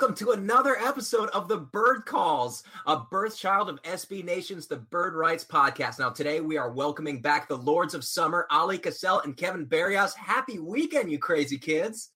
Welcome 0.00 0.14
to 0.18 0.30
another 0.30 0.76
episode 0.76 1.28
of 1.30 1.48
the 1.48 1.56
Bird 1.56 2.06
Calls, 2.06 2.62
a 2.86 3.00
birth 3.00 3.36
child 3.36 3.68
of 3.68 3.82
SB 3.82 4.24
Nation's 4.24 4.68
The 4.68 4.76
Bird 4.76 5.16
Writes 5.16 5.44
podcast. 5.44 5.98
Now, 5.98 6.08
today 6.10 6.40
we 6.40 6.56
are 6.56 6.70
welcoming 6.70 7.20
back 7.20 7.48
the 7.48 7.56
Lords 7.56 7.94
of 7.94 8.04
Summer, 8.04 8.46
Oleh 8.52 8.78
Kosel 8.78 9.24
and 9.24 9.36
Kevin 9.36 9.64
Barrios. 9.64 10.14
Happy 10.14 10.60
weekend, 10.60 11.10
you 11.10 11.18
crazy 11.18 11.58
kids! 11.58 12.12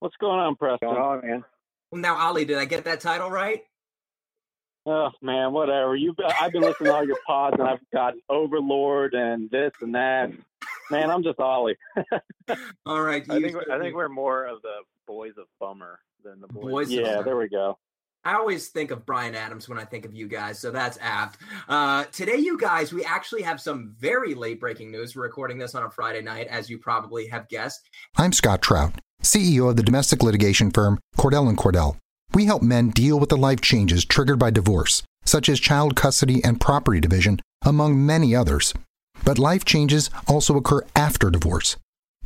What's 0.00 0.16
going 0.16 0.40
on, 0.40 0.56
Preston? 0.56 0.88
What's 0.88 0.98
going 0.98 1.20
on, 1.22 1.28
man? 1.28 1.44
Now, 1.92 2.16
Ali, 2.16 2.44
did 2.44 2.58
I 2.58 2.64
get 2.64 2.82
that 2.86 2.98
title 2.98 3.30
right? 3.30 3.62
Oh 4.84 5.10
man, 5.22 5.52
whatever. 5.52 5.94
You, 5.94 6.12
I've 6.40 6.50
been 6.50 6.62
listening 6.62 6.90
to 6.90 6.96
all 6.96 7.06
your 7.06 7.20
pods, 7.24 7.54
and 7.60 7.68
I've 7.68 7.78
got 7.92 8.14
Overlord 8.28 9.14
and 9.14 9.48
this 9.48 9.74
and 9.80 9.94
that. 9.94 10.32
Man, 10.90 11.08
I'm 11.08 11.22
just 11.22 11.38
Ollie. 11.38 11.76
all 12.84 13.00
right, 13.00 13.24
I 13.30 13.40
think 13.40 13.56
I 13.70 13.78
think 13.78 13.94
we're 13.94 14.08
more 14.08 14.46
of 14.46 14.60
the 14.62 14.78
boys 15.06 15.34
of 15.38 15.46
Bummer 15.60 16.00
than 16.24 16.40
the 16.40 16.48
boys. 16.48 16.64
boys 16.64 16.90
yeah, 16.90 17.22
there 17.22 17.36
we 17.36 17.48
go. 17.48 17.78
I 18.24 18.34
always 18.34 18.68
think 18.68 18.90
of 18.90 19.06
Bryan 19.06 19.34
Adams 19.34 19.68
when 19.68 19.78
I 19.78 19.84
think 19.84 20.04
of 20.04 20.12
you 20.12 20.26
guys, 20.26 20.58
so 20.58 20.70
that's 20.70 20.98
apt. 21.00 21.38
Uh, 21.68 22.04
today, 22.06 22.36
you 22.36 22.58
guys, 22.58 22.92
we 22.92 23.04
actually 23.04 23.42
have 23.42 23.60
some 23.60 23.94
very 23.98 24.34
late 24.34 24.60
breaking 24.60 24.90
news. 24.90 25.14
We're 25.14 25.22
recording 25.22 25.56
this 25.56 25.74
on 25.74 25.84
a 25.84 25.90
Friday 25.90 26.20
night, 26.20 26.48
as 26.48 26.68
you 26.68 26.78
probably 26.78 27.28
have 27.28 27.48
guessed. 27.48 27.88
I'm 28.16 28.32
Scott 28.32 28.60
Trout, 28.60 29.00
CEO 29.22 29.70
of 29.70 29.76
the 29.76 29.82
domestic 29.82 30.22
litigation 30.22 30.70
firm 30.70 30.98
Cordell 31.16 31.48
and 31.48 31.56
Cordell. 31.56 31.96
We 32.34 32.44
help 32.44 32.62
men 32.62 32.90
deal 32.90 33.18
with 33.18 33.30
the 33.30 33.36
life 33.36 33.60
changes 33.60 34.04
triggered 34.04 34.38
by 34.38 34.50
divorce, 34.50 35.02
such 35.24 35.48
as 35.48 35.60
child 35.60 35.96
custody 35.96 36.42
and 36.44 36.60
property 36.60 37.00
division, 37.00 37.40
among 37.64 38.04
many 38.04 38.34
others. 38.34 38.74
But 39.24 39.38
life 39.38 39.64
changes 39.64 40.10
also 40.26 40.56
occur 40.56 40.82
after 40.94 41.30
divorce. 41.30 41.76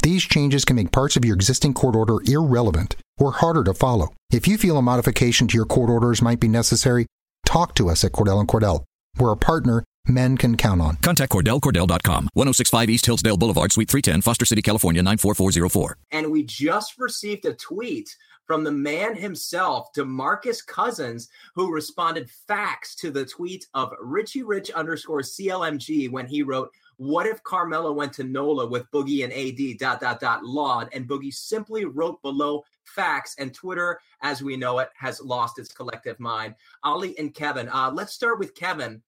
These 0.02 0.24
changes 0.24 0.64
can 0.64 0.74
make 0.74 0.90
parts 0.90 1.16
of 1.16 1.24
your 1.24 1.36
existing 1.36 1.74
court 1.74 1.94
order 1.94 2.16
irrelevant 2.26 2.96
or 3.18 3.30
harder 3.30 3.62
to 3.62 3.72
follow. 3.72 4.08
If 4.32 4.48
you 4.48 4.58
feel 4.58 4.76
a 4.76 4.82
modification 4.82 5.46
to 5.46 5.56
your 5.56 5.64
court 5.64 5.90
orders 5.90 6.20
might 6.20 6.40
be 6.40 6.48
necessary, 6.48 7.06
talk 7.46 7.76
to 7.76 7.88
us 7.88 8.02
at 8.02 8.10
Cordell 8.10 8.40
and 8.40 8.48
Cordell. 8.48 8.82
We're 9.16 9.30
a 9.30 9.36
partner 9.36 9.84
men 10.08 10.36
can 10.36 10.56
count 10.56 10.80
on. 10.80 10.96
Contact 10.96 11.30
CordellCordell.com, 11.30 12.30
1065 12.34 12.90
East 12.90 13.06
Hillsdale 13.06 13.36
Boulevard, 13.36 13.70
Suite 13.70 13.88
310, 13.88 14.22
Foster 14.22 14.44
City, 14.44 14.60
California, 14.60 15.00
94404. 15.04 15.96
And 16.10 16.32
we 16.32 16.42
just 16.42 16.98
received 16.98 17.44
a 17.44 17.54
tweet 17.54 18.16
from 18.44 18.64
the 18.64 18.72
man 18.72 19.14
himself, 19.14 19.92
Demarcus 19.96 20.66
Cousins, 20.66 21.28
who 21.54 21.72
responded 21.72 22.28
facts 22.28 22.96
to 22.96 23.12
the 23.12 23.24
tweet 23.24 23.68
of 23.74 23.92
Richie 24.00 24.42
Rich 24.42 24.72
underscore 24.72 25.20
CLMG 25.20 26.10
when 26.10 26.26
he 26.26 26.42
wrote, 26.42 26.70
what 27.02 27.26
if 27.26 27.42
Carmelo 27.42 27.90
went 27.90 28.12
to 28.12 28.22
NOLA 28.22 28.68
with 28.68 28.88
Boogie 28.92 29.24
and 29.24 29.32
AD 29.32 29.78
dot 29.78 30.00
dot 30.00 30.20
dot 30.20 30.44
laud 30.44 30.88
and 30.92 31.08
Boogie 31.08 31.34
simply 31.34 31.84
wrote 31.84 32.22
below 32.22 32.62
facts 32.84 33.34
and 33.40 33.52
Twitter, 33.52 33.98
as 34.20 34.40
we 34.40 34.56
know 34.56 34.78
it, 34.78 34.88
has 34.94 35.20
lost 35.20 35.58
its 35.58 35.72
collective 35.72 36.20
mind. 36.20 36.54
Ali 36.84 37.18
and 37.18 37.34
Kevin, 37.34 37.68
uh, 37.70 37.90
let's 37.92 38.12
start 38.12 38.38
with 38.38 38.54
Kevin. 38.54 39.02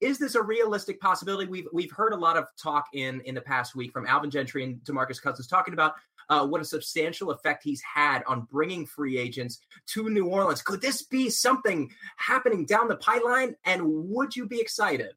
Is 0.00 0.16
this 0.16 0.36
a 0.36 0.42
realistic 0.42 1.00
possibility? 1.00 1.50
We've 1.50 1.66
we've 1.72 1.90
heard 1.90 2.12
a 2.12 2.16
lot 2.16 2.36
of 2.36 2.46
talk 2.56 2.86
in 2.92 3.20
in 3.22 3.34
the 3.34 3.40
past 3.40 3.74
week 3.74 3.92
from 3.92 4.06
Alvin 4.06 4.30
Gentry 4.30 4.62
and 4.62 4.76
Demarcus 4.84 5.20
Cousins 5.20 5.48
talking 5.48 5.74
about 5.74 5.94
uh, 6.28 6.46
what 6.46 6.60
a 6.60 6.64
substantial 6.64 7.32
effect 7.32 7.64
he's 7.64 7.82
had 7.82 8.22
on 8.28 8.42
bringing 8.42 8.86
free 8.86 9.18
agents 9.18 9.58
to 9.88 10.08
New 10.08 10.26
Orleans. 10.26 10.62
Could 10.62 10.82
this 10.82 11.02
be 11.02 11.28
something 11.28 11.90
happening 12.16 12.64
down 12.64 12.86
the 12.86 12.96
pipeline? 12.96 13.56
And 13.64 13.82
would 13.84 14.36
you 14.36 14.46
be 14.46 14.60
excited? 14.60 15.10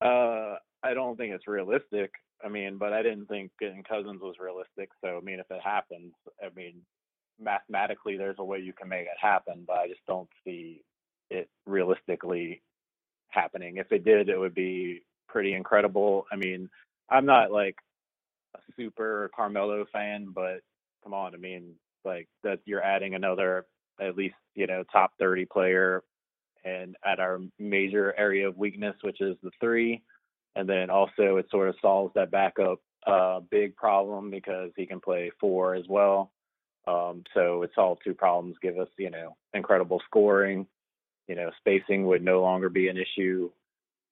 Uh, 0.00 0.54
I 0.82 0.94
don't 0.94 1.16
think 1.16 1.34
it's 1.34 1.48
realistic. 1.48 2.12
I 2.44 2.48
mean, 2.48 2.78
but 2.78 2.92
I 2.92 3.02
didn't 3.02 3.26
think 3.26 3.50
getting 3.58 3.82
Cousins 3.82 4.20
was 4.20 4.36
realistic. 4.40 4.90
So 5.00 5.18
I 5.18 5.20
mean, 5.20 5.40
if 5.40 5.50
it 5.50 5.60
happens, 5.62 6.12
I 6.42 6.48
mean, 6.54 6.82
mathematically, 7.40 8.16
there's 8.16 8.38
a 8.38 8.44
way 8.44 8.58
you 8.58 8.72
can 8.72 8.88
make 8.88 9.02
it 9.02 9.18
happen, 9.20 9.64
but 9.66 9.76
I 9.78 9.88
just 9.88 10.06
don't 10.06 10.28
see 10.44 10.82
it 11.30 11.48
realistically 11.66 12.62
happening. 13.28 13.76
If 13.76 13.92
it 13.92 14.04
did, 14.04 14.28
it 14.28 14.38
would 14.38 14.54
be 14.54 15.02
pretty 15.28 15.54
incredible. 15.54 16.26
I 16.32 16.36
mean, 16.36 16.68
I'm 17.10 17.26
not 17.26 17.50
like 17.50 17.76
a 18.54 18.60
super 18.76 19.30
Carmelo 19.34 19.84
fan, 19.92 20.28
but 20.34 20.60
come 21.02 21.14
on, 21.14 21.34
I 21.34 21.38
mean, 21.38 21.74
like 22.04 22.28
that 22.44 22.60
you're 22.64 22.82
adding 22.82 23.14
another 23.14 23.66
at 24.00 24.16
least 24.16 24.36
you 24.54 24.66
know 24.66 24.84
top 24.92 25.12
30 25.18 25.44
player 25.46 26.02
and 26.64 26.96
at 27.04 27.20
our 27.20 27.40
major 27.58 28.14
area 28.18 28.48
of 28.48 28.56
weakness, 28.56 28.96
which 29.02 29.20
is 29.20 29.36
the 29.42 29.50
three. 29.60 30.02
And 30.58 30.68
then 30.68 30.90
also 30.90 31.36
it 31.36 31.46
sort 31.52 31.68
of 31.68 31.76
solves 31.80 32.12
that 32.14 32.32
backup 32.32 32.80
uh, 33.06 33.38
big 33.48 33.76
problem 33.76 34.28
because 34.28 34.72
he 34.76 34.86
can 34.86 34.98
play 34.98 35.30
four 35.40 35.76
as 35.76 35.84
well. 35.88 36.32
Um, 36.88 37.22
so 37.32 37.62
it 37.62 37.70
solves 37.76 38.00
two 38.02 38.12
problems, 38.12 38.56
give 38.60 38.76
us, 38.76 38.88
you 38.98 39.08
know, 39.08 39.36
incredible 39.54 40.02
scoring. 40.06 40.66
You 41.28 41.36
know, 41.36 41.50
spacing 41.58 42.06
would 42.08 42.24
no 42.24 42.42
longer 42.42 42.68
be 42.68 42.88
an 42.88 42.96
issue. 42.96 43.50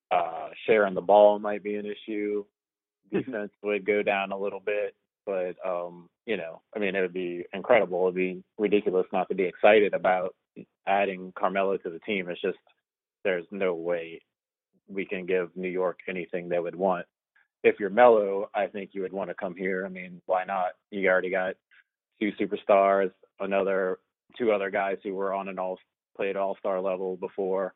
Uh, 0.09 0.49
sharing 0.65 0.93
the 0.93 1.01
ball 1.01 1.37
might 1.37 1.63
be 1.63 1.75
an 1.75 1.85
issue. 1.85 2.45
Defense 3.11 3.51
would 3.61 3.85
go 3.85 4.01
down 4.01 4.31
a 4.31 4.37
little 4.37 4.61
bit, 4.61 4.95
but 5.25 5.55
um, 5.65 6.07
you 6.25 6.37
know, 6.37 6.61
I 6.73 6.79
mean, 6.79 6.95
it 6.95 7.01
would 7.01 7.13
be 7.13 7.45
incredible. 7.53 8.03
It'd 8.03 8.15
be 8.15 8.41
ridiculous 8.57 9.07
not 9.11 9.27
to 9.29 9.35
be 9.35 9.43
excited 9.43 9.93
about 9.93 10.33
adding 10.87 11.33
Carmelo 11.37 11.75
to 11.77 11.89
the 11.89 11.99
team. 11.99 12.29
It's 12.29 12.41
just 12.41 12.57
there's 13.25 13.45
no 13.51 13.73
way 13.73 14.21
we 14.87 15.05
can 15.05 15.25
give 15.25 15.49
New 15.55 15.69
York 15.69 15.99
anything 16.07 16.49
they 16.49 16.59
would 16.59 16.75
want. 16.75 17.05
If 17.63 17.79
you're 17.79 17.89
Melo, 17.89 18.49
I 18.53 18.67
think 18.67 18.91
you 18.93 19.01
would 19.01 19.13
want 19.13 19.29
to 19.29 19.35
come 19.35 19.55
here. 19.55 19.85
I 19.85 19.89
mean, 19.89 20.21
why 20.25 20.45
not? 20.45 20.71
You 20.91 21.09
already 21.09 21.31
got 21.31 21.55
two 22.19 22.31
superstars, 22.39 23.11
another 23.39 23.99
two 24.37 24.51
other 24.51 24.69
guys 24.69 24.97
who 25.03 25.13
were 25.13 25.33
on 25.33 25.47
an 25.47 25.59
all 25.59 25.79
played 26.15 26.35
all 26.35 26.57
star 26.59 26.81
level 26.81 27.17
before. 27.17 27.73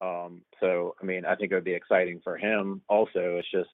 Um, 0.00 0.42
so 0.60 0.94
I 1.00 1.04
mean, 1.04 1.24
I 1.24 1.34
think 1.34 1.52
it 1.52 1.54
would 1.54 1.64
be 1.64 1.74
exciting 1.74 2.20
for 2.24 2.36
him. 2.36 2.82
Also, 2.88 3.36
it's 3.38 3.50
just 3.50 3.70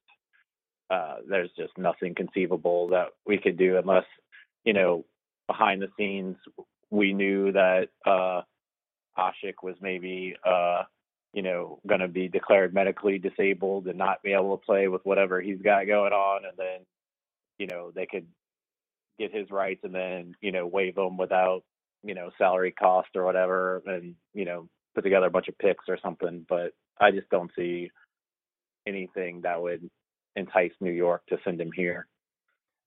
uh, 0.89 1.15
there's 1.27 1.51
just 1.57 1.77
nothing 1.77 2.15
conceivable 2.15 2.89
that 2.89 3.07
we 3.25 3.37
could 3.37 3.57
do 3.57 3.77
unless 3.77 4.05
you 4.63 4.73
know 4.73 5.05
behind 5.47 5.81
the 5.81 5.87
scenes 5.97 6.35
we 6.89 7.13
knew 7.13 7.51
that 7.51 7.87
uh, 8.05 8.41
Asik 9.17 9.63
was 9.63 9.75
maybe 9.81 10.35
uh, 10.45 10.83
you 11.37 11.43
know, 11.43 11.77
going 11.85 12.01
to 12.01 12.07
be 12.07 12.27
declared 12.27 12.73
medically 12.73 13.19
disabled 13.19 13.85
and 13.85 13.95
not 13.95 14.23
be 14.23 14.33
able 14.33 14.57
to 14.57 14.65
play 14.65 14.87
with 14.87 15.05
whatever 15.05 15.39
he's 15.39 15.61
got 15.61 15.85
going 15.85 16.11
on, 16.11 16.45
and 16.45 16.57
then, 16.57 16.79
you 17.59 17.67
know, 17.67 17.91
they 17.93 18.07
could 18.07 18.25
get 19.19 19.31
his 19.31 19.51
rights 19.51 19.81
and 19.83 19.93
then, 19.93 20.33
you 20.41 20.51
know, 20.51 20.65
waive 20.65 20.95
them 20.95 21.15
without, 21.15 21.61
you 22.03 22.15
know, 22.15 22.31
salary 22.39 22.71
cost 22.71 23.09
or 23.13 23.23
whatever, 23.23 23.83
and 23.85 24.15
you 24.33 24.45
know, 24.45 24.67
put 24.95 25.03
together 25.03 25.27
a 25.27 25.29
bunch 25.29 25.47
of 25.47 25.55
picks 25.59 25.85
or 25.87 25.99
something. 26.01 26.43
But 26.49 26.71
I 26.99 27.11
just 27.11 27.29
don't 27.29 27.51
see 27.55 27.91
anything 28.87 29.41
that 29.41 29.61
would 29.61 29.87
entice 30.35 30.71
New 30.81 30.91
York 30.91 31.21
to 31.29 31.37
send 31.45 31.61
him 31.61 31.71
here. 31.71 32.07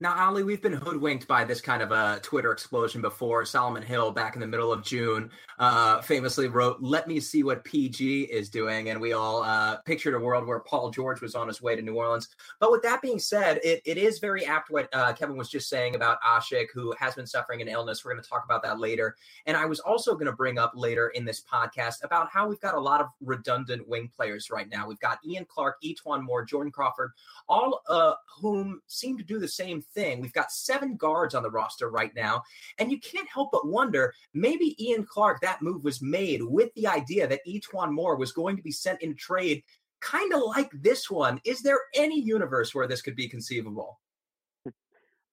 Now, 0.02 0.14
Ali, 0.14 0.44
we've 0.44 0.62
been 0.62 0.73
hoodwinked 0.73 1.29
by 1.29 1.44
this 1.44 1.61
kind 1.61 1.82
of 1.82 1.93
a 1.93 2.20
Twitter 2.23 2.52
explosion 2.52 3.02
before. 3.02 3.44
Solomon 3.44 3.82
Hill, 3.82 4.11
back 4.11 4.35
in 4.35 4.41
the 4.41 4.47
middle 4.47 4.73
of 4.73 4.82
June, 4.82 5.31
uh, 5.58 6.00
famously 6.00 6.49
wrote, 6.49 6.79
Let 6.81 7.06
me 7.06 7.20
see 7.20 7.43
what 7.43 7.64
PG 7.64 8.23
is 8.23 8.49
doing. 8.49 8.88
And 8.88 8.99
we 8.99 9.12
all 9.12 9.43
uh, 9.43 9.76
pictured 9.85 10.14
a 10.14 10.19
world 10.19 10.47
where 10.47 10.61
Paul 10.61 10.91
George 10.91 11.20
was 11.20 11.35
on 11.35 11.49
his 11.49 11.61
way 11.61 11.76
to 11.76 11.82
New 11.82 11.97
Orleans. 11.97 12.31
But 12.61 12.70
with 12.73 12.81
that 12.81 13.02
being 13.02 13.19
said, 13.19 13.61
it, 13.62 13.82
it 13.85 13.99
is 13.99 14.20
very 14.20 14.47
apt 14.47 14.70
what 14.70 14.88
uh, 14.94 15.12
Kevin 15.12 15.37
was 15.37 15.50
just 15.50 15.69
saying 15.69 15.97
about 15.97 16.17
Asik, 16.23 16.69
who 16.73 16.94
has 16.99 17.14
been 17.14 17.26
suffering 17.26 17.61
an 17.61 17.69
illness. 17.69 18.02
We're 18.02 18.12
going 18.14 18.25
to 18.25 18.29
talk 18.29 18.47
about 18.47 18.62
that 18.62 18.81
later. 18.81 19.17
And 19.44 19.55
I 19.55 19.67
was 19.67 19.81
also 19.81 20.14
going 20.14 20.25
to 20.25 20.32
bring 20.32 20.58
up 20.58 20.73
later 20.75 21.08
in 21.08 21.26
this 21.26 21.43
podcast 21.43 22.05
about 22.05 22.31
how 22.31 22.49
we've 22.49 22.61
got 22.61 22.75
a 22.75 22.81
lot 22.81 23.02
of 23.02 23.08
redundant 23.20 23.87
wing 23.87 24.11
players 24.17 24.50
right 24.50 24.70
now. 24.70 24.88
We've 24.88 24.99
got 25.00 25.19
Ian 25.26 25.44
Clark, 25.44 25.76
E'Twaun 25.85 26.23
Moore, 26.23 26.43
Jordan 26.43 26.73
Crawford, 26.73 27.12
all 27.50 27.82
uh, 27.91 28.14
whom 28.41 28.81
seem 28.87 29.19
to 29.19 29.25
do 29.25 29.38
the 29.38 29.47
same 29.47 29.82
thing. 29.94 30.20
We've 30.20 30.32
got 30.32 30.52
seven 30.52 30.96
guards 30.96 31.34
on 31.34 31.42
the 31.42 31.50
roster 31.50 31.90
right 31.90 32.14
now, 32.14 32.42
and 32.78 32.90
you 32.90 32.98
can't 33.00 33.28
help 33.32 33.50
but 33.52 33.66
wonder 33.66 34.12
maybe 34.34 34.76
Ian 34.84 35.04
Clark, 35.04 35.40
that 35.40 35.62
move 35.62 35.84
was 35.84 36.02
made 36.02 36.42
with 36.42 36.72
the 36.75 36.87
idea 36.87 37.26
that 37.26 37.40
E'Twaun 37.46 37.92
Moore 37.92 38.16
was 38.16 38.32
going 38.32 38.56
to 38.56 38.62
be 38.62 38.72
sent 38.72 39.02
in 39.02 39.14
trade, 39.14 39.62
kind 40.00 40.32
of 40.32 40.42
like 40.42 40.70
this 40.72 41.10
one. 41.10 41.40
Is 41.44 41.60
there 41.62 41.81
any 41.94 42.20
universe 42.20 42.75
where 42.75 42.87
this 42.87 43.02
could 43.02 43.16
be 43.16 43.28
conceivable? 43.28 44.00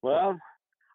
Well, 0.02 0.38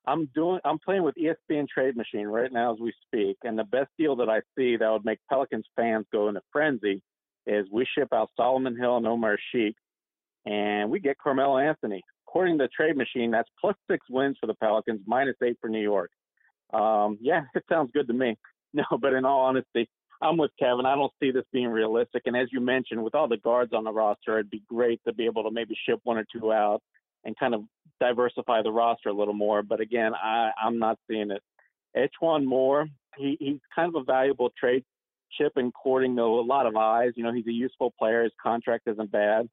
I'm 0.06 0.28
doing 0.34 0.60
I'm 0.64 0.78
playing 0.78 1.04
with 1.04 1.14
ESPN 1.16 1.68
Trade 1.68 1.96
Machine 1.96 2.26
right 2.26 2.52
now 2.52 2.72
as 2.72 2.80
we 2.80 2.92
speak, 3.06 3.36
and 3.44 3.58
the 3.58 3.64
best 3.64 3.90
deal 3.98 4.16
that 4.16 4.28
I 4.28 4.40
see 4.56 4.76
that 4.76 4.90
would 4.90 5.04
make 5.04 5.18
Pelicans 5.28 5.66
fans 5.76 6.06
go 6.12 6.28
into 6.28 6.40
frenzy 6.50 7.02
is 7.46 7.66
we 7.70 7.86
ship 7.96 8.08
out 8.12 8.30
Solomon 8.36 8.76
Hill 8.76 8.96
and 8.96 9.06
Omer 9.06 9.36
Asik, 9.36 9.74
and 10.46 10.90
we 10.90 11.00
get 11.00 11.18
Carmelo 11.18 11.58
Anthony 11.58 12.02
according 12.32 12.56
to 12.56 12.64
the 12.64 12.68
trade 12.68 12.96
machine, 12.96 13.30
that's 13.30 13.48
plus 13.60 13.76
six 13.90 14.06
wins 14.08 14.38
for 14.40 14.46
the 14.46 14.54
Pelicans, 14.54 15.00
minus 15.06 15.36
eight 15.42 15.58
for 15.60 15.68
New 15.68 15.82
York. 15.82 16.10
Um, 16.72 17.18
yeah, 17.20 17.42
it 17.54 17.64
sounds 17.68 17.90
good 17.92 18.08
to 18.08 18.14
me. 18.14 18.36
No, 18.74 18.84
but 18.98 19.12
in 19.12 19.26
all 19.26 19.40
honesty, 19.40 19.86
I'm 20.22 20.38
with 20.38 20.50
Kevin. 20.58 20.86
I 20.86 20.94
don't 20.94 21.12
see 21.20 21.30
this 21.30 21.44
being 21.52 21.68
realistic. 21.68 22.22
And 22.24 22.34
as 22.34 22.48
you 22.50 22.58
mentioned, 22.58 23.04
with 23.04 23.14
all 23.14 23.28
the 23.28 23.36
guards 23.36 23.74
on 23.74 23.84
the 23.84 23.92
roster, 23.92 24.38
it'd 24.38 24.48
be 24.48 24.62
great 24.66 24.98
to 25.06 25.12
be 25.12 25.26
able 25.26 25.42
to 25.42 25.50
maybe 25.50 25.76
ship 25.86 26.00
one 26.04 26.16
or 26.16 26.24
two 26.34 26.50
out 26.50 26.80
and 27.22 27.38
kind 27.38 27.54
of 27.54 27.64
diversify 28.00 28.62
the 28.62 28.72
roster 28.72 29.10
a 29.10 29.12
little 29.12 29.34
more. 29.34 29.62
But 29.62 29.82
again, 29.82 30.14
I, 30.14 30.52
I'm 30.58 30.78
not 30.78 30.98
seeing 31.06 31.30
it. 31.32 31.42
E'Twaun 31.94 32.46
Moore, 32.46 32.86
he, 33.18 33.36
he's 33.38 33.60
kind 33.74 33.94
of 33.94 34.00
a 34.00 34.04
valuable 34.04 34.50
trade 34.58 34.84
chip 35.38 35.52
and 35.56 35.70
courting 35.74 36.18
a 36.18 36.24
lot 36.24 36.64
of 36.64 36.74
eyes. 36.76 37.12
You 37.14 37.24
know, 37.24 37.32
he's 37.34 37.46
a 37.46 37.52
useful 37.52 37.92
player. 37.98 38.22
His 38.22 38.32
contract 38.42 38.88
isn't 38.88 39.12
bad. 39.12 39.50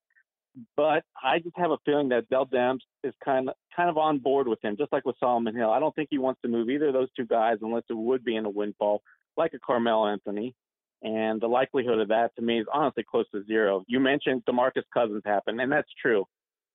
But 0.75 1.03
I 1.21 1.39
just 1.39 1.57
have 1.57 1.71
a 1.71 1.77
feeling 1.85 2.09
that 2.09 2.29
Dell 2.29 2.45
Demps 2.45 2.79
is 3.03 3.13
kind 3.23 3.49
of 3.49 3.55
kind 3.75 3.89
of 3.89 3.97
on 3.97 4.19
board 4.19 4.47
with 4.47 4.63
him, 4.63 4.75
just 4.77 4.91
like 4.91 5.05
with 5.05 5.15
Solomon 5.19 5.55
Hill. 5.55 5.69
I 5.69 5.79
don't 5.79 5.95
think 5.95 6.09
he 6.11 6.17
wants 6.17 6.41
to 6.41 6.47
move 6.47 6.69
either 6.69 6.87
of 6.87 6.93
those 6.93 7.09
two 7.15 7.25
guys 7.25 7.57
unless 7.61 7.83
it 7.89 7.97
would 7.97 8.23
be 8.23 8.35
in 8.35 8.45
a 8.45 8.49
windfall, 8.49 9.01
like 9.37 9.53
a 9.53 9.59
Carmelo 9.59 10.07
Anthony. 10.07 10.55
And 11.01 11.39
the 11.39 11.47
likelihood 11.47 11.99
of 11.99 12.09
that 12.09 12.35
to 12.35 12.41
me 12.41 12.59
is 12.59 12.67
honestly 12.73 13.05
close 13.09 13.25
to 13.33 13.43
zero. 13.45 13.83
You 13.87 13.99
mentioned 13.99 14.43
DeMarcus 14.45 14.83
Cousins 14.93 15.21
happened, 15.25 15.61
and 15.61 15.71
that's 15.71 15.87
true. 16.01 16.25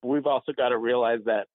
We've 0.01 0.25
also 0.25 0.51
got 0.51 0.69
to 0.69 0.77
realize 0.77 1.19
that 1.25 1.47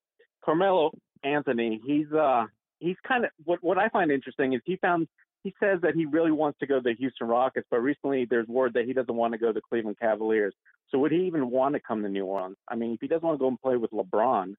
Carmelo 0.45 0.93
Anthony, 1.25 1.81
he's 1.85 2.11
uh 2.13 2.47
he's 2.79 2.97
kind 3.07 3.25
of 3.25 3.31
what 3.45 3.63
what 3.63 3.79
I 3.79 3.89
find 3.89 4.11
interesting 4.11 4.53
is 4.53 4.61
he 4.65 4.77
found 4.77 5.09
he 5.43 5.55
says 5.59 5.81
that 5.83 5.95
he 5.95 6.07
really 6.07 6.33
wants 6.33 6.59
to 6.59 6.67
go 6.67 6.77
to 6.77 6.83
the 6.83 6.95
Houston 6.95 7.29
Rockets, 7.29 7.67
but 7.71 7.81
recently 7.81 8.27
there's 8.29 8.47
word 8.47 8.75
that 8.75 8.85
he 8.85 8.93
doesn't 8.93 9.15
want 9.15 9.33
to 9.33 9.39
go 9.39 9.49
to 9.49 9.53
the 9.53 9.61
Cleveland 9.61 9.99
Cavaliers. 9.99 10.55
So 10.91 10.99
would 10.99 11.13
he 11.13 11.27
even 11.27 11.51
want 11.51 11.75
to 11.75 11.81
come 11.81 12.03
to 12.03 12.09
New 12.09 12.27
Orleans? 12.27 12.57
I 12.69 12.75
mean, 12.75 12.93
if 12.93 13.01
he 13.01 13.09
doesn't 13.09 13.27
want 13.27 13.39
to 13.39 13.43
go 13.43 13.49
and 13.49 13.61
play 13.61 13.77
with 13.77 13.91
LeBron, 13.93 14.55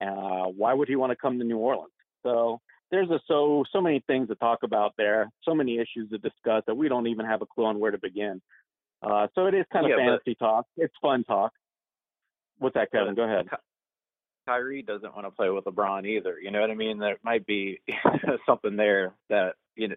uh, 0.00 0.50
why 0.56 0.74
would 0.74 0.88
he 0.88 0.96
want 0.96 1.10
to 1.10 1.16
come 1.16 1.38
to 1.38 1.44
New 1.44 1.58
Orleans? 1.58 1.92
So 2.22 2.60
there's 2.90 3.10
a, 3.10 3.20
so 3.26 3.64
so 3.72 3.80
many 3.80 4.02
things 4.06 4.28
to 4.28 4.34
talk 4.36 4.60
about 4.62 4.92
there, 4.96 5.30
so 5.44 5.54
many 5.54 5.76
issues 5.78 6.10
to 6.10 6.18
discuss 6.18 6.62
that 6.66 6.76
we 6.76 6.88
don't 6.88 7.08
even 7.08 7.26
have 7.26 7.42
a 7.42 7.46
clue 7.46 7.64
on 7.64 7.80
where 7.80 7.90
to 7.90 7.98
begin. 7.98 8.40
Uh, 9.02 9.26
so 9.34 9.46
it 9.46 9.54
is 9.54 9.64
kind 9.72 9.86
of 9.86 9.90
yeah, 9.90 9.96
fantasy 9.96 10.36
talk. 10.36 10.66
It's 10.76 10.94
fun 11.02 11.24
talk. 11.24 11.52
What's 12.58 12.74
that, 12.74 12.92
Kevin? 12.92 13.14
Go 13.14 13.22
ahead. 13.22 13.48
Kyrie 14.46 14.82
doesn't 14.82 15.14
want 15.14 15.26
to 15.26 15.30
play 15.30 15.50
with 15.50 15.64
LeBron 15.64 16.06
either. 16.06 16.38
You 16.40 16.50
know 16.50 16.60
what 16.60 16.70
I 16.70 16.74
mean? 16.74 16.98
There 16.98 17.16
might 17.24 17.46
be 17.46 17.80
something 18.46 18.76
there 18.76 19.14
that 19.30 19.54
you 19.74 19.88
know 19.88 19.96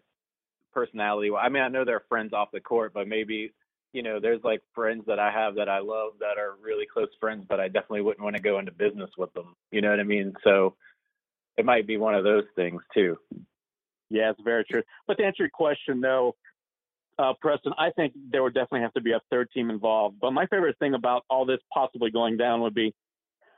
personality. 0.75 1.31
I 1.33 1.49
mean, 1.49 1.63
I 1.63 1.69
know 1.69 1.85
they're 1.85 2.03
friends 2.07 2.33
off 2.33 2.51
the 2.53 2.59
court, 2.59 2.93
but 2.93 3.07
maybe 3.07 3.53
you 3.95 4.03
know, 4.03 4.19
there's 4.19 4.43
like 4.43 4.61
friends 4.73 5.05
that 5.07 5.19
I 5.19 5.31
have 5.31 5.55
that 5.55 5.69
I 5.69 5.79
love 5.79 6.13
that 6.19 6.37
are 6.37 6.55
really 6.61 6.85
close 6.85 7.07
friends, 7.17 7.45
but 7.47 7.61
I 7.61 7.69
definitely 7.69 8.01
wouldn't 8.01 8.21
want 8.21 8.35
to 8.35 8.41
go 8.41 8.59
into 8.59 8.73
business 8.73 9.09
with 9.17 9.33
them. 9.33 9.55
You 9.71 9.79
know 9.79 9.89
what 9.89 10.01
I 10.01 10.03
mean? 10.03 10.33
So 10.43 10.75
it 11.57 11.63
might 11.63 11.87
be 11.87 11.95
one 11.95 12.13
of 12.13 12.25
those 12.25 12.43
things 12.57 12.81
too. 12.93 13.17
Yeah, 14.09 14.31
it's 14.31 14.41
very 14.43 14.65
true. 14.65 14.83
But 15.07 15.17
to 15.17 15.23
answer 15.23 15.43
your 15.43 15.49
question, 15.49 16.01
though, 16.01 16.35
uh, 17.17 17.33
Preston, 17.39 17.71
I 17.77 17.91
think 17.91 18.11
there 18.31 18.43
would 18.43 18.53
definitely 18.53 18.81
have 18.81 18.93
to 18.95 19.01
be 19.01 19.13
a 19.13 19.21
third 19.31 19.49
team 19.53 19.69
involved. 19.69 20.17
But 20.19 20.31
my 20.31 20.45
favorite 20.47 20.77
thing 20.77 20.93
about 20.93 21.23
all 21.29 21.45
this 21.45 21.61
possibly 21.73 22.11
going 22.11 22.35
down 22.35 22.59
would 22.61 22.75
be 22.75 22.93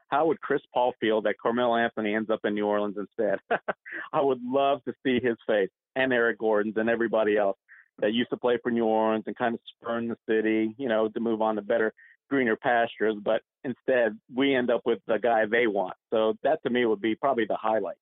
how 0.10 0.28
would 0.28 0.40
Chris 0.42 0.62
Paul 0.74 0.94
feel 1.00 1.22
that 1.22 1.36
Carmelo 1.42 1.76
Anthony 1.76 2.16
ends 2.16 2.30
up 2.30 2.42
in 2.44 2.54
New 2.54 2.66
Orleans 2.66 2.98
instead? 2.98 3.40
I 4.14 4.22
would 4.22 4.42
love 4.44 4.84
to 4.86 4.94
see 5.06 5.20
his 5.22 5.38
face 5.46 5.70
and 5.96 6.14
Eric 6.14 6.40
Gordon's 6.40 6.78
and 6.78 6.90
everybody 6.90 7.38
else 7.38 7.58
that 8.00 8.14
used 8.14 8.30
to 8.30 8.38
play 8.38 8.58
for 8.62 8.72
New 8.72 8.86
Orleans 8.86 9.24
and 9.28 9.36
kind 9.36 9.56
of 9.56 9.60
spurn 9.76 10.08
the 10.08 10.18
city, 10.28 10.76
you 10.78 10.88
know, 10.88 11.10
to 11.10 11.20
move 11.20 11.42
on 11.42 11.56
to 11.56 11.62
better, 11.62 11.94
greener 12.30 12.56
pastures. 12.56 13.16
But 13.24 13.42
instead, 13.64 14.18
we 14.34 14.56
end 14.56 14.70
up 14.70 14.82
with 14.86 15.00
the 15.08 15.18
guy 15.18 15.46
they 15.46 15.68
want. 15.68 15.96
So 16.12 16.36
that 16.44 16.62
to 16.64 16.70
me 16.70 16.86
would 16.86 17.02
be 17.02 17.16
probably 17.16 17.46
the 17.46 17.58
highlight. 17.60 17.98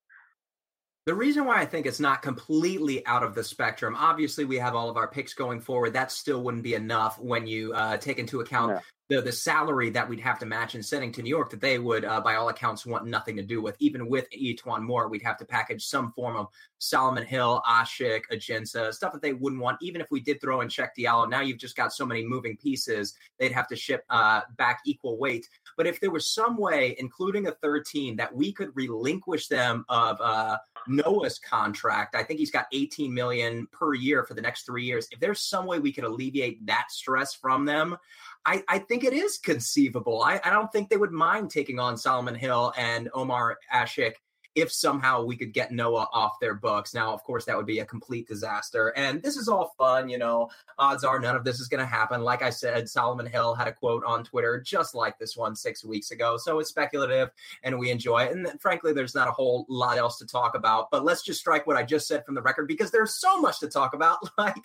The 1.05 1.13
reason 1.13 1.45
why 1.45 1.61
I 1.61 1.65
think 1.65 1.85
it's 1.85 1.99
not 1.99 2.23
completely 2.23 3.05
out 3.05 3.21
of 3.21 3.35
the 3.35 3.43
spectrum, 3.43 3.95
obviously, 3.95 4.43
we 4.43 4.57
have 4.57 4.73
all 4.73 4.89
of 4.89 4.97
our 4.97 5.07
picks 5.07 5.35
going 5.35 5.61
forward. 5.61 5.93
That 5.93 6.11
still 6.11 6.41
wouldn't 6.41 6.63
be 6.63 6.73
enough 6.73 7.19
when 7.19 7.45
you 7.45 7.73
uh, 7.73 7.97
take 7.97 8.17
into 8.17 8.39
account 8.39 8.81
the 9.09 9.21
the 9.21 9.31
salary 9.31 9.91
that 9.91 10.09
we'd 10.09 10.19
have 10.19 10.39
to 10.39 10.47
match 10.47 10.73
in 10.73 10.81
sending 10.81 11.11
to 11.11 11.21
New 11.21 11.29
York 11.29 11.51
that 11.51 11.61
they 11.61 11.77
would, 11.77 12.05
uh, 12.05 12.21
by 12.21 12.35
all 12.35 12.49
accounts, 12.49 12.87
want 12.87 13.05
nothing 13.05 13.35
to 13.35 13.43
do 13.43 13.61
with. 13.61 13.75
Even 13.79 14.09
with 14.09 14.27
E'Twaun 14.31 14.81
Moore, 14.81 15.07
we'd 15.07 15.21
have 15.21 15.37
to 15.37 15.45
package 15.45 15.85
some 15.85 16.11
form 16.13 16.35
of 16.35 16.47
Solomon 16.79 17.23
Hill, 17.23 17.61
Asik, 17.69 18.21
Ajinça, 18.31 18.91
stuff 18.91 19.13
that 19.13 19.21
they 19.21 19.33
wouldn't 19.33 19.61
want. 19.61 19.77
Even 19.81 20.01
if 20.01 20.07
we 20.09 20.21
did 20.21 20.41
throw 20.41 20.61
in 20.61 20.69
Cheick 20.69 20.89
Diallo, 20.97 21.29
now 21.29 21.41
you've 21.41 21.59
just 21.59 21.75
got 21.75 21.93
so 21.93 22.03
many 22.03 22.25
moving 22.25 22.57
pieces, 22.57 23.13
they'd 23.37 23.51
have 23.51 23.67
to 23.67 23.75
ship 23.75 24.03
uh, 24.09 24.41
back 24.57 24.79
equal 24.87 25.19
weight. 25.19 25.47
But 25.77 25.85
if 25.85 25.99
there 25.99 26.09
was 26.09 26.27
some 26.27 26.57
way, 26.57 26.95
including 26.97 27.45
a 27.45 27.51
third 27.51 27.85
team, 27.85 28.15
that 28.15 28.35
we 28.35 28.51
could 28.51 28.75
relinquish 28.75 29.47
them 29.47 29.85
of 29.87 30.19
uh, 30.19 30.57
Noah's 30.87 31.39
contract, 31.39 32.15
I 32.15 32.23
think 32.23 32.39
he's 32.39 32.51
got 32.51 32.67
18 32.71 33.13
million 33.13 33.67
per 33.71 33.93
year 33.93 34.23
for 34.23 34.33
the 34.33 34.41
next 34.41 34.65
three 34.65 34.85
years. 34.85 35.07
If 35.11 35.19
there's 35.19 35.41
some 35.41 35.65
way 35.65 35.79
we 35.79 35.91
could 35.91 36.03
alleviate 36.03 36.65
that 36.65 36.91
stress 36.91 37.33
from 37.33 37.65
them, 37.65 37.97
I, 38.45 38.63
I 38.67 38.79
think 38.79 39.03
it 39.03 39.13
is 39.13 39.37
conceivable. 39.37 40.23
I, 40.23 40.39
I 40.43 40.49
don't 40.49 40.71
think 40.71 40.89
they 40.89 40.97
would 40.97 41.11
mind 41.11 41.49
taking 41.49 41.79
on 41.79 41.97
Solomon 41.97 42.35
Hill 42.35 42.73
and 42.77 43.09
Omer 43.13 43.57
Asik 43.73 44.15
if 44.55 44.71
somehow 44.71 45.23
we 45.23 45.35
could 45.35 45.53
get 45.53 45.73
Noah 45.73 46.07
off 46.13 46.39
their 46.39 46.55
books. 46.55 46.93
Now, 46.93 47.13
of 47.13 47.23
course, 47.23 47.43
that 47.45 47.57
would 47.57 47.65
be 47.65 47.79
a 47.79 47.85
complete 47.85 48.27
disaster. 48.27 48.93
And 48.95 49.21
this 49.21 49.35
is 49.35 49.49
all 49.49 49.75
fun, 49.77 50.07
you 50.07 50.17
know. 50.17 50.49
Odds 50.79 51.03
are 51.03 51.19
none 51.19 51.35
of 51.35 51.43
this 51.43 51.59
is 51.59 51.67
going 51.67 51.81
to 51.81 51.85
happen. 51.85 52.21
Like 52.21 52.41
I 52.41 52.49
said, 52.49 52.89
Solomon 52.89 53.25
Hill 53.25 53.53
had 53.53 53.67
a 53.67 53.73
quote 53.73 54.03
on 54.05 54.23
Twitter 54.23 54.61
just 54.61 54.95
like 54.95 55.19
this 55.19 55.35
one 55.35 55.55
six 55.55 55.83
weeks 55.83 56.11
ago. 56.11 56.37
So 56.37 56.59
it's 56.59 56.69
speculative 56.69 57.29
and 57.63 57.77
we 57.77 57.91
enjoy 57.91 58.23
it. 58.23 58.31
And 58.31 58.47
frankly, 58.61 58.93
there's 58.93 59.15
not 59.15 59.27
a 59.27 59.31
whole 59.31 59.65
lot 59.67 59.97
else 59.97 60.17
to 60.19 60.25
talk 60.25 60.55
about. 60.55 60.89
But 60.89 61.03
let's 61.03 61.23
just 61.23 61.39
strike 61.39 61.67
what 61.67 61.77
I 61.77 61.83
just 61.83 62.07
said 62.07 62.25
from 62.25 62.35
the 62.35 62.41
record 62.41 62.67
because 62.67 62.91
there's 62.91 63.19
so 63.19 63.39
much 63.39 63.59
to 63.59 63.67
talk 63.67 63.93
about, 63.93 64.19
like 64.37 64.55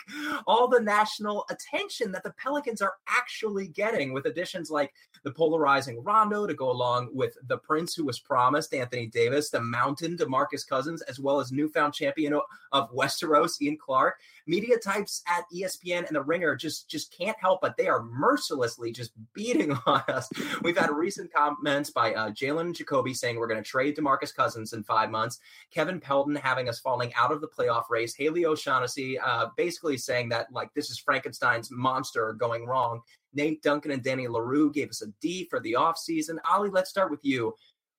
all 0.47 0.69
the 0.69 0.81
national 0.81 1.47
attention 1.51 2.13
that 2.13 2.23
the 2.23 2.35
Pelicans 2.43 2.81
are 2.81 2.95
actually 3.09 3.69
getting 3.69 4.13
with 4.13 4.27
additions 4.27 4.71
like 4.71 4.93
the 5.25 5.33
polarizing 5.33 6.03
Rondo 6.03 6.47
to 6.47 6.55
go 6.55 6.71
along 6.71 7.11
with 7.13 7.37
the 7.47 7.59
Prince 7.59 7.95
who 7.95 8.05
was 8.05 8.21
promised, 8.21 8.73
Anthony 8.73 9.07
Davis, 9.07 9.51
the 9.51 9.61
mountain 9.81 10.17
DeMarcus 10.17 10.67
Cousins, 10.69 11.03
as 11.03 11.19
well 11.19 11.41
as 11.41 11.53
newfound 11.53 11.95
champion 11.95 12.39
of 12.73 12.93
Westeros, 12.93 13.61
Ian 13.61 13.79
Clark. 13.79 14.17
Media 14.47 14.79
types 14.79 15.23
at 15.29 15.45
ESPN 15.55 16.07
and 16.07 16.17
The 16.17 16.23
Ringer 16.23 16.57
just 16.57 16.89
just 16.89 17.17
can't 17.17 17.37
help 17.39 17.61
but 17.61 17.77
they 17.77 17.89
are 17.89 18.03
mercilessly 18.03 18.93
just 18.93 19.13
beating 19.33 19.73
on 19.87 20.03
us. 20.09 20.29
We've 20.63 20.77
had 20.77 20.91
recent 20.91 21.33
comments 21.33 21.91
by 21.91 22.15
uh, 22.15 22.31
Jalen 22.31 22.75
Jacoby 22.75 23.15
saying 23.15 23.37
we're 23.37 23.47
going 23.47 23.63
to 23.63 23.69
trade 23.69 23.97
DeMarcus 23.97 24.35
Cousins 24.35 24.73
in 24.73 24.83
five 24.83 25.11
months. 25.11 25.39
Kevin 25.73 26.01
Pelton 26.01 26.35
having 26.35 26.69
us 26.69 26.81
falling 26.81 27.13
out 27.15 27.33
of 27.33 27.41
the 27.41 27.49
playoff 27.49 27.85
race. 27.91 28.15
Haley 28.15 28.45
O'Shaughnessy 28.47 29.19
uh, 29.19 29.47
basically 29.57 29.97
saying 29.97 30.31
that 30.31 30.53
like 30.53 30.73
this 30.75 30.91
is 30.91 30.99
Frankenstein's 30.99 31.71
monster 31.71 32.33
going 32.33 32.67
wrong. 32.67 33.01
Nate 33.33 33.63
Duncan 33.63 33.93
and 33.93 34.03
Danny 34.03 34.27
Leroux 34.27 34.73
gave 34.73 34.91
us 34.91 35.03
a 35.03 35.07
D 35.21 35.47
for 35.49 35.61
the 35.61 35.75
offseason. 35.75 36.39
Ali, 36.49 36.71
let's 36.71 36.91
start 36.91 37.11
with 37.11 37.21
you 37.23 37.55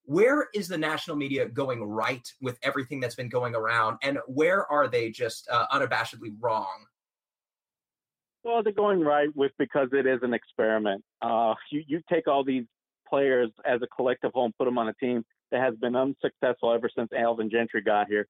where 0.05 0.47
is 0.53 0.67
the 0.67 0.77
national 0.77 1.15
media 1.15 1.47
going 1.47 1.83
right 1.83 2.27
with 2.41 2.57
everything 2.63 2.99
that's 2.99 3.15
been 3.15 3.29
going 3.29 3.55
around 3.55 3.97
and 4.01 4.17
where 4.27 4.69
are 4.71 4.87
they 4.87 5.09
just 5.09 5.47
uh, 5.49 5.67
unabashedly 5.67 6.33
wrong 6.39 6.85
well 8.43 8.63
they're 8.63 8.73
going 8.73 9.01
right 9.01 9.29
with 9.35 9.51
because 9.57 9.89
it 9.93 10.05
is 10.05 10.19
an 10.23 10.33
experiment 10.33 11.03
uh, 11.21 11.53
you, 11.71 11.83
you 11.87 12.01
take 12.09 12.27
all 12.27 12.43
these 12.43 12.65
players 13.11 13.51
as 13.65 13.81
a 13.81 13.87
collective 13.87 14.31
whole 14.33 14.45
and 14.45 14.57
put 14.57 14.65
them 14.65 14.77
on 14.77 14.87
a 14.87 14.93
team 14.93 15.23
that 15.51 15.61
has 15.61 15.75
been 15.75 15.95
unsuccessful 15.95 16.73
ever 16.73 16.89
since 16.95 17.09
Alvin 17.15 17.49
Gentry 17.49 17.81
got 17.81 18.07
here. 18.07 18.25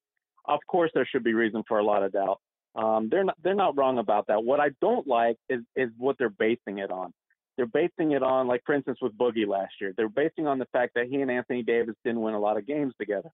Of 0.46 0.60
course, 0.68 0.92
there 0.94 1.08
should 1.10 1.24
be 1.24 1.34
reason 1.34 1.63
for 1.68 1.78
a 1.78 1.84
lot 1.84 2.04
of 2.04 2.12
doubt. 2.12 2.40
Um, 2.74 3.10
they're 3.10 3.24
not 3.24 3.38
they're 3.44 3.54
not 3.54 3.78
wrong 3.78 4.00
about 4.00 4.28
that. 4.28 4.44
What 4.44 4.60
I 4.60 4.70
don't 4.82 5.06
like 5.06 5.38
is 5.50 5.60
is 5.75 5.90
what 5.98 6.18
they're 6.18 6.30
basing 6.30 6.80
it 6.80 6.90
on. 6.90 7.13
They're 7.58 7.65
basing 7.65 8.12
it 8.12 8.24
on, 8.24 8.48
like 8.48 8.62
for 8.65 8.74
instance, 8.74 9.00
with 9.01 9.17
Boogie 9.17 9.48
last 9.48 9.74
year. 9.79 9.93
They're 9.96 10.10
basing 10.10 10.48
on 10.48 10.58
the 10.58 10.67
fact 10.72 10.93
that 10.96 11.08
he 11.08 11.22
and 11.22 11.29
Anthony 11.29 11.63
Davis 11.63 11.96
didn't 12.03 12.22
win 12.22 12.34
a 12.34 12.39
lot 12.39 12.58
of 12.58 12.65
games 12.65 12.93
together. 13.00 13.29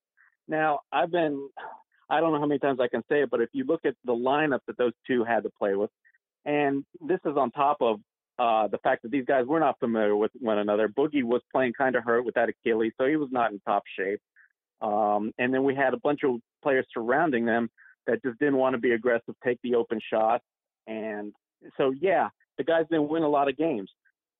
Now, 0.47 0.79
I've 0.91 1.11
been, 1.11 1.49
I 2.09 2.19
don't 2.19 2.33
know 2.33 2.39
how 2.39 2.45
many 2.45 2.59
times 2.59 2.79
I 2.79 2.87
can 2.87 3.03
say 3.09 3.21
it, 3.21 3.29
but 3.29 3.41
if 3.41 3.49
you 3.53 3.65
look 3.65 3.81
at 3.85 3.95
the 4.05 4.13
lineup 4.13 4.59
that 4.67 4.77
those 4.77 4.93
two 5.05 5.23
had 5.23 5.43
to 5.43 5.49
play 5.49 5.75
with, 5.75 5.91
and 6.45 6.85
this 7.01 7.19
is 7.25 7.37
on 7.37 7.51
top 7.51 7.77
of 7.81 7.99
uh, 8.39 8.67
the 8.67 8.77
fact 8.79 9.01
that 9.01 9.11
these 9.11 9.25
guys 9.25 9.45
were 9.45 9.59
not 9.59 9.79
familiar 9.79 10.15
with 10.15 10.31
one 10.39 10.59
another. 10.59 10.87
Boogie 10.87 11.23
was 11.23 11.41
playing 11.51 11.73
kind 11.73 11.95
of 11.95 12.03
hurt 12.03 12.23
with 12.23 12.35
that 12.35 12.49
Achilles, 12.49 12.93
so 12.97 13.07
he 13.07 13.15
was 13.15 13.29
not 13.31 13.51
in 13.51 13.59
top 13.61 13.83
shape. 13.97 14.21
Um, 14.81 15.31
and 15.39 15.53
then 15.53 15.63
we 15.63 15.73
had 15.75 15.93
a 15.93 15.99
bunch 15.99 16.21
of 16.23 16.35
players 16.61 16.85
surrounding 16.93 17.45
them 17.45 17.69
that 18.05 18.23
just 18.23 18.37
didn't 18.39 18.57
want 18.57 18.75
to 18.75 18.79
be 18.79 18.91
aggressive, 18.91 19.35
take 19.43 19.59
the 19.63 19.75
open 19.75 19.99
shot. 20.11 20.41
And 20.85 21.33
so, 21.77 21.93
yeah, 21.99 22.29
the 22.57 22.63
guys 22.63 22.85
didn't 22.89 23.09
win 23.09 23.23
a 23.23 23.29
lot 23.29 23.49
of 23.49 23.57
games. 23.57 23.89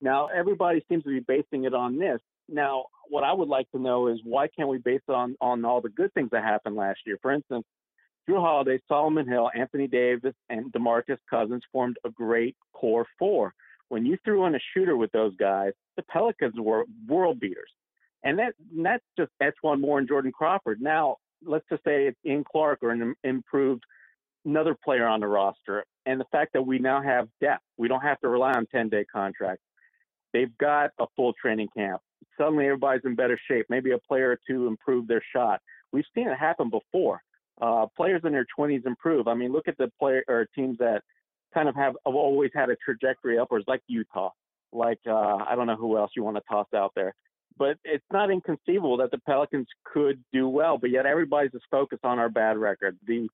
Now, 0.01 0.27
everybody 0.27 0.84
seems 0.89 1.04
to 1.04 1.10
be 1.10 1.20
basing 1.20 1.66
it 1.66 1.74
on 1.74 1.98
this. 1.98 2.20
Now, 2.50 2.86
what 3.10 3.24
I 3.24 3.34
would 3.34 3.48
like 3.48 3.70
to 3.72 3.80
know 3.80 4.08
is 4.08 4.20
why 4.24 4.48
can't 4.48 4.70
we 4.70 4.77
base 4.77 5.01
it 5.08 5.12
on, 5.12 5.36
on 5.42 5.66
all 5.66 5.82
the 5.82 5.89
good 5.89 6.13
things 6.13 6.30
that 6.32 6.44
happened 6.44 6.75
last 6.75 7.00
year? 7.06 7.18
For 7.22 7.32
instance, 7.32 7.66
Jrue 8.30 8.39
Holiday, 8.42 8.80
Solomon 8.88 9.27
Hill, 9.27 9.50
Anthony 9.56 9.88
Davis, 9.88 10.34
and 10.50 10.72
DeMarcus 10.72 11.18
Cousins 11.30 11.63
formed 11.72 11.98
a 12.06 12.10
great 12.10 12.56
core 12.74 13.06
four. 13.18 13.54
When 13.89 14.06
you 14.06 14.18
threw 14.24 14.46
in 14.46 14.56
a 14.56 14.60
shooter 14.74 14.98
with 14.98 15.12
those 15.13 15.36
guys, 15.38 15.72
the 15.96 16.04
Pelicans 16.04 16.56
were 16.58 16.86
world 17.08 17.39
beaters. 17.39 17.72
And 18.24 18.38
that 18.39 18.54
and 18.75 18.86
that's 18.86 19.04
just 19.18 19.32
one 19.62 19.80
more 19.80 20.00
in 20.00 20.08
Jordan 20.08 20.32
Crawford. 20.32 20.82
Now, 20.82 21.18
let's 21.46 21.66
just 21.70 21.84
say 21.86 22.08
it's 22.08 22.20
in 22.25 22.44
Clark 22.44 22.80
or 22.82 22.92
an 22.92 23.16
improved 23.24 23.84
another 24.46 24.75
player 24.84 25.06
on 25.08 25.20
the 25.20 25.27
roster. 25.27 25.86
And 26.06 26.20
the 26.20 26.25
fact 26.32 26.54
that 26.54 26.62
we 26.63 26.80
now 26.80 27.01
have 27.01 27.27
depth, 27.42 27.63
we 27.77 27.88
don't 27.88 28.01
have 28.01 28.20
to 28.22 28.27
rely 28.27 28.54
on 28.54 28.66
10 28.68 28.89
day 28.89 29.06
contracts. 29.06 29.63
They've 30.34 30.55
got 30.57 30.91
a 31.00 31.05
full 31.15 31.34
training 31.34 31.69
camp. 31.75 32.01
Suddenly 32.38 32.65
everybody's 32.65 33.01
in 33.05 33.15
better 33.15 33.39
shape. 33.50 33.65
Maybe 33.69 33.91
a 33.91 33.98
player 33.98 34.31
or 34.31 34.39
two 34.48 34.67
improve 34.67 35.07
their 35.07 35.24
shot. 35.36 35.62
We've 35.91 36.05
seen 36.13 36.27
it 36.27 36.38
happen 36.38 36.69
before. 36.69 37.22
Uh, 37.60 37.88
players 37.96 38.22
in 38.24 38.34
their 38.34 38.46
20s 38.57 38.86
improve. 38.86 39.27
I 39.27 39.34
mean, 39.34 39.51
look 39.51 39.67
at 39.67 39.77
the 39.77 39.91
player 40.00 40.24
or 40.27 40.48
teams 40.53 40.77
that 40.77 41.01
kind 41.53 41.67
of 41.67 41.75
have, 41.75 41.96
have 42.05 42.15
always 42.15 42.51
had 42.53 42.69
a 42.69 42.75
trajectory 42.75 43.39
upwards, 43.39 43.65
like 43.67 43.81
Utah, 43.88 44.29
like 44.72 45.00
uh, 45.07 45.38
I 45.38 45.55
don't 45.55 45.65
know 45.65 45.75
who 45.75 45.98
else 45.98 46.12
you 46.15 46.24
want 46.24 46.38
to 46.38 46.43
toss 46.50 46.67
out 46.75 46.91
there 46.96 47.15
but 47.57 47.77
it's 47.84 48.05
not 48.12 48.31
inconceivable 48.31 48.98
that 48.98 49.12
the 49.12 49.17
Pelicans 49.19 49.67
could 49.84 50.24
do 50.31 50.48
well. 50.48 50.77
But 50.77 50.91
yet 50.91 51.05
everybody's 51.05 51.51
just 51.51 51.65
focused 51.72 52.05
on 52.05 52.19
our 52.19 52.29
bad 52.29 52.57
record. 52.57 52.98
The 53.05 53.29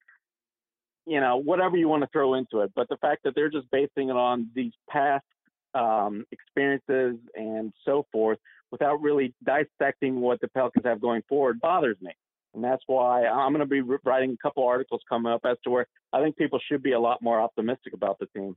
you 1.05 1.19
know 1.19 1.37
whatever 1.37 1.77
you 1.77 1.89
want 1.89 2.03
to 2.03 2.09
throw 2.11 2.35
into 2.35 2.61
it, 2.61 2.71
but 2.75 2.87
the 2.89 2.97
fact 2.97 3.23
that 3.23 3.35
they're 3.35 3.49
just 3.49 3.69
basing 3.71 4.09
it 4.09 4.15
on 4.15 4.49
these 4.55 4.71
past 4.89 5.25
um, 5.73 6.25
experiences 6.31 7.17
and 7.35 7.73
so 7.85 8.05
forth 8.11 8.39
without 8.71 9.01
really 9.01 9.33
dissecting 9.43 10.19
what 10.19 10.41
the 10.41 10.47
Pelicans 10.47 10.85
have 10.85 11.01
going 11.01 11.21
forward 11.29 11.61
bothers 11.61 11.97
me. 12.01 12.11
And 12.53 12.63
that's 12.63 12.83
why 12.87 13.25
I'm 13.25 13.51
going 13.53 13.59
to 13.59 13.65
be 13.65 13.81
writing 14.03 14.31
a 14.31 14.37
couple 14.37 14.65
articles 14.65 15.01
coming 15.09 15.31
up 15.31 15.41
as 15.45 15.57
to 15.63 15.69
where 15.69 15.87
I 16.11 16.21
think 16.21 16.37
people 16.37 16.59
should 16.67 16.83
be 16.83 16.91
a 16.91 16.99
lot 16.99 17.21
more 17.21 17.41
optimistic 17.41 17.93
about 17.93 18.19
the 18.19 18.27
team. 18.27 18.55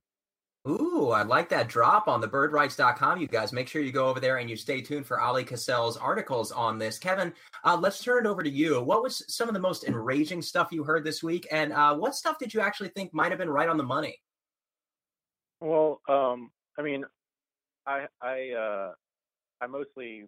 Ooh, 0.69 1.11
I 1.11 1.23
like 1.23 1.49
that 1.51 1.69
drop 1.69 2.09
on 2.09 2.21
the 2.21 2.27
birdwrites.com. 2.27 3.21
You 3.21 3.29
guys 3.29 3.53
make 3.53 3.69
sure 3.69 3.83
you 3.83 3.93
go 3.93 4.09
over 4.09 4.19
there 4.19 4.39
and 4.39 4.51
you 4.51 4.57
stay 4.57 4.81
tuned 4.81 5.07
for 5.07 5.19
Oleh 5.19 5.47
Kosel's 5.47 5.97
articles 5.97 6.51
on 6.51 6.77
this. 6.77 6.99
Kevin, 6.99 7.33
uh, 7.63 7.77
let's 7.81 8.03
turn 8.03 8.27
it 8.27 8.29
over 8.29 8.43
to 8.43 8.51
you. 8.51 8.83
What 8.83 9.03
was 9.03 9.23
some 9.33 9.49
of 9.49 9.55
the 9.55 9.61
most 9.61 9.85
enraging 9.85 10.43
stuff 10.43 10.73
you 10.73 10.83
heard 10.83 11.05
this 11.05 11.23
week? 11.23 11.47
And 11.53 11.73
uh, 11.73 11.95
what 11.95 12.17
stuff 12.17 12.39
did 12.39 12.53
you 12.53 12.61
actually 12.61 12.89
think 12.89 13.15
might 13.15 13.31
have 13.31 13.39
been 13.39 13.51
right 13.51 13.69
on 13.69 13.77
the 13.77 13.85
money? 13.85 14.19
Well, 15.61 16.01
um, 16.09 16.51
I 16.79 16.83
mean, 16.83 17.05
I, 17.87 18.07
I, 18.21 18.51
uh, 18.51 18.93
I 19.61 19.67
mostly, 19.67 20.25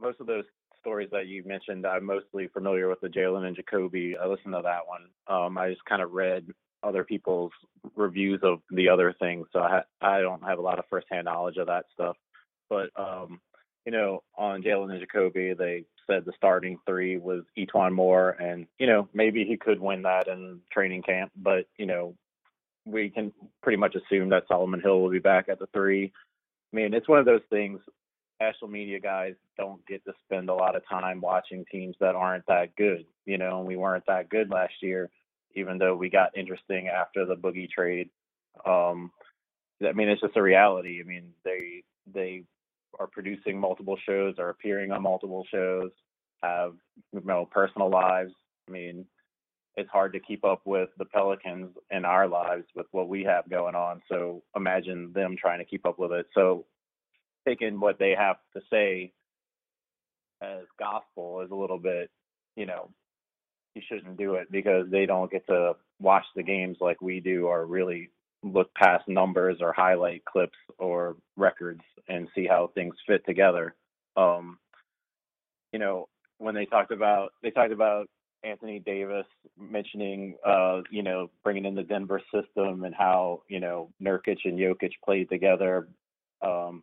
most 0.00 0.20
of 0.20 0.26
those 0.26 0.44
stories 0.80 1.08
that 1.12 1.26
you 1.26 1.42
mentioned, 1.44 1.86
I'm 1.86 2.04
mostly 2.04 2.48
familiar 2.48 2.88
with 2.88 3.00
the 3.00 3.08
Jalen 3.08 3.46
and 3.46 3.56
Jacoby. 3.56 4.16
I 4.20 4.26
listened 4.26 4.54
to 4.54 4.62
that 4.62 4.86
one. 4.86 5.08
Um, 5.26 5.58
I 5.58 5.70
just 5.70 5.84
kind 5.86 6.02
of 6.02 6.12
read 6.12 6.46
other 6.82 7.04
people's 7.04 7.52
reviews 7.96 8.40
of 8.42 8.60
the 8.70 8.88
other 8.88 9.14
things, 9.18 9.46
so 9.52 9.60
I 9.60 9.82
I 10.02 10.20
don't 10.20 10.44
have 10.44 10.58
a 10.58 10.62
lot 10.62 10.78
of 10.78 10.84
firsthand 10.90 11.24
knowledge 11.24 11.56
of 11.56 11.66
that 11.68 11.86
stuff. 11.94 12.16
But 12.68 12.90
um, 12.96 13.40
you 13.86 13.92
know, 13.92 14.22
on 14.36 14.62
Jalen 14.62 14.90
and 14.90 15.00
Jacoby, 15.00 15.54
they 15.54 15.84
said 16.06 16.24
the 16.24 16.32
starting 16.36 16.78
three 16.86 17.16
was 17.16 17.42
E'Twaun 17.56 17.92
Moore, 17.92 18.30
and 18.30 18.66
you 18.78 18.86
know 18.86 19.08
maybe 19.14 19.44
he 19.44 19.56
could 19.56 19.80
win 19.80 20.02
that 20.02 20.28
in 20.28 20.60
training 20.70 21.02
camp, 21.02 21.32
but 21.36 21.66
you 21.78 21.86
know 21.86 22.14
we 22.84 23.10
can 23.10 23.32
pretty 23.62 23.76
much 23.78 23.94
assume 23.94 24.28
that 24.30 24.44
Solomon 24.48 24.80
Hill 24.80 25.00
will 25.00 25.10
be 25.10 25.18
back 25.18 25.48
at 25.48 25.58
the 25.58 25.66
three. 25.72 26.12
I 26.72 26.76
mean, 26.76 26.94
it's 26.94 27.08
one 27.08 27.18
of 27.18 27.26
those 27.26 27.42
things. 27.50 27.80
National 28.40 28.70
media 28.70 29.00
guys 29.00 29.34
don't 29.56 29.86
get 29.86 30.04
to 30.04 30.12
spend 30.24 30.48
a 30.48 30.54
lot 30.54 30.76
of 30.76 30.86
time 30.88 31.20
watching 31.20 31.64
teams 31.70 31.96
that 32.00 32.14
aren't 32.14 32.46
that 32.46 32.74
good. 32.76 33.06
You 33.24 33.38
know, 33.38 33.58
and 33.60 33.68
we 33.68 33.76
weren't 33.76 34.04
that 34.06 34.28
good 34.28 34.50
last 34.50 34.74
year 34.82 35.10
even 35.54 35.78
though 35.78 35.94
we 35.96 36.10
got 36.10 36.36
interesting 36.36 36.88
after 36.88 37.24
the 37.24 37.36
Boogie 37.36 37.70
trade. 37.70 38.10
Um, 38.66 39.10
I 39.86 39.92
mean, 39.92 40.08
it's 40.08 40.20
just 40.20 40.36
a 40.36 40.42
reality. 40.42 41.00
I 41.00 41.06
mean, 41.06 41.32
they 41.44 41.82
they 42.12 42.44
are 42.98 43.06
producing 43.06 43.58
multiple 43.58 43.98
shows, 44.06 44.36
are 44.38 44.50
appearing 44.50 44.92
on 44.92 45.02
multiple 45.02 45.44
shows, 45.50 45.90
have 46.42 46.74
you 47.12 47.22
know 47.24 47.48
personal 47.50 47.90
lives. 47.90 48.32
I 48.68 48.72
mean, 48.72 49.06
it's 49.76 49.90
hard 49.90 50.12
to 50.12 50.20
keep 50.20 50.44
up 50.44 50.62
with 50.64 50.88
the 50.98 51.04
Pelicans 51.04 51.70
in 51.90 52.04
our 52.04 52.28
lives 52.28 52.64
with 52.74 52.86
what 52.92 53.08
we 53.08 53.24
have 53.24 53.48
going 53.50 53.74
on. 53.74 54.02
So 54.08 54.42
imagine 54.54 55.12
them 55.12 55.36
trying 55.36 55.58
to 55.58 55.64
keep 55.64 55.84
up 55.84 55.98
with 55.98 56.12
it. 56.12 56.26
So 56.34 56.64
taking 57.46 57.80
what 57.80 57.98
they 57.98 58.14
have 58.16 58.36
to 58.54 58.62
say 58.70 59.12
as 60.40 60.64
gospel 60.78 61.40
is 61.40 61.50
a 61.50 61.56
little 61.56 61.78
bit, 61.78 62.10
you 62.56 62.66
know, 62.66 62.90
you 63.74 63.82
shouldn't 63.88 64.16
do 64.16 64.34
it 64.34 64.50
because 64.52 64.86
they 64.90 65.06
don't 65.06 65.30
get 65.30 65.46
to 65.48 65.74
watch 66.00 66.24
the 66.36 66.42
games 66.42 66.76
like 66.80 67.02
we 67.02 67.20
do 67.20 67.46
or 67.46 67.66
really 67.66 68.10
look 68.44 68.72
past 68.74 69.08
numbers 69.08 69.58
or 69.60 69.72
highlight 69.72 70.24
clips 70.24 70.58
or 70.78 71.16
records 71.36 71.80
and 72.08 72.28
see 72.34 72.46
how 72.46 72.70
things 72.74 72.94
fit 73.06 73.24
together. 73.26 73.74
Um, 74.16 74.58
you 75.72 75.78
know, 75.78 76.08
when 76.38 76.54
they 76.54 76.66
talked 76.66 76.92
about 76.92 77.32
they 77.42 77.50
talked 77.50 77.72
about 77.72 78.08
Anthony 78.44 78.78
Davis 78.78 79.26
mentioning, 79.58 80.36
uh, 80.46 80.82
you 80.90 81.02
know, 81.02 81.30
bringing 81.42 81.64
in 81.64 81.74
the 81.74 81.82
Denver 81.82 82.20
system 82.32 82.84
and 82.84 82.94
how 82.94 83.42
you 83.48 83.60
know 83.60 83.90
Nurkic 84.02 84.38
and 84.44 84.58
Jokic 84.58 84.92
played 85.04 85.28
together, 85.28 85.88
um, 86.42 86.82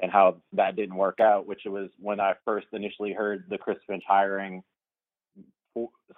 and 0.00 0.10
how 0.12 0.36
that 0.52 0.76
didn't 0.76 0.96
work 0.96 1.20
out. 1.20 1.46
Which 1.46 1.62
was 1.66 1.90
when 1.98 2.20
I 2.20 2.34
first 2.44 2.66
initially 2.72 3.12
heard 3.12 3.44
the 3.48 3.58
Chris 3.58 3.78
Finch 3.86 4.04
hiring 4.06 4.62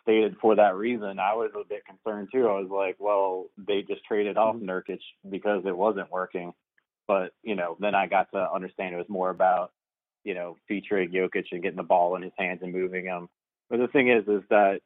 stated 0.03 0.37
for 0.41 0.57
that 0.57 0.77
reason, 0.77 1.19
I 1.19 1.35
was 1.35 1.51
a 1.55 1.69
bit 1.69 1.85
concerned 1.85 2.29
too. 2.33 2.49
I 2.49 2.61
was 2.61 2.71
like, 2.71 2.97
well, 2.99 3.47
they 3.59 3.83
just 3.83 4.05
traded 4.05 4.37
off 4.37 4.57
mm-hmm. 4.57 4.69
Nurkic 4.69 5.01
because 5.29 5.63
it 5.67 5.77
wasn't 5.77 6.11
working. 6.11 6.53
But, 7.07 7.33
you 7.43 7.57
know, 7.57 7.77
then 7.81 7.95
I 7.95 8.07
got 8.07 8.31
to 8.33 8.53
understand 8.53 8.95
it 8.95 8.99
was 8.99 9.09
more 9.09 9.31
about, 9.31 9.73
you 10.25 10.35
know, 10.35 10.57
featuring 10.69 11.11
Jokic 11.11 11.47
and 11.51 11.63
getting 11.63 11.77
the 11.77 11.83
ball 11.83 12.17
in 12.17 12.23
his 12.23 12.33
hands 12.39 12.61
and 12.63 12.73
moving 12.73 13.05
him. 13.05 13.29
But 13.71 13.79
the 13.79 13.89
thing 13.89 14.09
is, 14.11 14.27
is 14.27 14.43
that 14.51 14.81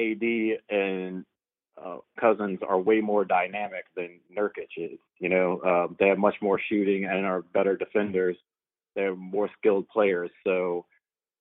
AD 0.00 0.60
and 0.70 1.24
uh, 1.82 1.98
Cousins 2.18 2.60
are 2.66 2.78
way 2.78 3.00
more 3.00 3.24
dynamic 3.24 3.84
than 3.96 4.20
Nurkic 4.34 4.68
is. 4.76 4.98
You 5.18 5.28
know, 5.28 5.58
uh, 5.58 5.92
they 5.98 6.08
have 6.08 6.18
much 6.18 6.36
more 6.40 6.60
shooting 6.68 7.04
and 7.04 7.26
are 7.26 7.42
better 7.42 7.76
defenders. 7.76 8.36
They're 8.94 9.14
more 9.14 9.50
skilled 9.58 9.88
players. 9.88 10.30
So, 10.44 10.86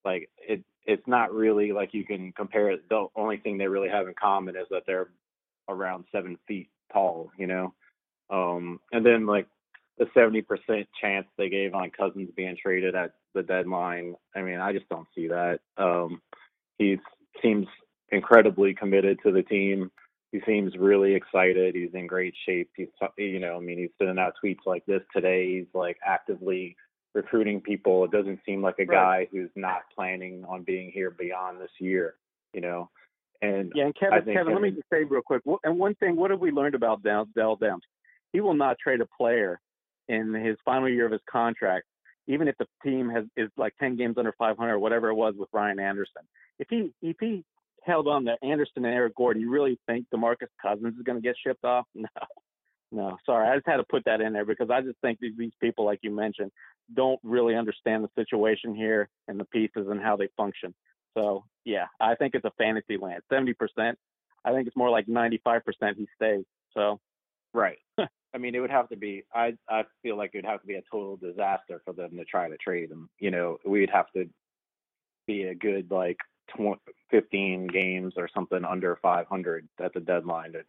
like, 0.04 0.30
it 0.38 0.64
it's 0.86 1.08
not 1.08 1.34
really 1.34 1.72
like 1.74 1.94
you 1.94 2.06
can 2.06 2.32
compare 2.32 2.72
it. 2.72 2.88
The 2.90 3.08
only 3.16 3.38
thing 3.38 3.58
they 3.58 3.68
really 3.68 3.90
have 3.90 4.08
in 4.08 4.14
common 4.20 4.56
is 4.56 4.68
that 4.72 4.84
they're 4.88 5.10
around 5.68 6.06
seven 6.12 6.38
feet 6.48 6.70
tall, 6.94 7.32
you 7.38 7.46
know. 7.48 7.74
Um, 8.30 8.80
and 8.92 9.06
then 9.06 9.26
like 9.26 9.48
the 9.98 10.08
seventy 10.14 10.42
percent 10.42 10.88
chance 11.00 11.28
they 11.38 11.50
gave 11.50 11.74
on 11.74 11.92
Cousins 11.92 12.30
being 12.36 12.56
traded 12.62 12.96
at 12.96 13.14
the 13.34 13.44
deadline. 13.44 14.16
I 14.36 14.42
mean, 14.42 14.60
I 14.60 14.72
just 14.72 14.88
don't 14.90 15.08
see 15.14 15.28
that. 15.28 15.60
Um, 15.78 16.22
he 16.78 16.98
seems 17.42 17.68
incredibly 18.12 18.74
committed 18.74 19.20
to 19.24 19.32
the 19.32 19.44
team. 19.44 19.92
He 20.32 20.42
seems 20.46 20.76
really 20.78 21.16
excited. 21.16 21.76
He's 21.76 21.94
in 21.94 22.08
great 22.08 22.34
shape. 22.46 22.70
He's, 22.76 22.88
you 23.18 23.40
know, 23.40 23.58
I 23.58 23.60
mean, 23.60 23.78
he's 23.78 23.90
sending 23.98 24.20
out 24.20 24.34
tweets 24.44 24.66
like 24.66 24.86
this 24.86 25.02
today. 25.16 25.58
He's 25.58 25.74
like 25.74 25.98
actively 26.06 26.76
recruiting 27.14 27.62
people. 27.62 28.04
It 28.04 28.12
doesn't 28.12 28.40
seem 28.46 28.62
like 28.62 28.76
a 28.80 28.86
right. 28.86 29.26
guy 29.26 29.28
who's 29.32 29.50
not 29.56 29.82
planning 29.96 30.46
on 30.48 30.64
being 30.64 30.92
here 30.92 31.12
beyond 31.12 31.62
this 31.62 31.72
year, 31.80 32.16
you 32.54 32.62
know. 32.62 32.90
And 33.42 33.72
yeah, 33.76 33.86
and 33.86 33.96
Kevin, 33.96 34.20
Kevin, 34.20 34.34
Kevin, 34.34 34.54
let 34.54 34.62
me 34.62 34.72
just 34.72 34.90
say 34.92 35.04
real 35.04 35.22
quick. 35.22 35.44
And 35.64 35.78
one 35.78 35.96
thing, 35.96 36.16
what 36.16 36.32
have 36.32 36.40
we 36.40 36.52
learned 36.52 36.76
about 36.76 37.04
Dell 37.04 37.28
Demps? 37.36 37.82
He 38.34 38.42
will 38.42 38.56
not 38.56 38.78
trade 38.80 39.02
a 39.02 39.06
player 39.06 39.60
in 40.08 40.34
his 40.34 40.58
final 40.66 40.90
year 40.90 41.06
of 41.06 41.12
his 41.12 41.22
contract 41.30 41.86
even 42.28 42.48
if 42.48 42.56
the 42.58 42.68
team 42.84 43.10
has 43.10 43.26
is 43.36 43.50
like 43.58 43.74
10 43.80 43.96
games 43.96 44.18
under 44.18 44.34
500 44.38 44.72
or 44.72 44.80
whatever 44.80 45.10
it 45.10 45.16
was 45.16 45.34
with 45.38 45.50
Ryan 45.54 45.80
Anderson. 45.80 46.24
If 46.60 46.68
he 46.70 46.92
if 47.02 47.18
he 47.20 47.44
held 47.84 48.08
on 48.08 48.26
to 48.26 48.36
Anderson 48.44 48.86
and 48.86 48.94
Eric 48.94 49.16
Gordon, 49.16 49.42
you 49.42 49.50
really 49.50 49.80
think 49.88 50.08
DeMarcus 50.14 50.50
Cousins 50.62 50.96
is 50.98 51.04
going 51.04 51.18
to 51.18 51.28
get 51.28 51.36
shipped 51.46 51.64
off? 51.64 51.86
No, 52.90 53.10
no. 53.10 53.18
Sorry, 53.26 53.50
I 53.50 53.56
just 53.56 53.68
had 53.68 53.78
to 53.78 53.84
put 53.84 54.06
that 54.06 54.22
in 54.22 54.32
there 54.32 54.46
because 54.46 54.70
I 54.70 54.80
just 54.80 54.98
think 55.02 55.20
these, 55.20 55.34
these 55.38 55.52
people, 55.62 55.84
like 55.84 56.00
you 56.04 56.12
mentioned, 56.12 56.52
don't 56.96 57.20
really 57.22 57.54
understand 57.54 58.02
the 58.02 58.10
situation 58.16 58.74
here 58.74 59.10
and 59.28 59.38
the 59.38 59.44
pieces 59.44 59.88
and 59.90 60.02
how 60.02 60.16
they 60.16 60.30
function. 60.38 60.74
So 61.18 61.44
yeah, 61.66 61.88
I 62.00 62.16
think 62.16 62.34
it's 62.34 62.46
a 62.46 62.52
fantasy 62.58 62.96
land. 62.96 63.24
70%. 63.32 63.56
I 64.46 64.54
think 64.54 64.68
it's 64.68 64.78
more 64.78 64.90
like 64.90 65.08
95% 65.08 65.62
he 65.98 66.08
stays. 66.16 66.46
So 66.74 67.02
right. 67.54 67.78
I 68.38 68.40
mean, 68.40 68.54
it 68.54 68.60
would 68.60 68.70
have 68.70 68.88
to 68.90 68.96
be. 68.96 69.24
I 69.34 69.54
I 69.68 69.84
feel 70.04 70.16
like 70.16 70.30
it 70.34 70.38
would 70.38 70.46
have 70.46 70.62
to 70.62 70.68
be 70.68 70.76
a 70.76 70.84
total 70.92 71.18
disaster 71.18 71.82
for 71.84 71.92
them 71.94 72.12
to 72.18 72.24
try 72.24 72.48
to 72.48 72.56
trade 72.58 72.92
him. 72.92 73.10
You 73.18 73.32
know, 73.32 73.58
we'd 73.66 73.90
have 73.90 74.12
to 74.16 74.30
be 75.26 75.44
a 75.46 75.56
good 75.56 75.90
like 75.90 76.18
20, 76.56 76.80
15 77.10 77.66
games 77.66 78.14
or 78.16 78.30
something 78.32 78.64
under 78.64 78.96
500 79.02 79.68
at 79.82 79.92
the 79.96 80.00
deadline 80.02 80.52
to 80.54 80.60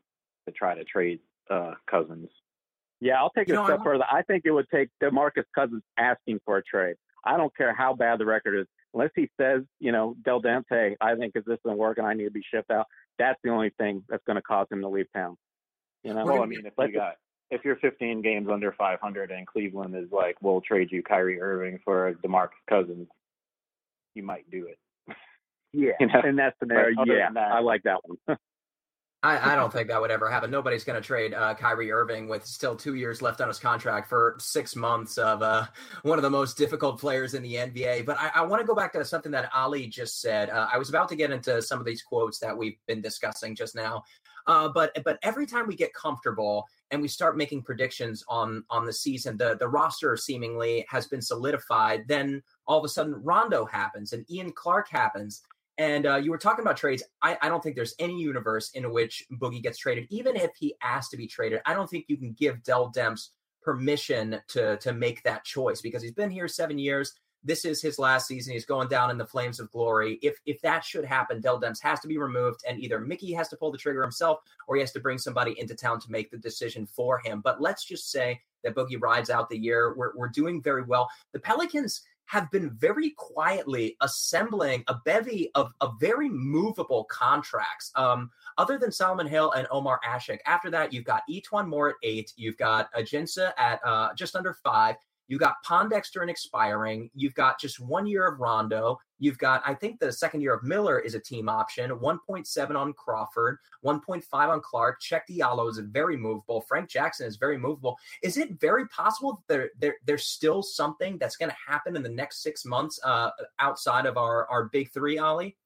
to 0.46 0.52
try 0.52 0.74
to 0.74 0.82
trade 0.84 1.20
uh, 1.50 1.74
Cousins. 1.90 2.30
Yeah, 3.02 3.18
I'll 3.20 3.28
take 3.30 3.48
You 3.48 3.54
it 3.54 3.56
know, 3.58 3.62
a 3.62 3.64
I 3.64 3.68
step 3.68 3.78
want- 3.80 3.84
further. 3.86 4.04
I 4.10 4.22
think 4.22 4.44
it 4.46 4.50
would 4.50 4.68
take 4.70 4.88
DeMarcus 5.02 5.44
Cousins 5.54 5.82
asking 5.98 6.40
for 6.46 6.56
a 6.56 6.62
trade. 6.62 6.96
I 7.22 7.36
don't 7.36 7.54
care 7.54 7.74
how 7.74 7.92
bad 7.92 8.18
the 8.18 8.24
record 8.24 8.58
is, 8.58 8.66
unless 8.94 9.10
he 9.14 9.28
says, 9.38 9.60
you 9.78 9.92
know, 9.92 10.16
Dell 10.24 10.40
Demps, 10.40 10.96
I 11.02 11.14
think 11.16 11.32
if 11.34 11.44
this 11.44 11.58
isn't 11.66 11.76
working, 11.76 12.02
and 12.04 12.10
I 12.10 12.14
need 12.14 12.24
to 12.24 12.30
be 12.30 12.42
shipped 12.50 12.70
out. 12.70 12.86
That's 13.18 13.38
the 13.44 13.50
only 13.50 13.70
thing 13.78 14.04
that's 14.08 14.24
going 14.24 14.36
to 14.36 14.42
cause 14.42 14.66
him 14.70 14.80
to 14.80 14.88
leave 14.88 15.06
town. 15.14 15.36
You 16.02 16.14
know, 16.14 16.24
Well, 16.24 16.42
I 16.42 16.46
mean, 16.46 16.64
if 16.64 16.72
Let's- 16.78 16.92
you 16.92 16.98
got 16.98 17.16
if 17.50 17.64
you're 17.64 17.76
15 17.76 18.22
games 18.22 18.48
under 18.50 18.72
500 18.72 19.30
and 19.30 19.46
Cleveland 19.46 19.96
is 19.96 20.10
like, 20.12 20.36
we'll 20.40 20.60
trade 20.60 20.88
you 20.90 21.02
Kyrie 21.02 21.40
Irving 21.40 21.80
for 21.84 22.14
DeMarcus 22.24 22.50
Cousins, 22.68 23.08
you 24.14 24.22
might 24.22 24.50
do 24.50 24.66
it. 24.66 24.78
yeah, 25.72 25.92
you 26.00 26.06
know, 26.06 26.20
in 26.26 26.36
that 26.36 26.54
scenario, 26.58 27.04
yeah, 27.04 27.30
that- 27.32 27.52
I 27.52 27.60
like 27.60 27.82
that 27.84 28.00
one. 28.04 28.38
I, 29.20 29.52
I 29.52 29.56
don't 29.56 29.72
think 29.72 29.88
that 29.88 30.00
would 30.00 30.12
ever 30.12 30.30
happen. 30.30 30.48
Nobody's 30.48 30.84
going 30.84 31.00
to 31.00 31.04
trade 31.04 31.34
uh, 31.34 31.52
Kyrie 31.54 31.90
Irving 31.90 32.28
with 32.28 32.46
still 32.46 32.76
two 32.76 32.94
years 32.94 33.20
left 33.20 33.40
on 33.40 33.48
his 33.48 33.58
contract 33.58 34.08
for 34.08 34.36
six 34.38 34.76
months 34.76 35.18
of 35.18 35.42
uh, 35.42 35.66
one 36.02 36.18
of 36.18 36.22
the 36.22 36.30
most 36.30 36.56
difficult 36.56 37.00
players 37.00 37.34
in 37.34 37.42
the 37.42 37.54
NBA. 37.54 38.06
But 38.06 38.16
I, 38.20 38.30
I 38.36 38.42
want 38.42 38.60
to 38.60 38.66
go 38.66 38.76
back 38.76 38.92
to 38.92 39.04
something 39.04 39.32
that 39.32 39.50
Ali 39.52 39.88
just 39.88 40.20
said. 40.20 40.50
Uh, 40.50 40.68
I 40.72 40.78
was 40.78 40.88
about 40.88 41.08
to 41.08 41.16
get 41.16 41.32
into 41.32 41.60
some 41.60 41.80
of 41.80 41.84
these 41.84 42.00
quotes 42.00 42.38
that 42.38 42.56
we've 42.56 42.76
been 42.86 43.00
discussing 43.00 43.56
just 43.56 43.74
now. 43.74 44.04
Uh, 44.46 44.68
but 44.68 44.96
but 45.04 45.18
every 45.22 45.46
time 45.46 45.66
we 45.66 45.74
get 45.74 45.92
comfortable 45.94 46.68
and 46.90 47.02
we 47.02 47.08
start 47.08 47.36
making 47.36 47.62
predictions 47.62 48.24
on 48.28 48.64
on 48.70 48.86
the 48.86 48.92
season, 48.92 49.36
the 49.36 49.56
the 49.58 49.68
roster 49.68 50.16
seemingly 50.16 50.84
has 50.88 51.06
been 51.06 51.22
solidified. 51.22 52.06
Then 52.08 52.42
all 52.66 52.78
of 52.78 52.84
a 52.84 52.88
sudden, 52.88 53.14
Rondo 53.22 53.64
happens 53.64 54.12
and 54.12 54.30
Ian 54.30 54.52
Clark 54.52 54.88
happens. 54.88 55.42
And 55.78 56.06
uh, 56.06 56.16
you 56.16 56.32
were 56.32 56.38
talking 56.38 56.64
about 56.64 56.76
trades. 56.76 57.04
I, 57.22 57.38
I 57.40 57.48
don't 57.48 57.62
think 57.62 57.76
there's 57.76 57.94
any 58.00 58.18
universe 58.18 58.70
in 58.70 58.90
which 58.92 59.24
Boogie 59.40 59.62
gets 59.62 59.78
traded, 59.78 60.08
even 60.10 60.34
if 60.34 60.50
he 60.58 60.74
asked 60.82 61.12
to 61.12 61.16
be 61.16 61.28
traded. 61.28 61.60
I 61.66 61.74
don't 61.74 61.88
think 61.88 62.06
you 62.08 62.16
can 62.16 62.32
give 62.32 62.64
Dell 62.64 62.90
Demps 62.90 63.28
permission 63.62 64.40
to 64.48 64.76
to 64.78 64.92
make 64.92 65.22
that 65.22 65.44
choice 65.44 65.80
because 65.80 66.02
he's 66.02 66.12
been 66.12 66.30
here 66.30 66.48
seven 66.48 66.78
years. 66.78 67.14
This 67.44 67.64
is 67.64 67.80
his 67.80 67.98
last 67.98 68.26
season. 68.26 68.52
He's 68.52 68.64
going 68.64 68.88
down 68.88 69.10
in 69.10 69.18
the 69.18 69.26
flames 69.26 69.60
of 69.60 69.70
glory. 69.70 70.18
If 70.22 70.38
if 70.44 70.60
that 70.62 70.84
should 70.84 71.04
happen, 71.04 71.40
Dell 71.40 71.60
Demps 71.60 71.82
has 71.82 72.00
to 72.00 72.08
be 72.08 72.18
removed, 72.18 72.60
and 72.68 72.80
either 72.80 73.00
Mickey 73.00 73.32
has 73.32 73.48
to 73.48 73.56
pull 73.56 73.72
the 73.72 73.78
trigger 73.78 74.02
himself, 74.02 74.40
or 74.66 74.76
he 74.76 74.80
has 74.80 74.92
to 74.92 75.00
bring 75.00 75.18
somebody 75.18 75.58
into 75.58 75.74
town 75.74 76.00
to 76.00 76.10
make 76.10 76.30
the 76.30 76.36
decision 76.36 76.86
for 76.86 77.20
him. 77.24 77.40
But 77.40 77.60
let's 77.60 77.84
just 77.84 78.10
say 78.10 78.40
that 78.64 78.74
Boogie 78.74 79.00
rides 79.00 79.30
out 79.30 79.48
the 79.48 79.58
year. 79.58 79.94
We're 79.96 80.16
we're 80.16 80.28
doing 80.28 80.62
very 80.62 80.82
well. 80.82 81.08
The 81.32 81.40
Pelicans 81.40 82.02
have 82.28 82.50
been 82.50 82.70
very 82.70 83.10
quietly 83.16 83.96
assembling 84.02 84.84
a 84.88 84.94
bevy 85.06 85.50
of, 85.54 85.72
of 85.80 85.98
very 85.98 86.28
movable 86.28 87.04
contracts. 87.04 87.90
Um, 87.94 88.30
other 88.58 88.76
than 88.78 88.92
Solomon 88.92 89.26
Hill 89.26 89.52
and 89.52 89.66
Omer 89.70 89.98
Asik, 90.06 90.40
after 90.44 90.70
that, 90.70 90.92
you've 90.92 91.06
got 91.06 91.22
E'Twaun 91.30 91.66
Moore 91.66 91.88
at 91.88 91.94
eight, 92.02 92.34
you've 92.36 92.58
got 92.58 92.92
Ajinça 92.92 93.52
at 93.56 93.80
uh, 93.82 94.10
just 94.14 94.36
under 94.36 94.52
five, 94.52 94.96
you 95.28 95.38
got 95.38 95.56
Pondexter 95.64 96.22
and 96.22 96.30
expiring, 96.30 97.10
you've 97.14 97.34
got 97.34 97.60
just 97.60 97.78
one 97.78 98.06
year 98.06 98.26
of 98.26 98.40
Rondo, 98.40 98.98
you've 99.18 99.38
got, 99.38 99.62
I 99.64 99.74
think 99.74 100.00
the 100.00 100.10
second 100.10 100.40
year 100.40 100.54
of 100.54 100.64
Miller 100.64 100.98
is 100.98 101.14
a 101.14 101.20
team 101.20 101.48
option, 101.48 101.90
1.7 101.90 102.76
on 102.76 102.92
Crawford, 102.94 103.58
1.5 103.84 104.24
on 104.32 104.60
Clark, 104.60 105.00
Cheick 105.00 105.22
Diallo 105.30 105.70
is 105.70 105.78
very 105.78 106.16
movable, 106.16 106.62
Frank 106.62 106.88
Jackson 106.88 107.26
is 107.26 107.36
very 107.36 107.58
movable. 107.58 107.96
Is 108.22 108.38
it 108.38 108.58
very 108.60 108.88
possible 108.88 109.44
that 109.48 109.54
there, 109.54 109.70
there 109.78 109.96
there's 110.06 110.26
still 110.26 110.62
something 110.62 111.18
that's 111.18 111.36
going 111.36 111.50
to 111.50 111.56
happen 111.66 111.94
in 111.94 112.02
the 112.02 112.08
next 112.08 112.42
six 112.42 112.64
months 112.64 112.98
uh, 113.04 113.30
outside 113.58 114.06
of 114.06 114.16
our 114.16 114.48
our 114.48 114.64
big 114.64 114.90
three, 114.92 115.18
Ollie? 115.18 115.56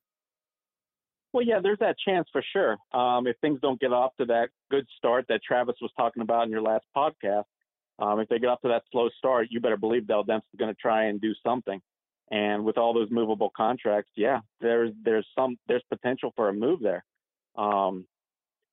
Well, 1.32 1.44
yeah, 1.44 1.60
there's 1.62 1.78
that 1.78 1.96
chance 2.04 2.28
for 2.30 2.44
sure. 2.52 2.76
Um, 2.92 3.26
if 3.26 3.36
things 3.40 3.58
don't 3.62 3.80
get 3.80 3.92
off 3.92 4.12
to 4.18 4.26
that 4.26 4.50
good 4.70 4.86
start 4.98 5.24
that 5.28 5.42
Travis 5.42 5.76
was 5.80 5.90
talking 5.96 6.22
about 6.22 6.44
in 6.44 6.50
your 6.50 6.60
last 6.60 6.84
podcast, 6.94 7.44
um, 8.02 8.18
if 8.18 8.28
they 8.28 8.40
get 8.40 8.48
off 8.48 8.60
to 8.62 8.68
that 8.68 8.82
slow 8.90 9.08
start, 9.16 9.46
you 9.50 9.60
better 9.60 9.76
believe 9.76 10.08
Dell 10.08 10.24
Demps 10.24 10.38
is 10.52 10.58
going 10.58 10.74
to 10.74 10.80
try 10.80 11.04
and 11.04 11.20
do 11.20 11.32
something. 11.46 11.80
And 12.32 12.64
with 12.64 12.76
all 12.76 12.92
those 12.92 13.10
movable 13.10 13.52
contracts, 13.56 14.10
yeah, 14.16 14.40
there's 14.60 14.92
there's 15.04 15.26
some 15.38 15.56
there's 15.68 15.84
potential 15.88 16.32
for 16.34 16.48
a 16.48 16.52
move 16.52 16.80
there. 16.80 17.04
Um, 17.56 18.06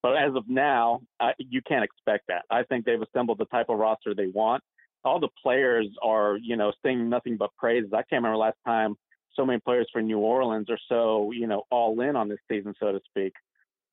but 0.02 0.16
as 0.18 0.34
of 0.34 0.46
now, 0.48 1.02
I, 1.20 1.34
you 1.38 1.62
can't 1.62 1.84
expect 1.84 2.28
that. 2.30 2.46
I 2.50 2.64
think 2.64 2.86
they've 2.86 3.02
assembled 3.02 3.38
the 3.38 3.46
type 3.46 3.68
of 3.70 3.78
roster 3.78 4.16
they 4.16 4.28
want. 4.28 4.64
All 5.04 5.20
the 5.20 5.30
players 5.44 5.88
are, 6.02 6.38
you 6.42 6.56
know, 6.56 6.72
saying 6.84 7.10
nothing 7.10 7.38
but 7.38 7.54
praises. 7.58 7.92
I 7.94 7.98
can't 7.98 8.24
remember 8.24 8.38
last 8.38 8.58
time 8.66 8.96
so 9.36 9.46
many 9.46 9.60
players 9.60 9.88
for 9.92 10.02
New 10.02 10.20
Orleans 10.20 10.70
are 10.70 10.80
so, 10.88 11.32
you 11.34 11.48
know, 11.48 11.64
all 11.70 12.00
in 12.02 12.16
on 12.16 12.30
this 12.30 12.40
season, 12.50 12.74
so 12.80 12.94
to 12.94 13.00
speak. 13.10 13.34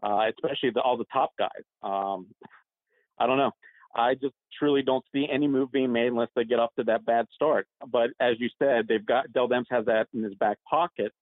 Uh, 0.03 0.29
especially 0.31 0.71
the, 0.71 0.81
all 0.81 0.97
the 0.97 1.07
top 1.13 1.33
guys. 1.39 1.65
Um, 1.83 2.27
I 3.19 3.27
don't 3.27 3.39
know. 3.39 3.53
I 3.97 4.15
just 4.15 4.35
truly 4.59 4.83
don't 4.83 5.05
see 5.13 5.27
any 5.31 5.49
move 5.49 5.73
being 5.73 5.93
made 5.93 6.09
unless 6.09 6.29
they 6.37 6.45
get 6.45 6.59
off 6.59 6.75
to 6.79 6.85
that 6.85 7.05
bad 7.05 7.27
start. 7.35 7.67
But 7.91 8.11
as 8.21 8.35
you 8.39 8.49
said, 8.59 8.87
they've 8.89 9.05
got 9.05 9.33
Dell 9.33 9.49
Demps 9.49 9.67
has 9.71 9.87
that 9.87 10.09
in 10.15 10.23
his 10.23 10.35
back 10.35 10.59
pocket 10.69 11.13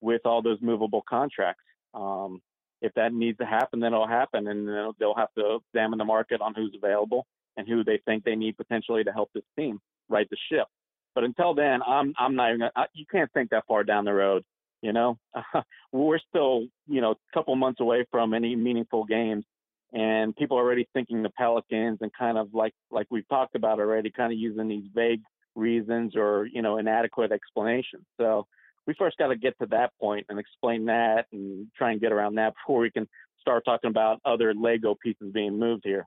with 0.00 0.22
all 0.24 0.42
those 0.42 0.58
movable 0.60 1.02
contracts. 1.08 1.62
Um, 1.92 2.40
if 2.80 2.92
that 2.94 3.12
needs 3.12 3.38
to 3.38 3.46
happen, 3.46 3.80
then 3.80 3.92
it'll 3.92 4.06
happen, 4.06 4.48
and 4.48 4.94
they'll 4.98 5.14
have 5.14 5.32
to 5.36 5.58
examine 5.74 5.98
the 5.98 6.04
market 6.04 6.40
on 6.40 6.54
who's 6.54 6.74
available 6.74 7.26
and 7.56 7.68
who 7.68 7.84
they 7.84 8.00
think 8.06 8.24
they 8.24 8.36
need 8.36 8.56
potentially 8.56 9.04
to 9.04 9.12
help 9.12 9.30
this 9.34 9.44
team 9.58 9.80
right 10.08 10.28
the 10.30 10.36
ship. 10.50 10.66
But 11.14 11.24
until 11.24 11.54
then, 11.54 11.80
I'm 11.86 12.14
I'm 12.18 12.36
not 12.36 12.54
even. 12.54 12.68
I, 12.74 12.86
you 12.94 13.04
can't 13.10 13.30
think 13.32 13.50
that 13.50 13.66
far 13.66 13.84
down 13.84 14.04
the 14.04 14.14
road. 14.14 14.44
You 14.82 14.92
know, 14.92 15.18
we're 15.92 16.20
still 16.28 16.66
you 16.86 17.00
know 17.00 17.12
a 17.12 17.34
couple 17.34 17.54
months 17.56 17.80
away 17.80 18.06
from 18.10 18.32
any 18.32 18.56
meaningful 18.56 19.04
games, 19.04 19.44
and 19.92 20.34
people 20.36 20.58
are 20.58 20.62
already 20.62 20.88
thinking 20.92 21.22
the 21.22 21.30
Pelicans 21.30 21.98
and 22.00 22.10
kind 22.16 22.38
of 22.38 22.54
like 22.54 22.74
like 22.90 23.06
we've 23.10 23.28
talked 23.28 23.54
about 23.54 23.80
already, 23.80 24.10
kind 24.10 24.32
of 24.32 24.38
using 24.38 24.68
these 24.68 24.84
vague 24.94 25.22
reasons 25.54 26.14
or 26.16 26.46
you 26.52 26.62
know 26.62 26.78
inadequate 26.78 27.32
explanations. 27.32 28.04
So 28.18 28.46
we 28.86 28.94
first 28.98 29.18
got 29.18 29.28
to 29.28 29.36
get 29.36 29.58
to 29.60 29.66
that 29.66 29.92
point 30.00 30.26
and 30.28 30.38
explain 30.38 30.86
that 30.86 31.26
and 31.32 31.66
try 31.76 31.92
and 31.92 32.00
get 32.00 32.12
around 32.12 32.36
that 32.36 32.54
before 32.54 32.80
we 32.80 32.90
can 32.90 33.08
start 33.40 33.64
talking 33.64 33.90
about 33.90 34.20
other 34.24 34.54
Lego 34.54 34.94
pieces 35.02 35.32
being 35.32 35.58
moved 35.58 35.82
here. 35.84 36.06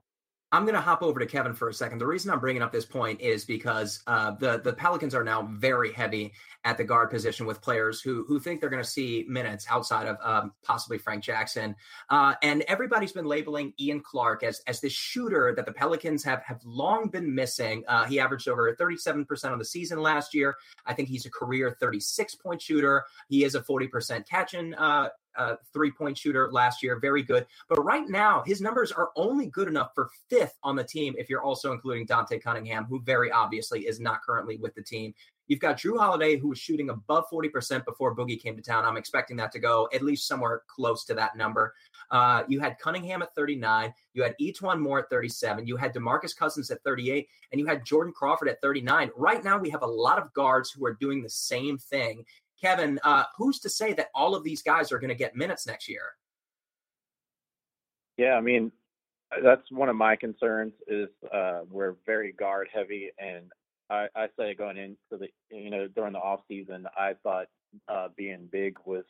I'm 0.54 0.62
going 0.62 0.76
to 0.76 0.80
hop 0.80 1.02
over 1.02 1.18
to 1.18 1.26
Kevin 1.26 1.52
for 1.52 1.68
a 1.68 1.74
second. 1.74 1.98
The 1.98 2.06
reason 2.06 2.30
I'm 2.30 2.38
bringing 2.38 2.62
up 2.62 2.70
this 2.70 2.84
point 2.84 3.20
is 3.20 3.44
because 3.44 4.04
uh, 4.06 4.36
the 4.38 4.60
the 4.60 4.72
Pelicans 4.72 5.12
are 5.12 5.24
now 5.24 5.42
very 5.50 5.92
heavy 5.92 6.32
at 6.62 6.76
the 6.76 6.84
guard 6.84 7.10
position 7.10 7.44
with 7.44 7.60
players 7.60 8.00
who 8.00 8.24
who 8.28 8.38
think 8.38 8.60
they're 8.60 8.70
going 8.70 8.82
to 8.82 8.88
see 8.88 9.24
minutes 9.28 9.66
outside 9.68 10.06
of 10.06 10.16
um, 10.22 10.52
possibly 10.62 10.96
Frank 10.96 11.24
Jackson, 11.24 11.74
uh, 12.08 12.34
and 12.44 12.62
everybody's 12.68 13.10
been 13.10 13.24
labeling 13.24 13.72
Ian 13.80 14.00
Clark 14.00 14.44
as 14.44 14.60
as 14.68 14.80
this 14.80 14.92
shooter 14.92 15.54
that 15.56 15.66
the 15.66 15.72
Pelicans 15.72 16.22
have 16.22 16.40
have 16.44 16.60
long 16.64 17.08
been 17.08 17.34
missing. 17.34 17.82
Uh, 17.88 18.04
he 18.04 18.20
averaged 18.20 18.46
over 18.46 18.72
37 18.76 19.24
percent 19.24 19.52
of 19.52 19.58
the 19.58 19.64
season 19.64 19.98
last 19.98 20.34
year. 20.34 20.54
I 20.86 20.94
think 20.94 21.08
he's 21.08 21.26
a 21.26 21.30
career 21.32 21.76
36 21.80 22.36
point 22.36 22.62
shooter. 22.62 23.04
He 23.28 23.42
is 23.42 23.56
a 23.56 23.62
40 23.64 23.88
percent 23.88 24.28
catching 24.28 24.72
uh, 24.74 25.08
uh, 25.36 25.56
three 25.72 25.90
point 25.90 26.16
shooter 26.16 26.50
last 26.52 26.82
year, 26.82 26.98
very 26.98 27.22
good. 27.22 27.46
But 27.68 27.84
right 27.84 28.08
now, 28.08 28.42
his 28.46 28.60
numbers 28.60 28.92
are 28.92 29.10
only 29.16 29.46
good 29.46 29.68
enough 29.68 29.90
for 29.94 30.10
fifth 30.28 30.56
on 30.62 30.76
the 30.76 30.84
team 30.84 31.14
if 31.18 31.28
you're 31.28 31.42
also 31.42 31.72
including 31.72 32.06
Dante 32.06 32.38
Cunningham, 32.38 32.84
who 32.84 33.00
very 33.00 33.30
obviously 33.30 33.86
is 33.86 34.00
not 34.00 34.22
currently 34.22 34.56
with 34.56 34.74
the 34.74 34.82
team. 34.82 35.14
You've 35.46 35.60
got 35.60 35.76
Jrue 35.76 35.98
Holiday, 35.98 36.38
who 36.38 36.48
was 36.48 36.58
shooting 36.58 36.88
above 36.88 37.24
40% 37.30 37.84
before 37.84 38.16
Boogie 38.16 38.40
came 38.40 38.56
to 38.56 38.62
town. 38.62 38.84
I'm 38.84 38.96
expecting 38.96 39.36
that 39.36 39.52
to 39.52 39.58
go 39.58 39.88
at 39.92 40.02
least 40.02 40.26
somewhere 40.26 40.62
close 40.68 41.04
to 41.04 41.14
that 41.14 41.36
number. 41.36 41.74
Uh, 42.10 42.44
you 42.48 42.60
had 42.60 42.78
Cunningham 42.78 43.22
at 43.22 43.34
39. 43.34 43.92
You 44.14 44.22
had 44.22 44.34
E'Twaun 44.40 44.80
Moore 44.80 45.00
at 45.00 45.10
37. 45.10 45.66
You 45.66 45.76
had 45.76 45.94
Demarcus 45.94 46.34
Cousins 46.34 46.70
at 46.70 46.82
38. 46.82 47.28
And 47.52 47.60
you 47.60 47.66
had 47.66 47.84
Jordan 47.84 48.12
Crawford 48.12 48.48
at 48.48 48.60
39. 48.62 49.10
Right 49.16 49.44
now, 49.44 49.58
we 49.58 49.70
have 49.70 49.82
a 49.82 49.86
lot 49.86 50.18
of 50.18 50.32
guards 50.32 50.70
who 50.70 50.86
are 50.86 50.94
doing 50.94 51.22
the 51.22 51.30
same 51.30 51.76
thing. 51.76 52.24
Kevin, 52.60 52.98
uh, 53.04 53.24
who's 53.36 53.58
to 53.60 53.68
say 53.68 53.92
that 53.94 54.08
all 54.14 54.34
of 54.34 54.44
these 54.44 54.62
guys 54.62 54.92
are 54.92 54.98
going 54.98 55.08
to 55.08 55.14
get 55.14 55.36
minutes 55.36 55.66
next 55.66 55.88
year? 55.88 56.12
Yeah, 58.16 58.34
I 58.34 58.40
mean, 58.40 58.70
that's 59.42 59.62
one 59.70 59.88
of 59.88 59.96
my 59.96 60.16
concerns 60.16 60.72
is 60.86 61.08
uh, 61.32 61.60
we're 61.70 61.96
very 62.06 62.32
guard 62.32 62.68
heavy, 62.72 63.10
and 63.18 63.50
I, 63.90 64.06
I 64.14 64.28
say 64.38 64.54
going 64.54 64.76
into 64.76 64.96
the 65.10 65.28
you 65.50 65.70
know 65.70 65.88
during 65.88 66.12
the 66.12 66.20
off 66.20 66.40
season, 66.48 66.86
I 66.96 67.14
thought 67.22 67.46
uh, 67.88 68.08
being 68.16 68.48
big 68.50 68.76
was 68.84 69.04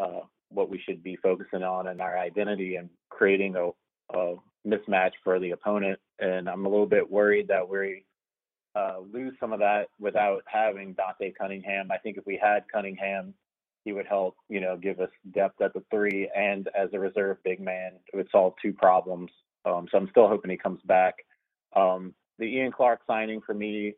uh, 0.00 0.20
what 0.50 0.70
we 0.70 0.78
should 0.78 1.02
be 1.02 1.16
focusing 1.16 1.62
on 1.62 1.88
and 1.88 2.00
our 2.00 2.18
identity 2.18 2.76
and 2.76 2.88
creating 3.08 3.56
a, 3.56 3.70
a 4.16 4.34
mismatch 4.66 5.12
for 5.22 5.38
the 5.38 5.52
opponent. 5.52 5.98
And 6.18 6.48
I'm 6.48 6.66
a 6.66 6.68
little 6.68 6.86
bit 6.86 7.10
worried 7.10 7.48
that 7.48 7.68
we 7.68 8.04
uh, 8.74 8.96
lose 9.12 9.34
some 9.38 9.52
of 9.52 9.60
that 9.60 9.88
without 10.00 10.42
having 10.46 10.94
Dante 10.94 11.32
Cunningham. 11.32 11.90
I 11.90 11.98
think 11.98 12.16
if 12.16 12.26
we 12.26 12.38
had 12.42 12.64
Cunningham, 12.72 13.34
he 13.84 13.92
would 13.92 14.06
help, 14.06 14.36
you 14.48 14.60
know, 14.60 14.76
give 14.76 15.00
us 15.00 15.10
depth 15.32 15.60
at 15.60 15.74
the 15.74 15.82
three 15.90 16.30
and 16.34 16.68
as 16.76 16.88
a 16.92 16.98
reserve 16.98 17.36
big 17.44 17.60
man, 17.60 17.92
it 18.12 18.16
would 18.16 18.28
solve 18.32 18.54
two 18.60 18.72
problems. 18.72 19.30
Um, 19.64 19.86
so 19.90 19.98
I'm 19.98 20.08
still 20.10 20.28
hoping 20.28 20.50
he 20.50 20.56
comes 20.56 20.80
back. 20.84 21.16
Um, 21.76 22.14
the 22.38 22.46
Ian 22.46 22.72
Clark 22.72 23.00
signing 23.06 23.40
for 23.40 23.54
me, 23.54 23.94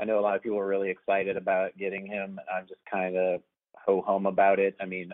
I 0.00 0.04
know 0.04 0.18
a 0.18 0.22
lot 0.22 0.36
of 0.36 0.42
people 0.42 0.58
are 0.58 0.66
really 0.66 0.90
excited 0.90 1.36
about 1.36 1.76
getting 1.76 2.06
him. 2.06 2.38
I'm 2.54 2.66
just 2.66 2.80
kind 2.90 3.16
of 3.16 3.42
ho 3.76 4.02
hum 4.06 4.26
about 4.26 4.58
it. 4.58 4.74
I 4.80 4.86
mean, 4.86 5.12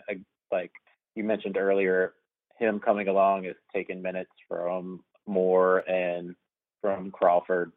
like 0.51 0.71
you 1.15 1.23
mentioned 1.23 1.57
earlier, 1.57 2.13
him 2.57 2.79
coming 2.79 3.07
along 3.07 3.45
is 3.45 3.55
taking 3.73 4.01
minutes 4.01 4.31
from 4.47 5.03
Moore 5.25 5.79
and 5.89 6.35
from 6.81 7.11
Crawford. 7.11 7.71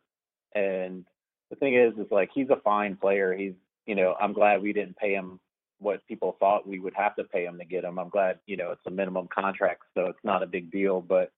And 0.54 1.04
the 1.50 1.56
thing 1.56 1.74
is, 1.74 1.92
is 1.98 2.10
like 2.10 2.30
he's 2.34 2.50
a 2.50 2.60
fine 2.62 2.96
player. 2.96 3.34
He's, 3.34 3.54
you 3.86 3.94
know, 3.94 4.14
I'm 4.20 4.32
glad 4.32 4.62
we 4.62 4.72
didn't 4.72 4.96
pay 4.96 5.12
him 5.12 5.40
what 5.78 6.06
people 6.06 6.36
thought 6.40 6.66
we 6.66 6.78
would 6.78 6.94
have 6.94 7.14
to 7.16 7.24
pay 7.24 7.44
him 7.44 7.58
to 7.58 7.64
get 7.64 7.84
him. 7.84 7.98
I'm 7.98 8.08
glad, 8.08 8.38
you 8.46 8.56
know, 8.56 8.70
it's 8.70 8.86
a 8.86 8.90
minimum 8.90 9.28
contract, 9.32 9.82
so 9.94 10.06
it's 10.06 10.24
not 10.24 10.42
a 10.42 10.46
big 10.46 10.70
deal. 10.70 11.00
But 11.00 11.30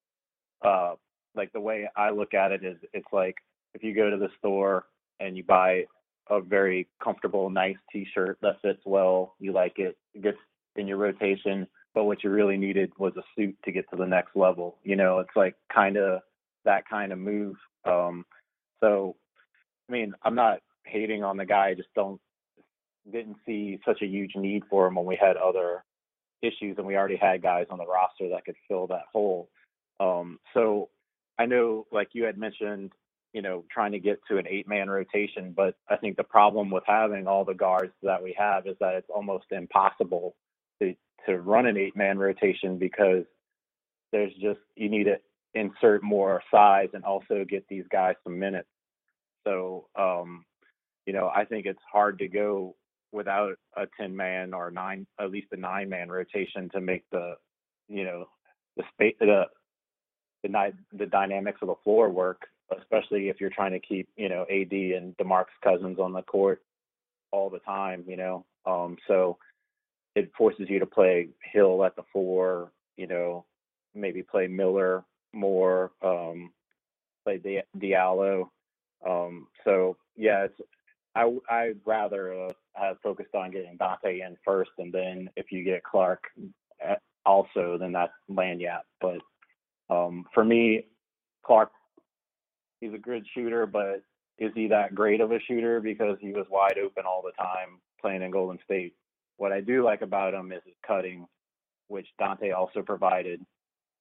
uh, 0.64 0.94
like 1.34 1.52
the 1.52 1.60
way 1.60 1.88
I 1.96 2.10
look 2.10 2.34
at 2.34 2.52
it 2.52 2.64
is, 2.64 2.76
it's 2.92 3.08
like 3.12 3.36
if 3.74 3.82
you 3.82 3.94
go 3.94 4.10
to 4.10 4.16
the 4.16 4.30
store 4.38 4.86
and 5.20 5.36
you 5.36 5.44
buy 5.44 5.84
a 6.30 6.40
very 6.40 6.88
comfortable, 7.02 7.50
nice 7.50 7.76
T-shirt 7.92 8.38
that 8.42 8.60
fits 8.62 8.82
well, 8.84 9.34
you 9.40 9.52
like 9.52 9.78
it, 9.78 9.96
it 10.14 10.22
gets 10.22 10.38
in 10.76 10.86
your 10.86 10.98
rotation, 10.98 11.66
but 11.94 12.04
what 12.04 12.22
you 12.22 12.30
really 12.30 12.56
needed 12.56 12.92
was 12.98 13.14
a 13.16 13.22
suit 13.36 13.56
to 13.64 13.72
get 13.72 13.88
to 13.90 13.96
the 13.96 14.06
next 14.06 14.36
level. 14.36 14.76
You 14.84 14.96
know, 14.96 15.18
it's 15.18 15.34
like 15.34 15.56
kind 15.74 15.96
of 15.96 16.20
that 16.64 16.88
kind 16.88 17.12
of 17.12 17.18
move. 17.18 17.56
Um, 17.84 18.24
so, 18.80 19.16
I 19.88 19.92
mean, 19.92 20.14
I'm 20.22 20.34
not 20.34 20.58
hating 20.84 21.24
on 21.24 21.36
the 21.36 21.46
guy. 21.46 21.68
I 21.68 21.74
just 21.74 21.92
don't 21.94 22.20
didn't 23.10 23.36
see 23.46 23.78
such 23.86 24.02
a 24.02 24.06
huge 24.06 24.32
need 24.36 24.64
for 24.68 24.86
him 24.86 24.96
when 24.96 25.06
we 25.06 25.16
had 25.20 25.36
other 25.36 25.82
issues 26.42 26.76
and 26.76 26.86
we 26.86 26.96
already 26.96 27.16
had 27.16 27.42
guys 27.42 27.66
on 27.70 27.78
the 27.78 27.86
roster 27.86 28.28
that 28.30 28.44
could 28.44 28.56
fill 28.68 28.86
that 28.88 29.04
hole. 29.12 29.48
Um, 29.98 30.38
so 30.54 30.90
I 31.38 31.46
know, 31.46 31.86
like 31.90 32.08
you 32.12 32.24
had 32.24 32.38
mentioned, 32.38 32.92
you 33.32 33.42
know, 33.42 33.64
trying 33.70 33.92
to 33.92 33.98
get 33.98 34.20
to 34.28 34.38
an 34.38 34.46
eight 34.48 34.68
man 34.68 34.88
rotation, 34.90 35.52
but 35.56 35.74
I 35.88 35.96
think 35.96 36.16
the 36.16 36.24
problem 36.24 36.70
with 36.70 36.84
having 36.86 37.26
all 37.26 37.44
the 37.44 37.54
guards 37.54 37.92
that 38.02 38.22
we 38.22 38.34
have 38.38 38.66
is 38.66 38.76
that 38.80 38.94
it's 38.94 39.10
almost 39.14 39.46
impossible 39.50 40.34
to, 40.80 40.94
to 41.26 41.38
run 41.38 41.66
an 41.66 41.76
eight 41.76 41.96
man 41.96 42.18
rotation 42.18 42.78
because 42.78 43.24
there's 44.12 44.32
just, 44.34 44.60
you 44.76 44.88
need 44.88 45.04
to 45.04 45.16
insert 45.54 46.02
more 46.02 46.42
size 46.50 46.88
and 46.92 47.04
also 47.04 47.44
get 47.48 47.66
these 47.68 47.84
guys 47.90 48.14
some 48.22 48.38
minutes. 48.38 48.68
So, 49.44 49.86
um, 49.96 50.44
you 51.06 51.12
know, 51.12 51.30
I 51.34 51.44
think 51.44 51.66
it's 51.66 51.78
hard 51.90 52.18
to 52.18 52.28
go 52.28 52.74
without 53.12 53.56
a 53.76 53.86
10 53.98 54.14
man 54.14 54.52
or 54.52 54.70
nine, 54.70 55.06
at 55.20 55.30
least 55.30 55.48
a 55.52 55.56
nine 55.56 55.88
man 55.88 56.10
rotation 56.10 56.68
to 56.70 56.80
make 56.80 57.04
the, 57.10 57.34
you 57.88 58.04
know, 58.04 58.26
the 58.76 58.84
space, 58.92 59.14
the, 59.18 59.44
the, 60.42 60.72
the 60.92 61.06
dynamics 61.06 61.60
of 61.62 61.68
the 61.68 61.74
floor 61.82 62.10
work, 62.10 62.42
especially 62.78 63.28
if 63.28 63.40
you're 63.40 63.50
trying 63.50 63.72
to 63.72 63.80
keep, 63.80 64.08
you 64.16 64.28
know, 64.28 64.42
AD 64.42 64.72
and 64.72 65.16
DeMarcus 65.16 65.46
Cousins 65.62 65.98
on 65.98 66.12
the 66.12 66.22
court 66.22 66.62
all 67.30 67.50
the 67.50 67.60
time, 67.60 68.04
you 68.06 68.16
know. 68.16 68.44
Um, 68.66 68.96
so 69.06 69.38
it 70.14 70.30
forces 70.36 70.66
you 70.68 70.78
to 70.78 70.86
play 70.86 71.28
Hill 71.52 71.84
at 71.84 71.96
the 71.96 72.02
four, 72.12 72.72
you 72.96 73.06
know, 73.06 73.44
maybe 73.94 74.22
play 74.22 74.46
Miller 74.46 75.04
more, 75.32 75.92
um, 76.02 76.52
play 77.24 77.38
Di- 77.38 77.62
Diallo. 77.78 78.48
Um, 79.06 79.48
so 79.64 79.96
yeah, 80.16 80.44
it's 80.44 80.60
I 81.14 81.30
I'd 81.50 81.80
rather 81.84 82.46
uh, 82.46 82.52
have 82.74 82.98
focused 83.02 83.34
on 83.34 83.50
getting 83.50 83.76
Dante 83.78 84.20
in 84.20 84.36
first, 84.44 84.70
and 84.78 84.92
then 84.92 85.28
if 85.36 85.46
you 85.50 85.64
get 85.64 85.82
Clark 85.84 86.24
uh, 86.86 86.94
also, 87.26 87.76
then 87.78 87.92
that's 87.92 88.12
Lagniappe. 88.30 88.82
But 89.00 89.18
um, 89.94 90.24
for 90.34 90.44
me, 90.44 90.86
Clark, 91.44 91.70
he's 92.80 92.94
a 92.94 92.98
good 92.98 93.26
shooter, 93.34 93.66
but 93.66 94.02
is 94.38 94.52
he 94.54 94.68
that 94.68 94.94
great 94.94 95.20
of 95.20 95.32
a 95.32 95.40
shooter 95.48 95.80
because 95.80 96.18
he 96.20 96.32
was 96.32 96.46
wide 96.50 96.78
open 96.84 97.04
all 97.06 97.22
the 97.22 97.32
time 97.42 97.80
playing 98.00 98.22
in 98.22 98.30
Golden 98.30 98.58
State? 98.64 98.94
What 99.36 99.52
I 99.52 99.60
do 99.60 99.84
like 99.84 100.02
about 100.02 100.34
him 100.34 100.52
is 100.52 100.62
his 100.64 100.74
cutting, 100.86 101.26
which 101.88 102.06
Dante 102.18 102.50
also 102.52 102.82
provided. 102.82 103.44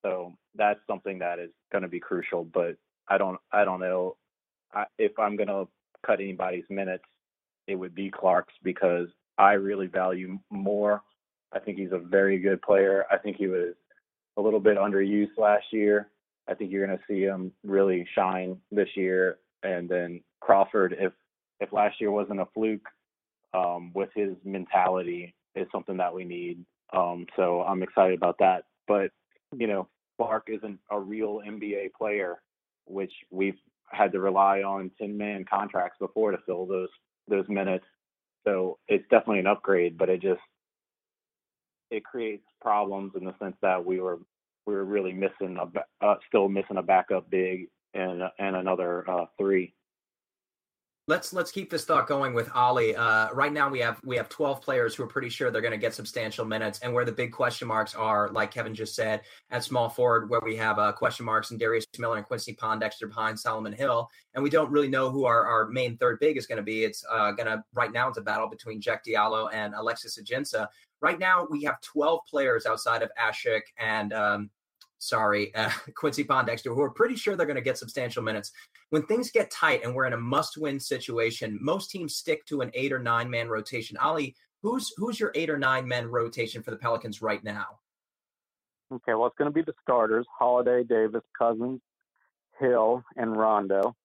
So 0.03 0.33
that's 0.55 0.79
something 0.87 1.19
that 1.19 1.39
is 1.39 1.51
going 1.71 1.83
to 1.83 1.87
be 1.87 1.99
crucial. 1.99 2.43
But 2.45 2.77
I 3.07 3.17
don't 3.17 3.39
I 3.51 3.65
don't 3.65 3.79
know 3.79 4.17
I, 4.73 4.85
if 4.97 5.17
I'm 5.19 5.35
going 5.35 5.47
to 5.47 5.67
cut 6.05 6.19
anybody's 6.19 6.65
minutes, 6.69 7.03
it 7.67 7.75
would 7.75 7.95
be 7.95 8.09
Clark's 8.09 8.53
because 8.63 9.07
I 9.37 9.53
really 9.53 9.87
value 9.87 10.39
Moore. 10.49 11.01
I 11.53 11.59
think 11.59 11.77
he's 11.77 11.91
a 11.91 11.99
very 11.99 12.39
good 12.39 12.61
player. 12.61 13.05
I 13.11 13.17
think 13.17 13.37
he 13.37 13.47
was 13.47 13.73
a 14.37 14.41
little 14.41 14.59
bit 14.59 14.77
underused 14.77 15.37
last 15.37 15.65
year. 15.71 16.09
I 16.47 16.53
think 16.53 16.71
you're 16.71 16.85
going 16.85 16.97
to 16.97 17.03
see 17.07 17.21
him 17.21 17.51
really 17.63 18.07
shine 18.15 18.57
this 18.71 18.89
year. 18.95 19.39
And 19.63 19.89
then 19.89 20.21
Crawford, 20.39 20.95
if 20.97 21.13
if 21.59 21.73
last 21.73 21.99
year 21.99 22.11
wasn't 22.11 22.39
a 22.39 22.47
fluke, 22.53 22.87
um, 23.53 23.91
with 23.93 24.09
his 24.15 24.35
mentality, 24.43 25.33
is 25.55 25.67
something 25.71 25.97
that 25.97 26.13
we 26.13 26.23
need. 26.23 26.63
Um, 26.93 27.25
so 27.35 27.61
I'm 27.61 27.83
excited 27.83 28.17
about 28.17 28.37
that. 28.39 28.65
But 28.87 29.11
you 29.57 29.67
know, 29.67 29.87
Clark 30.17 30.47
isn't 30.47 30.79
a 30.91 30.99
real 30.99 31.41
NBA 31.45 31.93
player, 31.97 32.41
which 32.85 33.11
we've 33.31 33.57
had 33.91 34.11
to 34.11 34.19
rely 34.19 34.61
on 34.61 34.91
10 34.99 35.17
man 35.17 35.45
contracts 35.49 35.97
before 35.99 36.31
to 36.31 36.37
fill 36.45 36.65
those 36.65 36.89
those 37.27 37.47
minutes. 37.49 37.85
So 38.45 38.77
it's 38.87 39.03
definitely 39.09 39.39
an 39.39 39.47
upgrade, 39.47 39.97
but 39.97 40.09
it 40.09 40.21
just 40.21 40.41
it 41.91 42.03
creates 42.03 42.45
problems 42.61 43.13
in 43.17 43.25
the 43.25 43.33
sense 43.39 43.55
that 43.61 43.83
we 43.83 43.99
were 43.99 44.19
we 44.65 44.73
were 44.73 44.85
really 44.85 45.13
missing 45.13 45.57
a 45.57 46.05
uh, 46.05 46.15
still 46.27 46.49
missing 46.49 46.77
a 46.77 46.83
backup 46.83 47.29
big 47.29 47.67
and 47.93 48.21
and 48.39 48.55
another 48.55 49.09
uh, 49.09 49.25
three 49.37 49.73
let's 51.07 51.31
let's 51.31 51.51
keep 51.51 51.69
this 51.69 51.85
thought 51.85 52.05
going 52.05 52.33
with 52.33 52.49
Ali. 52.53 52.95
Uh, 52.95 53.31
right 53.33 53.53
now 53.53 53.69
we 53.69 53.79
have 53.79 53.99
we 54.03 54.17
have 54.17 54.27
12 54.27 54.61
players 54.61 54.93
who 54.93 55.03
are 55.03 55.07
pretty 55.07 55.29
sure 55.29 55.49
they're 55.49 55.61
going 55.61 55.71
to 55.71 55.77
get 55.77 55.93
substantial 55.93 56.45
minutes, 56.45 56.79
and 56.79 56.93
where 56.93 57.05
the 57.05 57.11
big 57.11 57.31
question 57.31 57.67
marks 57.67 57.95
are, 57.95 58.29
like 58.31 58.51
Kevin 58.51 58.75
just 58.75 58.93
said, 58.93 59.21
at 59.49 59.63
small 59.63 59.89
forward, 59.89 60.29
where 60.29 60.41
we 60.43 60.55
have 60.57 60.79
uh, 60.79 60.91
question 60.91 61.25
marks 61.25 61.51
and 61.51 61.59
Darius 61.59 61.85
Miller 61.97 62.17
and 62.17 62.25
Quincy 62.25 62.53
Pondexter 62.53 63.07
behind 63.07 63.39
Solomon 63.39 63.73
Hill, 63.73 64.09
and 64.33 64.43
we 64.43 64.49
don't 64.49 64.69
really 64.69 64.89
know 64.89 65.09
who 65.09 65.25
our, 65.25 65.45
our 65.45 65.67
main 65.69 65.97
third 65.97 66.19
big 66.19 66.37
is 66.37 66.45
going 66.45 66.57
to 66.57 66.63
be. 66.63 66.83
It's 66.83 67.03
uh, 67.09 67.31
going 67.31 67.47
to 67.47 67.63
right 67.73 67.91
now 67.91 68.09
it's 68.09 68.17
a 68.17 68.21
battle 68.21 68.49
between 68.49 68.81
Cheick 68.81 68.99
Diallo 69.07 69.49
and 69.53 69.73
Alexis 69.73 70.19
Ajinça. 70.21 70.67
Right 70.99 71.19
now 71.19 71.47
we 71.49 71.63
have 71.63 71.79
12 71.81 72.21
players 72.29 72.65
outside 72.65 73.01
of 73.01 73.11
Asik 73.21 73.61
and 73.77 74.11
um, 74.13 74.49
sorry, 74.99 75.53
uh, 75.55 75.69
Quincy 75.95 76.23
Pondexter, 76.23 76.73
who 76.73 76.81
are 76.81 76.89
pretty 76.89 77.15
sure 77.15 77.35
they're 77.35 77.45
going 77.45 77.55
to 77.55 77.61
get 77.61 77.77
substantial 77.77 78.23
minutes. 78.23 78.51
When 78.89 79.03
things 79.03 79.31
get 79.31 79.51
tight 79.51 79.83
and 79.83 79.93
we're 79.93 80.05
in 80.05 80.13
a 80.13 80.17
must-win 80.17 80.79
situation, 80.79 81.57
most 81.61 81.91
teams 81.91 82.15
stick 82.15 82.45
to 82.45 82.61
an 82.61 82.71
eight 82.73 82.91
or 82.91 82.99
nine 82.99 83.29
man 83.29 83.49
rotation. 83.49 83.97
Ali, 83.97 84.35
who's 84.61 84.93
who's 84.97 85.19
your 85.19 85.31
eight 85.35 85.49
or 85.49 85.57
nine 85.57 85.87
man 85.87 86.07
rotation 86.07 86.63
for 86.63 86.71
the 86.71 86.77
Pelicans 86.77 87.21
right 87.21 87.43
now? 87.43 87.79
Okay, 88.93 89.13
well, 89.13 89.25
it's 89.25 89.35
going 89.37 89.51
to 89.51 89.53
be 89.53 89.63
the 89.63 89.73
starters: 89.81 90.25
Holiday, 90.37 90.83
Davis, 90.83 91.23
Cousins, 91.37 91.81
Hill, 92.59 93.03
and 93.15 93.35
Rondo. 93.35 93.95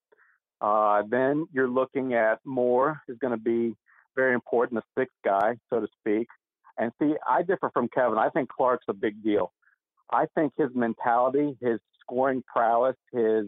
Uh, 0.59 1.03
then 1.09 1.45
you're 1.51 1.69
looking 1.69 2.13
at 2.13 2.39
Moore 2.45 3.01
is 3.09 3.17
going 3.19 3.31
to 3.31 3.39
be 3.39 3.75
very 4.15 4.33
important, 4.33 4.81
the 4.81 5.01
sixth 5.01 5.15
guy, 5.25 5.57
so 5.69 5.81
to 5.81 5.87
speak. 5.99 6.27
And 6.77 6.91
see, 6.99 7.15
I 7.27 7.43
differ 7.43 7.69
from 7.73 7.89
Kevin. 7.89 8.17
I 8.17 8.29
think 8.29 8.49
Clark's 8.49 8.85
a 8.87 8.93
big 8.93 9.21
deal. 9.23 9.51
I 10.13 10.27
think 10.35 10.53
his 10.57 10.69
mentality, 10.75 11.57
his 11.59 11.79
scoring 12.01 12.43
prowess, 12.45 12.95
his 13.11 13.45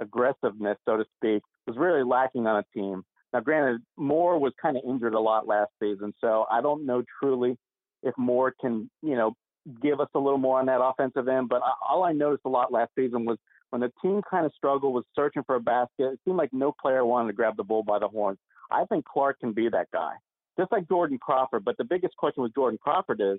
aggressiveness, 0.00 0.78
so 0.84 0.96
to 0.96 1.04
speak, 1.16 1.42
was 1.66 1.76
really 1.76 2.04
lacking 2.04 2.46
on 2.46 2.58
a 2.58 2.78
team. 2.78 3.04
Now, 3.32 3.40
granted, 3.40 3.82
Moore 3.96 4.38
was 4.38 4.52
kind 4.60 4.76
of 4.76 4.82
injured 4.88 5.14
a 5.14 5.20
lot 5.20 5.46
last 5.46 5.70
season, 5.82 6.14
so 6.20 6.46
I 6.50 6.60
don't 6.60 6.86
know 6.86 7.02
truly 7.20 7.58
if 8.02 8.14
Moore 8.16 8.54
can, 8.60 8.90
you 9.02 9.16
know, 9.16 9.34
give 9.82 10.00
us 10.00 10.08
a 10.14 10.18
little 10.18 10.38
more 10.38 10.60
on 10.60 10.66
that 10.66 10.80
offensive 10.80 11.28
end. 11.28 11.48
But 11.48 11.60
all 11.86 12.04
I 12.04 12.12
noticed 12.12 12.44
a 12.44 12.48
lot 12.48 12.72
last 12.72 12.92
season 12.96 13.24
was 13.24 13.36
when 13.70 13.80
the 13.80 13.92
team 14.00 14.22
kind 14.30 14.46
of 14.46 14.52
struggled 14.56 14.94
with 14.94 15.04
searching 15.14 15.42
for 15.44 15.56
a 15.56 15.60
basket, 15.60 16.12
it 16.12 16.20
seemed 16.24 16.36
like 16.38 16.52
no 16.52 16.72
player 16.80 17.04
wanted 17.04 17.28
to 17.28 17.32
grab 17.34 17.56
the 17.56 17.64
bull 17.64 17.82
by 17.82 17.98
the 17.98 18.08
horns. 18.08 18.38
I 18.70 18.84
think 18.84 19.04
Clark 19.04 19.40
can 19.40 19.52
be 19.52 19.68
that 19.68 19.88
guy, 19.92 20.12
just 20.58 20.72
like 20.72 20.88
Jordan 20.88 21.18
Crawford. 21.18 21.64
But 21.64 21.76
the 21.76 21.84
biggest 21.84 22.16
question 22.16 22.42
with 22.42 22.54
Jordan 22.54 22.78
Crawford 22.82 23.20
is 23.20 23.38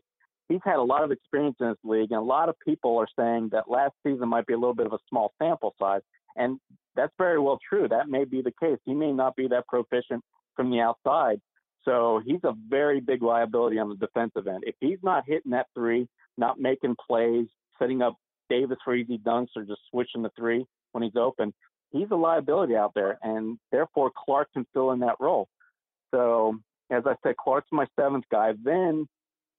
he's 0.50 0.62
had 0.64 0.78
a 0.78 0.84
lot 0.84 1.04
of 1.04 1.12
experience 1.12 1.58
in 1.60 1.70
this 1.70 1.78
league, 1.84 2.12
and 2.12 2.20
a 2.20 2.24
lot 2.24 2.50
of 2.50 2.56
people 2.66 2.98
are 2.98 3.08
saying 3.18 3.50
that 3.52 3.70
last 3.70 3.94
season 4.06 4.30
might 4.30 4.46
be 4.46 4.54
a 4.54 4.58
little 4.58 4.76
bit 4.76 4.86
of 4.86 4.94
a 4.94 5.00
small 5.10 5.34
sample 5.40 5.76
size, 5.80 6.02
and 6.36 6.60
that's 6.96 7.14
very 7.18 7.40
well 7.40 7.60
true. 7.68 7.88
That 7.88 8.10
may 8.10 8.26
be 8.26 8.42
the 8.42 8.54
case. 8.60 8.80
He 8.86 8.94
may 8.94 9.12
not 9.12 9.36
be 9.36 9.48
that 9.50 9.68
proficient 9.68 10.24
from 10.56 10.72
the 10.72 10.80
outside. 10.80 11.40
So 11.86 12.22
he's 12.26 12.44
a 12.44 12.54
very 12.68 13.00
big 13.00 13.22
liability 13.22 13.80
on 13.80 13.90
the 13.90 13.96
defensive 13.96 14.48
end. 14.48 14.64
If 14.66 14.76
he's 14.80 15.00
not 15.04 15.24
hitting 15.26 15.52
that 15.52 15.68
three, 15.74 16.08
not 16.38 16.60
making 16.60 16.96
plays, 17.08 17.48
setting 17.80 18.02
up 18.02 18.16
Davis 18.50 18.78
for 18.84 18.96
easy 18.96 19.18
dunks, 19.18 19.50
or 19.56 19.64
just 19.64 19.82
switching 19.90 20.22
the 20.22 20.32
three 20.38 20.66
when 20.92 21.04
he's 21.04 21.16
open, 21.16 21.54
he's 21.92 22.10
a 22.12 22.16
liability 22.16 22.76
out 22.76 22.92
there. 22.94 23.18
And 23.22 23.58
therefore, 23.72 24.12
Clark 24.26 24.50
can 24.54 24.66
fill 24.74 24.92
in 24.92 25.00
that 25.00 25.16
role. 25.20 25.48
So, 26.14 26.58
as 26.90 27.04
I 27.06 27.16
said, 27.24 27.38
Clark's 27.38 27.70
my 27.72 27.86
seventh 27.98 28.26
guy. 28.32 28.54
Then 28.62 29.08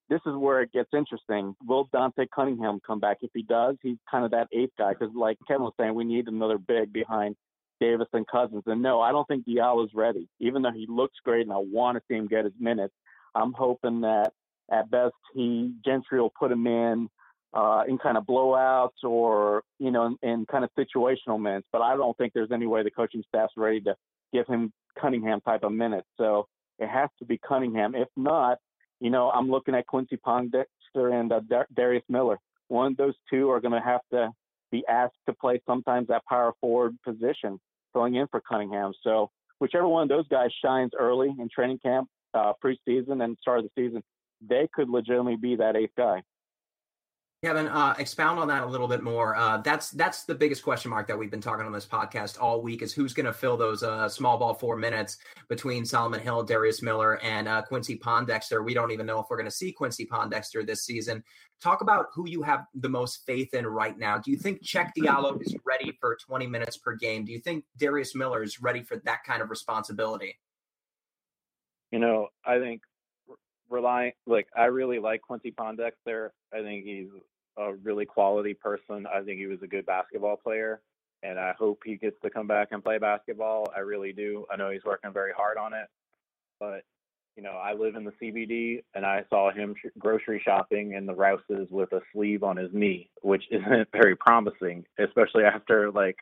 this 0.09 0.21
is 0.27 0.35
where 0.35 0.63
it 0.63 0.73
gets 0.73 0.89
interesting. 0.95 1.55
Will 1.67 1.89
Dante 1.93 2.27
Cunningham 2.35 2.81
come 2.87 3.01
back? 3.01 3.19
If 3.21 3.31
he 3.35 3.43
does, 3.43 3.77
he's 3.83 3.99
kind 4.11 4.25
of 4.25 4.31
that 4.31 4.49
eighth 4.53 4.73
guy 4.79 4.93
because, 4.93 5.15
like 5.15 5.39
Kevin 5.47 5.65
was 5.65 5.75
saying, 5.79 5.95
we 5.95 6.05
need 6.05 6.29
another 6.29 6.59
big 6.59 6.93
behind 6.93 7.37
Davis 7.81 8.09
and 8.13 8.27
Cousins. 8.27 8.63
And 8.67 8.83
no, 8.83 9.01
I 9.01 9.13
don't 9.13 9.27
think 9.29 9.45
Diallo's 9.47 9.91
ready. 9.95 10.29
Even 10.41 10.63
though 10.63 10.73
he 10.73 10.87
looks 10.89 11.17
great 11.25 11.43
and 11.43 11.53
I 11.53 11.59
want 11.59 11.97
to 11.97 12.03
see 12.09 12.17
him 12.17 12.27
get 12.27 12.45
his 12.45 12.55
minutes, 12.59 12.95
I'm 13.35 13.53
hoping 13.53 14.01
that 14.03 14.33
at 14.71 14.91
best 14.91 15.15
he 15.35 15.73
Gentry 15.85 16.21
will 16.21 16.33
put 16.39 16.53
him 16.53 16.67
in 16.67 17.09
uh, 17.55 17.83
in 17.89 17.99
kind 17.99 18.17
of 18.17 18.25
blowouts 18.25 19.03
or 19.05 19.63
you 19.79 19.91
know 19.91 20.17
in, 20.23 20.29
in 20.29 20.47
kind 20.47 20.65
of 20.65 20.71
situational 20.79 21.41
minutes. 21.41 21.67
But 21.73 21.83
I 21.83 21.97
don't 21.97 22.17
think 22.17 22.33
there's 22.33 22.53
any 22.53 22.67
way 22.67 22.83
the 22.83 22.91
coaching 22.91 23.23
staff's 23.29 23.55
ready 23.57 23.81
to 23.83 23.95
give 24.33 24.47
him 24.47 24.73
Cunningham 25.01 25.41
type 25.41 25.63
of 25.63 25.73
minutes. 25.73 26.07
So 26.17 26.47
it 26.79 26.89
has 26.89 27.11
to 27.19 27.25
be 27.25 27.39
Cunningham. 27.39 27.95
If 27.95 28.09
not, 28.17 28.59
you 29.01 29.11
know 29.11 29.31
I'm 29.31 29.51
looking 29.51 29.75
at 29.75 29.87
Quincy 29.87 30.17
Pondexter 30.17 30.65
and 31.13 31.33
uh, 31.33 31.41
Darius 31.75 32.05
Miller. 32.09 32.39
One 32.69 32.93
of 32.93 32.97
those 32.97 33.15
two 33.31 33.51
are 33.51 33.61
going 33.61 33.73
to 33.73 33.81
have 33.81 34.01
to 34.13 34.31
be 34.71 34.85
asked 34.89 35.17
to 35.27 35.35
play 35.35 35.61
sometimes 35.67 36.09
that 36.09 36.25
power 36.27 36.53
forward 36.61 36.97
position 37.05 37.59
filling 37.93 38.17
in 38.17 38.27
for 38.29 38.41
Cunningham. 38.41 38.93
So 39.03 39.31
whichever 39.59 39.89
one 39.89 40.03
of 40.03 40.09
those 40.09 40.29
guys 40.29 40.51
shines 40.63 40.93
early 40.99 41.35
in 41.39 41.49
training 41.49 41.79
camp, 41.79 42.09
uh, 42.35 42.53
preseason, 42.63 43.25
and 43.25 43.37
start 43.41 43.61
of 43.61 43.65
the 43.65 43.71
season, 43.75 44.03
they 44.47 44.69
could 44.73 44.89
legitimately 44.89 45.37
be 45.37 45.57
that 45.57 45.77
eighth 45.77 45.95
guy. 45.97 46.23
Kevin, 47.45 47.69
uh, 47.69 47.95
expound 47.99 48.41
on 48.41 48.49
that 48.49 48.65
a 48.65 48.67
little 48.67 48.89
bit 48.89 49.01
more. 49.01 49.37
Uh, 49.37 49.59
that's 49.59 49.93
that's 49.93 50.25
the 50.25 50.35
biggest 50.35 50.65
question 50.65 50.91
mark 50.91 51.07
that 51.07 51.17
we've 51.17 51.31
been 51.31 51.41
talking 51.41 51.65
on 51.65 51.71
this 51.71 51.87
podcast 51.87 52.37
all 52.41 52.61
week 52.61 52.83
is 52.83 52.93
who's 52.93 53.15
going 53.15 53.27
to 53.27 53.33
fill 53.33 53.57
those 53.57 53.85
uh, 53.85 54.09
small 54.09 54.37
ball 54.39 54.55
four 54.55 54.77
minutes 54.77 55.19
between 55.49 55.85
Solomon 55.85 56.19
Hill, 56.19 56.43
Darius 56.43 56.83
Miller, 56.83 57.23
and 57.23 57.47
uh, 57.47 57.63
Quincy 57.63 57.97
Pondexter. 57.97 58.65
We 58.65 58.75
don't 58.75 58.91
even 58.91 59.07
know 59.07 59.21
if 59.21 59.27
we're 59.31 59.37
going 59.37 59.47
to 59.47 59.53
see 59.53 59.71
Quincy 59.71 60.05
Pondexter 60.05 60.67
this 60.67 60.85
season. 60.85 61.23
Talk 61.63 61.81
about 61.81 62.07
who 62.13 62.29
you 62.29 62.43
have 62.43 62.67
the 62.75 62.89
most 62.89 63.25
faith 63.25 63.55
in 63.55 63.69
right 63.69 63.97
now. 63.97 64.19
Do 64.19 64.33
you 64.33 64.37
think 64.37 64.65
Cheick 64.65 64.91
Diallo 64.99 65.41
is 65.41 65.55
ready 65.65 65.97
for 66.01 66.17
20 66.17 66.49
minutes 66.49 66.77
per 66.77 66.97
game? 66.97 67.25
Do 67.25 67.31
you 67.31 67.39
think 67.39 67.65
Darius 67.77 68.17
Miller 68.17 68.43
is 68.43 68.61
ready 68.61 68.83
for 68.83 68.97
that 69.05 69.23
kind 69.25 69.43
of 69.43 69.51
responsibility? 69.51 70.37
You 71.93 72.01
know, 72.01 72.29
I 72.45 72.59
think 72.59 72.83
relying 73.71 74.13
like 74.27 74.49
I 74.57 74.65
really 74.67 74.99
like 74.99 75.23
Quincy 75.23 75.53
Pondexter. 75.53 76.31
I 76.53 76.63
think 76.63 76.85
he's 76.85 77.09
a 77.57 77.75
really 77.75 78.07
quality 78.07 78.55
person. 78.55 79.07
I 79.07 79.23
think 79.23 79.39
he 79.39 79.47
was 79.47 79.63
a 79.63 79.67
good 79.67 79.87
basketball 79.87 80.37
player, 80.37 80.81
and 81.23 81.39
I 81.39 81.53
hope 81.59 81.81
he 81.85 81.97
gets 81.97 82.17
to 82.23 82.31
come 82.31 82.47
back 82.47 82.69
and 82.71 82.83
play 82.83 82.99
basketball. 82.99 83.67
I 83.77 83.81
really 83.81 84.13
do. 84.13 84.47
I 84.51 84.57
know 84.57 84.71
he's 84.71 84.85
working 84.85 85.13
very 85.13 85.33
hard 85.37 85.59
on 85.59 85.73
it, 85.73 85.87
but 86.61 86.83
you 87.37 87.45
know, 87.45 87.53
I 87.53 87.73
live 87.73 87.95
in 87.95 88.03
the 88.03 88.13
CBD, 88.21 88.83
and 88.97 89.07
I 89.07 89.25
saw 89.31 89.53
him 89.53 89.77
sh- 89.81 89.91
grocery 89.97 90.43
shopping 90.45 90.95
in 90.95 91.07
the 91.07 91.15
Rouses 91.15 91.69
with 91.71 91.93
a 91.93 92.01
sleeve 92.13 92.43
on 92.43 92.57
his 92.57 92.71
knee, 92.73 93.11
which 93.23 93.45
isn't 93.51 93.89
very 93.93 94.17
promising, 94.17 94.85
especially 94.99 95.45
after 95.45 95.93
like 95.93 96.17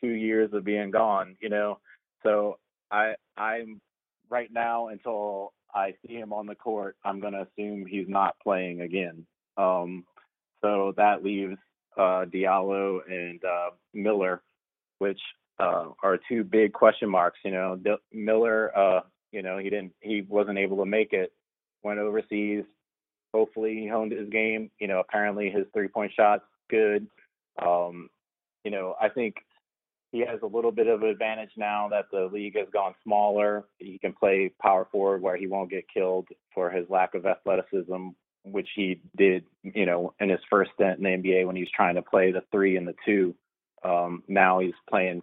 two 0.00 0.10
years 0.10 0.50
of 0.52 0.64
being 0.64 0.90
gone. 0.90 1.36
You 1.40 1.50
know, 1.50 1.78
so 2.24 2.58
I 2.90 3.14
I'm 3.36 3.80
right 4.28 4.52
now 4.52 4.88
until 4.88 5.52
I 5.76 5.94
see 6.06 6.14
him 6.14 6.32
on 6.32 6.46
the 6.46 6.54
court, 6.54 6.96
I'm 7.04 7.20
going 7.20 7.34
to 7.34 7.46
assume 7.46 7.84
he's 7.86 8.08
not 8.08 8.34
playing 8.42 8.80
again. 8.80 9.26
Um, 9.58 10.04
so 10.62 10.94
that 10.96 11.22
leaves 11.22 11.58
uh, 11.96 12.24
Diallo 12.24 13.00
and 13.08 13.44
uh, 13.44 13.70
Miller, 13.92 14.42
which 14.98 15.20
uh, 15.60 15.88
are 16.02 16.18
two 16.28 16.44
big 16.44 16.72
question 16.72 17.10
marks. 17.10 17.38
You 17.44 17.50
know, 17.50 17.76
D- 17.76 17.96
Miller, 18.12 18.76
uh, 18.76 19.00
you 19.32 19.42
know, 19.42 19.58
he 19.58 19.68
didn't, 19.68 19.92
he 20.00 20.22
wasn't 20.22 20.58
able 20.58 20.78
to 20.78 20.86
make 20.86 21.12
it. 21.12 21.32
Went 21.82 22.00
overseas. 22.00 22.64
Hopefully, 23.34 23.74
he 23.74 23.86
honed 23.86 24.12
his 24.12 24.30
game. 24.30 24.70
You 24.80 24.88
know, 24.88 25.00
apparently 25.00 25.50
his 25.50 25.66
three-point 25.74 26.12
shot's 26.16 26.44
good. 26.70 27.06
Um, 27.62 28.08
you 28.64 28.70
know, 28.70 28.96
I 29.00 29.10
think 29.10 29.36
he 30.12 30.20
has 30.20 30.40
a 30.42 30.46
little 30.46 30.72
bit 30.72 30.86
of 30.86 31.02
advantage 31.02 31.50
now 31.56 31.88
that 31.90 32.06
the 32.10 32.28
league 32.32 32.56
has 32.56 32.68
gone 32.72 32.94
smaller. 33.02 33.64
He 33.78 33.98
can 33.98 34.12
play 34.12 34.52
power 34.60 34.86
forward 34.90 35.20
where 35.20 35.36
he 35.36 35.46
won't 35.46 35.70
get 35.70 35.86
killed 35.92 36.28
for 36.54 36.70
his 36.70 36.88
lack 36.88 37.14
of 37.14 37.26
athleticism, 37.26 38.08
which 38.44 38.68
he 38.74 39.00
did, 39.16 39.44
you 39.62 39.84
know, 39.84 40.14
in 40.20 40.28
his 40.28 40.40
first 40.48 40.70
stint 40.74 40.98
in 40.98 41.04
the 41.04 41.10
NBA 41.10 41.46
when 41.46 41.56
he 41.56 41.62
was 41.62 41.70
trying 41.74 41.96
to 41.96 42.02
play 42.02 42.32
the 42.32 42.42
three 42.52 42.76
and 42.76 42.86
the 42.86 42.94
two. 43.04 43.34
Um, 43.84 44.22
now 44.28 44.60
he's 44.60 44.74
playing 44.88 45.22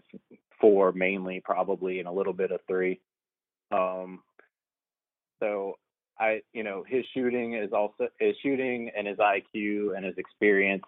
four 0.59 0.91
mainly, 0.91 1.41
probably, 1.43 1.99
and 1.99 2.07
a 2.07 2.11
little 2.11 2.33
bit 2.33 2.51
of 2.51 2.59
three. 2.67 2.99
Um, 3.71 4.21
so 5.41 5.77
I, 6.19 6.41
you 6.53 6.63
know, 6.63 6.83
his 6.87 7.05
shooting 7.13 7.55
is 7.55 7.71
also 7.73 8.09
his 8.19 8.35
shooting 8.43 8.91
and 8.95 9.07
his 9.07 9.17
IQ 9.17 9.95
and 9.95 10.05
his 10.05 10.17
experience 10.17 10.83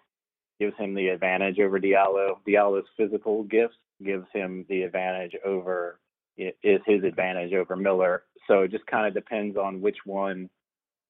gives 0.60 0.76
him 0.76 0.94
the 0.94 1.08
advantage 1.08 1.58
over 1.58 1.80
Diallo. 1.80 2.36
Diallo's 2.46 2.86
physical 2.96 3.42
gifts 3.42 3.74
gives 4.04 4.26
him 4.32 4.64
the 4.68 4.82
advantage 4.82 5.32
over 5.44 5.98
is 6.36 6.80
his 6.86 7.02
advantage 7.02 7.54
over 7.54 7.76
Miller. 7.76 8.24
So 8.46 8.60
it 8.62 8.70
just 8.70 8.86
kind 8.86 9.06
of 9.06 9.14
depends 9.14 9.56
on 9.56 9.80
which 9.80 9.96
one 10.04 10.50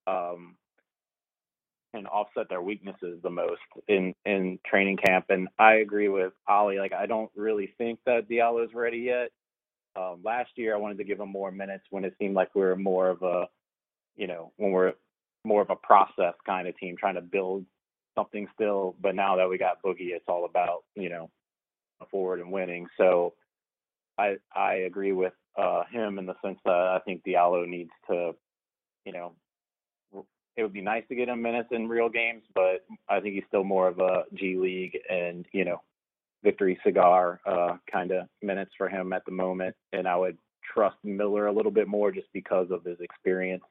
um, 0.07 0.57
can 1.95 2.07
offset 2.07 2.49
their 2.49 2.63
weaknesses 2.63 3.19
the 3.23 3.31
most 3.31 3.61
in 3.89 4.15
in 4.25 4.59
training 4.67 4.99
camp. 4.99 5.27
And 5.31 5.49
I 5.59 5.77
agree 5.77 6.09
with 6.09 6.33
Ollie. 6.49 6.79
Like 6.79 6.93
I 6.93 7.07
don't 7.07 7.31
really 7.35 7.75
think 7.79 7.99
that 8.07 8.29
Diallo 8.29 8.65
is 8.65 8.75
ready 8.75 8.99
yet. 8.99 9.31
Um, 9.97 10.21
last 10.25 10.51
year 10.57 10.75
I 10.75 10.79
wanted 10.79 10.99
to 10.99 11.05
give 11.05 11.21
him 11.21 11.31
more 11.31 11.51
minutes 11.51 11.85
when 11.91 12.05
it 12.05 12.15
seemed 12.19 12.35
like 12.35 12.55
we 12.55 12.61
were 12.61 12.77
more 12.77 13.09
of 13.09 13.23
a, 13.23 13.49
you 14.17 14.27
know, 14.27 14.53
when 14.57 14.71
we're 14.71 14.93
more 15.45 15.63
of 15.63 15.71
a 15.71 15.77
process 15.77 16.35
kind 16.45 16.69
of 16.69 16.77
team 16.77 16.97
trying 16.99 17.15
to 17.15 17.23
build 17.23 17.65
something 18.15 18.47
still. 18.55 18.95
But 19.01 19.15
now 19.15 19.37
that 19.37 19.49
we 19.49 19.59
got 19.59 19.83
Boogie, 19.83 20.13
it's 20.15 20.27
all 20.29 20.45
about 20.45 20.85
you 20.95 21.09
know 21.09 21.31
forward 22.11 22.41
and 22.41 22.53
winning. 22.53 22.87
So 22.97 23.35
I 24.19 24.37
I 24.55 24.75
agree 24.75 25.13
with 25.13 25.33
uh, 25.57 25.85
him 25.91 26.19
in 26.19 26.27
the 26.27 26.35
sense 26.45 26.59
that 26.65 26.73
I 26.73 27.01
think 27.05 27.23
Diallo 27.25 27.67
needs 27.67 27.91
to, 28.11 28.35
you 29.05 29.13
know, 29.13 29.33
it 30.57 30.63
would 30.63 30.73
be 30.73 30.83
nice 30.83 31.05
to 31.09 31.15
get 31.15 31.29
him 31.29 31.43
minutes 31.43 31.69
in 31.71 31.89
real 31.89 32.09
games, 32.09 32.43
but 32.55 32.85
I 33.09 33.21
think 33.21 33.35
he's 33.35 33.45
still 33.49 33.65
more 33.65 33.89
of 33.89 33.99
a 33.99 34.25
G 34.35 34.57
League 34.57 34.99
and 35.09 35.47
you 35.53 35.65
know 35.65 35.83
victory 36.43 36.79
cigar 36.85 37.41
uh, 37.47 37.77
kind 37.91 38.13
of 38.13 38.29
minutes 38.43 38.71
for 38.79 38.89
him 38.89 39.13
at 39.13 39.25
the 39.25 39.33
moment. 39.33 39.75
And 39.93 40.07
I 40.07 40.17
would 40.17 40.39
trust 40.73 40.97
Miller 41.05 41.47
a 41.47 41.53
little 41.53 41.73
bit 41.73 41.89
more 41.89 42.13
just 42.13 42.29
because 42.33 42.69
of 42.71 42.85
his 42.85 43.01
experience 43.01 43.65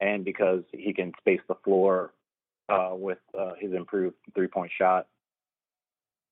and 0.00 0.24
because 0.24 0.62
he 0.72 0.92
can 0.92 1.12
space 1.18 1.40
the 1.48 1.56
floor 1.64 2.12
uh, 2.68 2.90
with 2.92 3.18
uh, 3.38 3.52
his 3.58 3.72
improved 3.72 4.16
three 4.34 4.48
point 4.48 4.72
shot. 4.76 5.06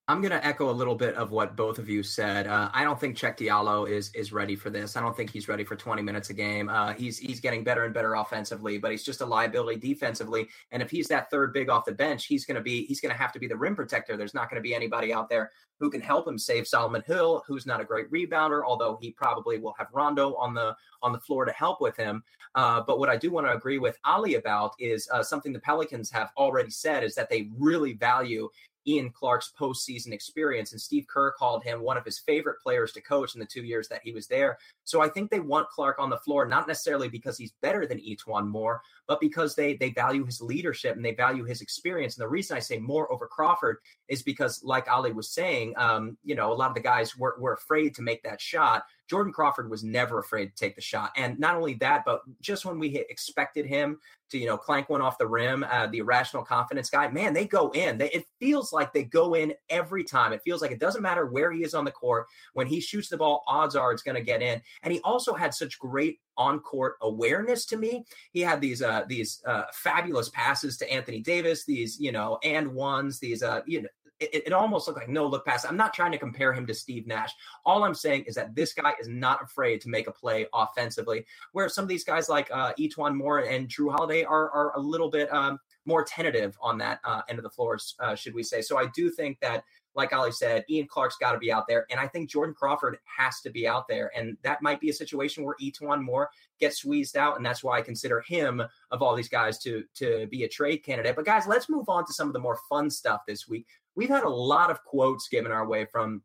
I'm 0.09 0.19
going 0.19 0.31
to 0.31 0.45
echo 0.45 0.69
a 0.69 0.71
little 0.71 0.95
bit 0.95 1.15
of 1.15 1.31
what 1.31 1.55
both 1.55 1.79
of 1.79 1.87
you 1.87 2.03
said. 2.03 2.45
Uh, 2.45 2.69
I 2.73 2.83
don't 2.83 2.99
think 2.99 3.15
Cheick 3.17 3.37
Diallo 3.37 3.89
is 3.89 4.13
is 4.13 4.33
ready 4.33 4.53
for 4.53 4.69
this. 4.69 4.97
I 4.97 5.01
don't 5.01 5.15
think 5.15 5.29
he's 5.29 5.47
ready 5.47 5.63
for 5.63 5.77
20 5.77 6.01
minutes 6.01 6.29
a 6.29 6.33
game. 6.33 6.67
Uh, 6.67 6.91
he's 6.91 7.17
he's 7.17 7.39
getting 7.39 7.63
better 7.63 7.85
and 7.85 7.93
better 7.93 8.15
offensively, 8.15 8.77
but 8.77 8.91
he's 8.91 9.05
just 9.05 9.21
a 9.21 9.25
liability 9.25 9.79
defensively. 9.79 10.49
And 10.71 10.83
if 10.83 10.91
he's 10.91 11.07
that 11.07 11.31
third 11.31 11.53
big 11.53 11.69
off 11.69 11.85
the 11.85 11.93
bench, 11.93 12.25
he's 12.25 12.43
going 12.45 12.55
to 12.55 12.61
be 12.61 12.85
he's 12.85 12.99
going 12.99 13.13
to 13.13 13.17
have 13.17 13.31
to 13.31 13.39
be 13.39 13.47
the 13.47 13.55
rim 13.55 13.77
protector. 13.77 14.17
There's 14.17 14.33
not 14.33 14.49
going 14.49 14.61
to 14.61 14.61
be 14.61 14.75
anybody 14.75 15.13
out 15.13 15.29
there 15.29 15.51
who 15.79 15.89
can 15.89 16.01
help 16.01 16.27
him 16.27 16.37
save 16.37 16.67
Solomon 16.67 17.03
Hill, 17.07 17.41
who's 17.47 17.65
not 17.65 17.79
a 17.79 17.85
great 17.85 18.11
rebounder, 18.11 18.61
although 18.65 18.97
he 19.01 19.11
probably 19.11 19.57
will 19.57 19.73
have 19.77 19.87
Rondo 19.93 20.35
on 20.35 20.53
the 20.53 20.75
on 21.01 21.13
the 21.13 21.19
floor 21.19 21.45
to 21.45 21.53
help 21.53 21.79
with 21.79 21.95
him. 21.95 22.21
Uh, 22.55 22.81
but 22.85 22.99
what 22.99 23.07
I 23.07 23.15
do 23.15 23.31
want 23.31 23.47
to 23.47 23.53
agree 23.53 23.77
with 23.77 23.97
Ali 24.03 24.35
about 24.35 24.73
is 24.79 25.07
uh, 25.13 25.23
something 25.23 25.53
the 25.53 25.59
Pelicans 25.59 26.11
have 26.11 26.31
already 26.35 26.71
said 26.71 27.05
is 27.05 27.15
that 27.15 27.29
they 27.29 27.49
really 27.57 27.93
value 27.93 28.49
Ian 28.87 29.11
Clark's 29.11 29.51
postseason 29.57 30.11
experience. 30.11 30.71
And 30.71 30.81
Steve 30.81 31.05
Kerr 31.07 31.31
called 31.31 31.63
him 31.63 31.81
one 31.81 31.97
of 31.97 32.05
his 32.05 32.19
favorite 32.19 32.59
players 32.61 32.91
to 32.93 33.01
coach 33.01 33.35
in 33.35 33.39
the 33.39 33.45
two 33.45 33.63
years 33.63 33.87
that 33.87 34.01
he 34.03 34.11
was 34.11 34.27
there. 34.27 34.57
So 34.85 35.01
I 35.01 35.09
think 35.09 35.29
they 35.29 35.39
want 35.39 35.69
Clark 35.69 35.97
on 35.99 36.09
the 36.09 36.17
floor, 36.17 36.45
not 36.45 36.67
necessarily 36.67 37.07
because 37.07 37.37
he's 37.37 37.53
better 37.61 37.85
than 37.85 37.99
E'Twaun 37.99 38.47
Moore, 38.47 38.81
but 39.07 39.19
because 39.19 39.55
they 39.55 39.75
they 39.75 39.91
value 39.91 40.25
his 40.25 40.41
leadership 40.41 40.95
and 40.95 41.03
they 41.03 41.13
value 41.13 41.43
his 41.43 41.61
experience. 41.61 42.17
And 42.17 42.23
the 42.23 42.29
reason 42.29 42.57
I 42.57 42.59
say 42.59 42.79
Moore 42.79 43.11
over 43.11 43.27
Crawford 43.27 43.77
is 44.07 44.23
because, 44.23 44.63
like 44.63 44.89
Ali 44.89 45.13
was 45.13 45.29
saying, 45.29 45.73
um, 45.77 46.17
you 46.23 46.35
know, 46.35 46.51
a 46.51 46.55
lot 46.55 46.69
of 46.69 46.75
the 46.75 46.81
guys 46.81 47.17
were, 47.17 47.35
were 47.39 47.53
afraid 47.53 47.95
to 47.95 48.01
make 48.01 48.23
that 48.23 48.41
shot 48.41 48.83
Jordan 49.07 49.33
Crawford 49.33 49.69
was 49.69 49.83
never 49.83 50.19
afraid 50.19 50.47
to 50.47 50.55
take 50.55 50.75
the 50.75 50.81
shot. 50.81 51.11
And 51.15 51.37
not 51.37 51.55
only 51.55 51.75
that, 51.75 52.03
but 52.05 52.21
just 52.41 52.65
when 52.65 52.79
we 52.79 52.97
expected 53.09 53.65
him 53.65 53.99
to, 54.29 54.37
you 54.37 54.47
know, 54.47 54.57
clank 54.57 54.89
one 54.89 55.01
off 55.01 55.17
the 55.17 55.27
rim, 55.27 55.65
uh, 55.69 55.87
the 55.87 55.99
irrational 55.99 56.43
confidence 56.43 56.89
guy, 56.89 57.09
man, 57.09 57.33
they 57.33 57.45
go 57.45 57.69
in. 57.71 57.97
They, 57.97 58.09
it 58.11 58.25
feels 58.39 58.71
like 58.71 58.93
they 58.93 59.03
go 59.03 59.35
in 59.35 59.53
every 59.69 60.03
time. 60.03 60.31
It 60.31 60.41
feels 60.43 60.61
like 60.61 60.71
it 60.71 60.79
doesn't 60.79 61.01
matter 61.01 61.25
where 61.25 61.51
he 61.51 61.63
is 61.63 61.73
on 61.73 61.85
the 61.85 61.91
court. 61.91 62.27
When 62.53 62.65
he 62.65 62.79
shoots 62.79 63.09
the 63.09 63.17
ball, 63.17 63.43
odds 63.47 63.75
are 63.75 63.91
it's 63.91 64.03
going 64.03 64.15
to 64.15 64.23
get 64.23 64.41
in. 64.41 64.61
And 64.81 64.91
he 64.91 64.99
also 65.01 65.33
had 65.33 65.53
such 65.53 65.79
great 65.79 66.19
on 66.37 66.59
court 66.59 66.95
awareness 67.01 67.65
to 67.67 67.77
me. 67.77 68.05
He 68.31 68.41
had 68.41 68.59
these 68.59 68.81
uh 68.81 69.03
these 69.07 69.41
uh 69.45 69.63
fabulous 69.73 70.29
passes 70.29 70.77
to 70.77 70.91
Anthony 70.91 71.21
Davis, 71.21 71.65
these, 71.65 71.99
you 71.99 72.11
know, 72.11 72.39
and 72.43 72.73
ones, 72.73 73.19
these 73.19 73.43
uh 73.43 73.61
you 73.65 73.83
know 73.83 73.89
it, 74.31 74.43
it, 74.47 74.53
almost 74.53 74.87
looked 74.87 74.99
like 74.99 75.09
no 75.09 75.25
look 75.25 75.45
pass. 75.45 75.65
I'm 75.65 75.77
not 75.77 75.93
trying 75.93 76.11
to 76.11 76.17
compare 76.17 76.53
him 76.53 76.65
to 76.67 76.73
Steve 76.73 77.07
Nash. 77.07 77.33
All 77.65 77.83
I'm 77.83 77.95
saying 77.95 78.25
is 78.25 78.35
that 78.35 78.55
this 78.55 78.73
guy 78.73 78.93
is 78.99 79.07
not 79.07 79.43
afraid 79.43 79.81
to 79.81 79.89
make 79.89 80.07
a 80.07 80.11
play 80.11 80.45
offensively, 80.53 81.25
where 81.51 81.69
some 81.69 81.83
of 81.83 81.89
these 81.89 82.03
guys 82.03 82.29
like 82.29 82.49
uh, 82.51 82.73
E'Twaun 82.79 83.15
Moore 83.15 83.39
and 83.39 83.67
Jrue 83.67 83.91
Holiday 83.91 84.23
are, 84.23 84.49
are 84.51 84.73
a 84.75 84.79
little 84.79 85.09
bit 85.09 85.33
um, 85.33 85.59
more 85.85 86.03
tentative 86.03 86.57
on 86.61 86.77
that 86.77 86.99
uh, 87.03 87.21
end 87.29 87.39
of 87.39 87.43
the 87.43 87.49
floor, 87.49 87.77
uh, 87.99 88.15
should 88.15 88.33
we 88.33 88.43
say. 88.43 88.61
So 88.61 88.77
I 88.77 88.87
do 88.95 89.09
think 89.09 89.39
that 89.41 89.63
like 89.95 90.11
Oleh 90.11 90.33
said, 90.33 90.65
Ian 90.69 90.87
Clark's 90.87 91.17
got 91.17 91.33
to 91.33 91.37
be 91.37 91.51
out 91.51 91.67
there. 91.67 91.85
And 91.91 91.99
I 91.99 92.07
think 92.07 92.29
Jordan 92.29 92.55
Crawford 92.55 92.97
has 93.05 93.41
to 93.41 93.49
be 93.49 93.67
out 93.67 93.87
there. 93.87 94.11
And 94.15 94.37
that 94.43 94.61
might 94.61 94.79
be 94.79 94.89
a 94.89 94.93
situation 94.93 95.43
where 95.43 95.55
E'Twaun 95.61 96.01
Moore 96.01 96.29
gets 96.59 96.77
squeezed 96.77 97.17
out. 97.17 97.37
And 97.37 97.45
that's 97.45 97.63
why 97.63 97.77
I 97.77 97.81
consider 97.81 98.21
him 98.21 98.61
of 98.91 99.01
all 99.01 99.15
these 99.15 99.29
guys 99.29 99.59
to, 99.59 99.83
to 99.95 100.27
be 100.27 100.43
a 100.43 100.49
trade 100.49 100.77
candidate. 100.83 101.15
But 101.15 101.25
guys, 101.25 101.47
let's 101.47 101.69
move 101.69 101.89
on 101.89 102.05
to 102.05 102.13
some 102.13 102.27
of 102.27 102.33
the 102.33 102.39
more 102.39 102.57
fun 102.69 102.89
stuff 102.89 103.21
this 103.27 103.47
week. 103.47 103.67
We've 103.95 104.09
had 104.09 104.23
a 104.23 104.29
lot 104.29 104.71
of 104.71 104.83
quotes 104.83 105.27
given 105.27 105.51
our 105.51 105.67
way 105.67 105.85
from 105.85 106.23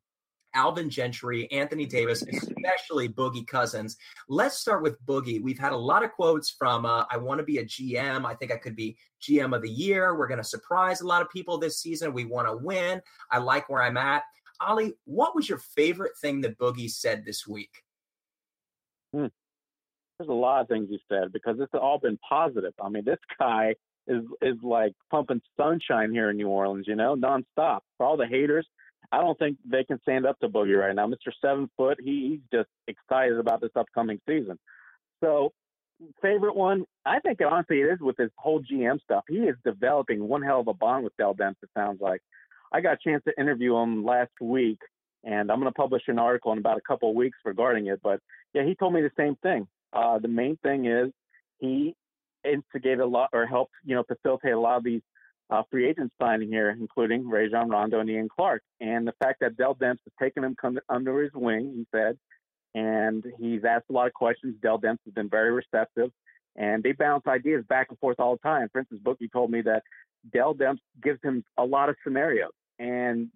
Alvin 0.55 0.91
Gentry, 0.91 1.51
Anthony 1.53 1.87
Davis, 1.87 2.23
especially 2.23 3.09
Boogie 3.09 3.47
Cousins. 3.47 3.97
Let's 4.29 4.59
start 4.59 4.83
with 4.83 5.01
Boogie. 5.07 5.43
We've 5.43 5.59
had 5.59 5.73
a 5.73 5.77
lot 5.77 6.05
of 6.05 6.13
quotes 6.13 6.51
from 6.51 6.87
uh, 6.87 7.05
I 7.11 7.17
want 7.17 7.39
to 7.39 7.45
be 7.45 7.59
a 7.59 7.65
GM. 7.65 8.25
I 8.25 8.35
think 8.35 8.53
I 8.53 8.57
could 8.57 8.77
be 8.77 8.97
GM 9.23 9.55
of 9.55 9.63
the 9.63 9.71
year. 9.71 10.17
We're 10.17 10.29
going 10.29 10.39
to 10.39 10.45
surprise 10.45 11.01
a 11.01 11.07
lot 11.07 11.23
of 11.23 11.31
people 11.31 11.59
this 11.59 11.81
season. 11.81 12.13
We 12.13 12.25
want 12.25 12.49
to 12.49 12.57
win. 12.57 13.01
I 13.31 13.39
like 13.39 13.69
where 13.69 13.83
I'm 13.83 13.97
at. 13.97 14.23
Oleh, 14.61 14.93
what 15.05 15.37
was 15.37 15.49
your 15.49 15.59
favorite 15.59 16.17
thing 16.21 16.41
that 16.41 16.59
Boogie 16.59 16.91
said 16.91 17.25
this 17.25 17.47
week? 17.47 17.71
Hmm. 19.15 19.27
There's 20.19 20.31
a 20.31 20.33
lot 20.33 20.63
of 20.63 20.69
things 20.69 20.89
he 20.91 20.99
said 21.09 21.33
because 21.33 21.57
it's 21.61 21.75
all 21.75 21.99
been 21.99 22.19
positive. 22.29 22.73
I 22.83 22.89
mean, 22.89 23.05
this 23.05 23.21
guy 23.39 23.75
is 24.09 24.25
is 24.43 24.57
like 24.63 24.93
pumping 25.11 25.41
sunshine 25.57 26.11
here 26.11 26.31
in 26.31 26.37
New 26.37 26.49
Orleans, 26.49 26.87
you 26.89 26.97
know, 26.97 27.15
nonstop. 27.15 27.81
For 27.97 28.07
all 28.07 28.17
the 28.17 28.27
haters, 28.27 28.67
I 29.11 29.21
don't 29.21 29.39
think 29.39 29.57
they 29.65 29.85
can 29.85 30.01
stand 30.03 30.27
up 30.27 30.39
to 30.41 30.49
Boogie 30.49 30.79
right 30.79 30.95
now. 30.95 31.07
Mr. 31.07 31.33
Seven 31.43 31.71
Foot, 31.77 31.99
he, 32.03 32.31
he's 32.31 32.59
just 32.59 32.69
excited 32.87 33.39
about 33.39 33.61
this 33.61 33.71
upcoming 33.75 34.21
season. 34.29 34.59
So, 35.23 35.53
favorite 36.23 36.55
one, 36.55 36.85
I 37.05 37.19
think 37.21 37.41
honestly 37.41 37.81
it 37.81 37.93
is 37.93 38.01
with 38.01 38.17
his 38.19 38.31
whole 38.37 38.61
GM 38.61 39.01
stuff. 39.03 39.25
He 39.29 39.39
is 39.39 39.57
developing 39.65 40.29
one 40.29 40.43
hell 40.43 40.61
of 40.61 40.69
a 40.69 40.75
bond 40.75 41.05
with 41.05 41.17
Dell 41.17 41.35
Demps. 41.35 41.57
It 41.63 41.71
sounds 41.77 42.01
like. 42.01 42.21
I 42.71 42.83
got 42.83 42.95
a 42.95 42.99
chance 43.03 43.25
to 43.27 43.41
interview 43.41 43.77
him 43.77 44.05
last 44.05 44.33
week, 44.41 44.79
and 45.25 45.51
I'm 45.51 45.59
going 45.59 45.73
to 45.73 45.77
publish 45.77 46.03
an 46.09 46.19
article 46.19 46.53
in 46.53 46.59
about 46.59 46.77
a 46.77 46.83
couple 46.83 47.09
of 47.09 47.17
weeks 47.17 47.39
regarding 47.45 47.87
it. 47.87 48.01
But 48.03 48.21
yeah, 48.53 48.65
he 48.65 48.75
told 48.75 48.93
me 48.93 49.01
the 49.01 49.11
same 49.17 49.37
thing. 49.37 49.67
Uh, 49.93 50.19
the 50.19 50.29
main 50.29 50.59
thing 50.63 50.85
is 50.85 51.11
he 51.59 51.95
instigated 52.45 53.01
a 53.01 53.07
lot 53.07 53.31
or 53.33 53.47
helped, 53.47 53.73
you 53.85 53.95
know, 53.95 54.05
facilitate 54.05 54.53
a 54.53 54.61
lot 54.61 54.77
of 54.77 54.85
these 54.85 55.01
uh, 55.51 55.63
free 55.71 55.89
agents 55.89 56.15
signing 56.21 56.49
here, 56.49 56.71
including 56.71 57.29
Rajon 57.29 57.69
Rondo 57.69 58.01
and 58.01 58.11
Ian 58.11 58.29
Clark. 58.29 58.63
And 58.81 59.07
the 59.07 59.15
fact 59.19 59.41
that 59.41 59.57
Dell 59.57 59.75
Demps 59.75 59.99
has 60.05 60.13
taken 60.21 60.45
him 60.45 60.57
under 60.89 61.23
his 61.23 61.33
wing, 61.35 61.73
he 61.75 61.87
said, 61.95 62.19
and 62.75 63.25
he's 63.39 63.65
asked 63.65 63.87
a 63.91 63.93
lot 63.93 64.07
of 64.07 64.13
questions. 64.13 64.57
Dell 64.63 64.79
Demps 64.79 64.99
has 65.05 65.15
been 65.15 65.29
very 65.29 65.51
receptive, 65.53 66.11
and 66.57 66.83
they 66.83 66.93
bounce 66.93 67.27
ideas 67.27 67.65
back 67.69 67.87
and 67.89 67.99
forth 67.99 68.21
all 68.21 68.37
the 68.37 68.49
time. 68.49 68.69
For 68.73 68.81
instance, 68.81 69.01
Boogie 69.03 69.33
told 69.33 69.51
me 69.51 69.63
that 69.63 69.83
Dell 70.33 70.55
Demps 70.55 70.81
gives 71.03 71.21
him 71.23 71.45
a 71.57 71.65
lot 71.65 71.89
of 71.89 71.97
scenarios, 72.05 72.53
and 72.79 73.29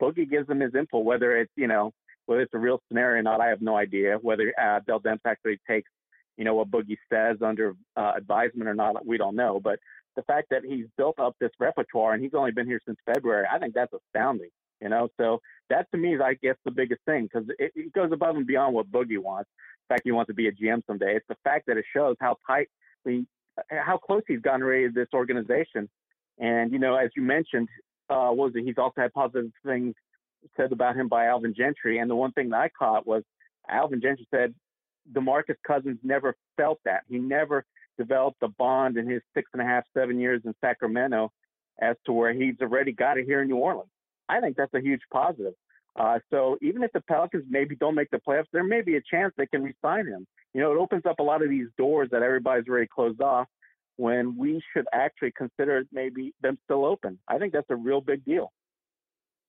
Boogie 0.00 0.30
gives 0.30 0.48
him 0.48 0.60
his 0.60 0.74
input, 0.74 1.04
whether 1.04 1.36
it's 1.36 1.52
you 1.56 1.66
know 1.66 1.92
whether 2.26 2.42
it's 2.42 2.54
a 2.54 2.58
real 2.58 2.80
scenario 2.88 3.20
or 3.20 3.22
not. 3.22 3.40
I 3.40 3.48
have 3.48 3.60
no 3.60 3.76
idea 3.76 4.18
whether 4.22 4.52
uh, 4.60 4.80
Dell 4.86 5.00
Demps 5.00 5.20
actually 5.26 5.58
takes 5.68 5.90
you 6.36 6.44
know, 6.44 6.54
what 6.54 6.70
Boogie 6.70 6.98
says 7.10 7.38
under 7.42 7.74
uh, 7.96 8.12
advisement 8.16 8.68
or 8.68 8.74
not, 8.74 9.06
we 9.06 9.16
don't 9.16 9.36
know. 9.36 9.60
But 9.62 9.78
the 10.16 10.22
fact 10.22 10.48
that 10.50 10.62
he's 10.64 10.86
built 10.96 11.18
up 11.18 11.36
this 11.40 11.50
repertoire 11.60 12.14
and 12.14 12.22
he's 12.22 12.34
only 12.34 12.50
been 12.50 12.66
here 12.66 12.80
since 12.86 12.98
February, 13.06 13.46
I 13.50 13.58
think 13.58 13.74
that's 13.74 13.92
astounding. 13.92 14.50
You 14.80 14.90
know, 14.90 15.08
so 15.16 15.40
that 15.70 15.90
to 15.92 15.98
me 15.98 16.14
is, 16.14 16.20
I 16.22 16.34
guess, 16.34 16.56
the 16.64 16.70
biggest 16.70 17.00
thing 17.06 17.28
because 17.32 17.48
it, 17.58 17.72
it 17.74 17.92
goes 17.94 18.10
above 18.12 18.36
and 18.36 18.46
beyond 18.46 18.74
what 18.74 18.90
Boogie 18.90 19.18
wants. 19.18 19.48
In 19.88 19.94
fact, 19.94 20.02
he 20.04 20.12
wants 20.12 20.28
to 20.28 20.34
be 20.34 20.48
a 20.48 20.52
GM 20.52 20.82
someday. 20.86 21.16
It's 21.16 21.28
the 21.28 21.36
fact 21.44 21.66
that 21.66 21.78
it 21.78 21.84
shows 21.94 22.16
how 22.20 22.36
tightly, 22.46 23.26
how 23.70 23.96
close 23.96 24.22
he's 24.28 24.40
gotten 24.40 24.62
ready 24.62 24.88
to 24.88 24.92
this 24.92 25.08
organization. 25.14 25.88
And 26.38 26.72
you 26.72 26.78
know, 26.78 26.94
as 26.94 27.08
you 27.16 27.22
mentioned, 27.22 27.68
uh, 28.10 28.28
was 28.32 28.52
it? 28.54 28.64
He's 28.64 28.76
also 28.76 29.00
had 29.00 29.14
positive 29.14 29.50
things 29.64 29.94
said 30.56 30.72
about 30.72 30.96
him 30.96 31.08
by 31.08 31.26
Alvin 31.26 31.54
Gentry. 31.56 31.98
And 31.98 32.10
the 32.10 32.14
one 32.14 32.32
thing 32.32 32.50
that 32.50 32.60
I 32.60 32.68
caught 32.68 33.06
was 33.06 33.22
Alvin 33.68 34.00
Gentry 34.00 34.26
said 34.30 34.54
DeMarcus 35.12 35.56
Cousins 35.66 35.98
never 36.02 36.36
felt 36.56 36.80
that. 36.84 37.02
He 37.08 37.18
never 37.18 37.64
developed 37.98 38.42
a 38.42 38.48
bond 38.48 38.96
in 38.96 39.08
his 39.08 39.22
six 39.34 39.50
and 39.52 39.62
a 39.62 39.64
half, 39.64 39.84
seven 39.94 40.18
years 40.18 40.42
in 40.44 40.54
Sacramento 40.60 41.32
as 41.80 41.96
to 42.06 42.12
where 42.12 42.32
he's 42.32 42.54
already 42.60 42.92
got 42.92 43.18
it 43.18 43.26
here 43.26 43.42
in 43.42 43.48
New 43.48 43.56
Orleans. 43.56 43.90
I 44.28 44.40
think 44.40 44.56
that's 44.56 44.74
a 44.74 44.80
huge 44.80 45.02
positive. 45.12 45.54
Uh, 45.98 46.18
so 46.30 46.58
even 46.60 46.82
if 46.82 46.92
the 46.92 47.00
Pelicans 47.00 47.44
maybe 47.48 47.74
don't 47.76 47.94
make 47.94 48.10
the 48.10 48.20
playoffs, 48.26 48.46
there 48.52 48.64
may 48.64 48.82
be 48.82 48.96
a 48.96 49.02
chance 49.10 49.32
they 49.36 49.46
can 49.46 49.62
resign 49.62 50.06
him. 50.06 50.26
You 50.52 50.60
know, 50.60 50.72
it 50.72 50.78
opens 50.78 51.06
up 51.06 51.18
a 51.20 51.22
lot 51.22 51.42
of 51.42 51.48
these 51.48 51.68
doors 51.78 52.08
that 52.12 52.22
everybody's 52.22 52.68
already 52.68 52.86
closed 52.86 53.20
off 53.20 53.46
when 53.96 54.36
we 54.36 54.60
should 54.72 54.86
actually 54.92 55.32
consider 55.32 55.84
maybe 55.92 56.34
them 56.42 56.58
still 56.64 56.84
open. 56.84 57.18
I 57.28 57.38
think 57.38 57.52
that's 57.52 57.70
a 57.70 57.76
real 57.76 58.00
big 58.00 58.24
deal. 58.24 58.52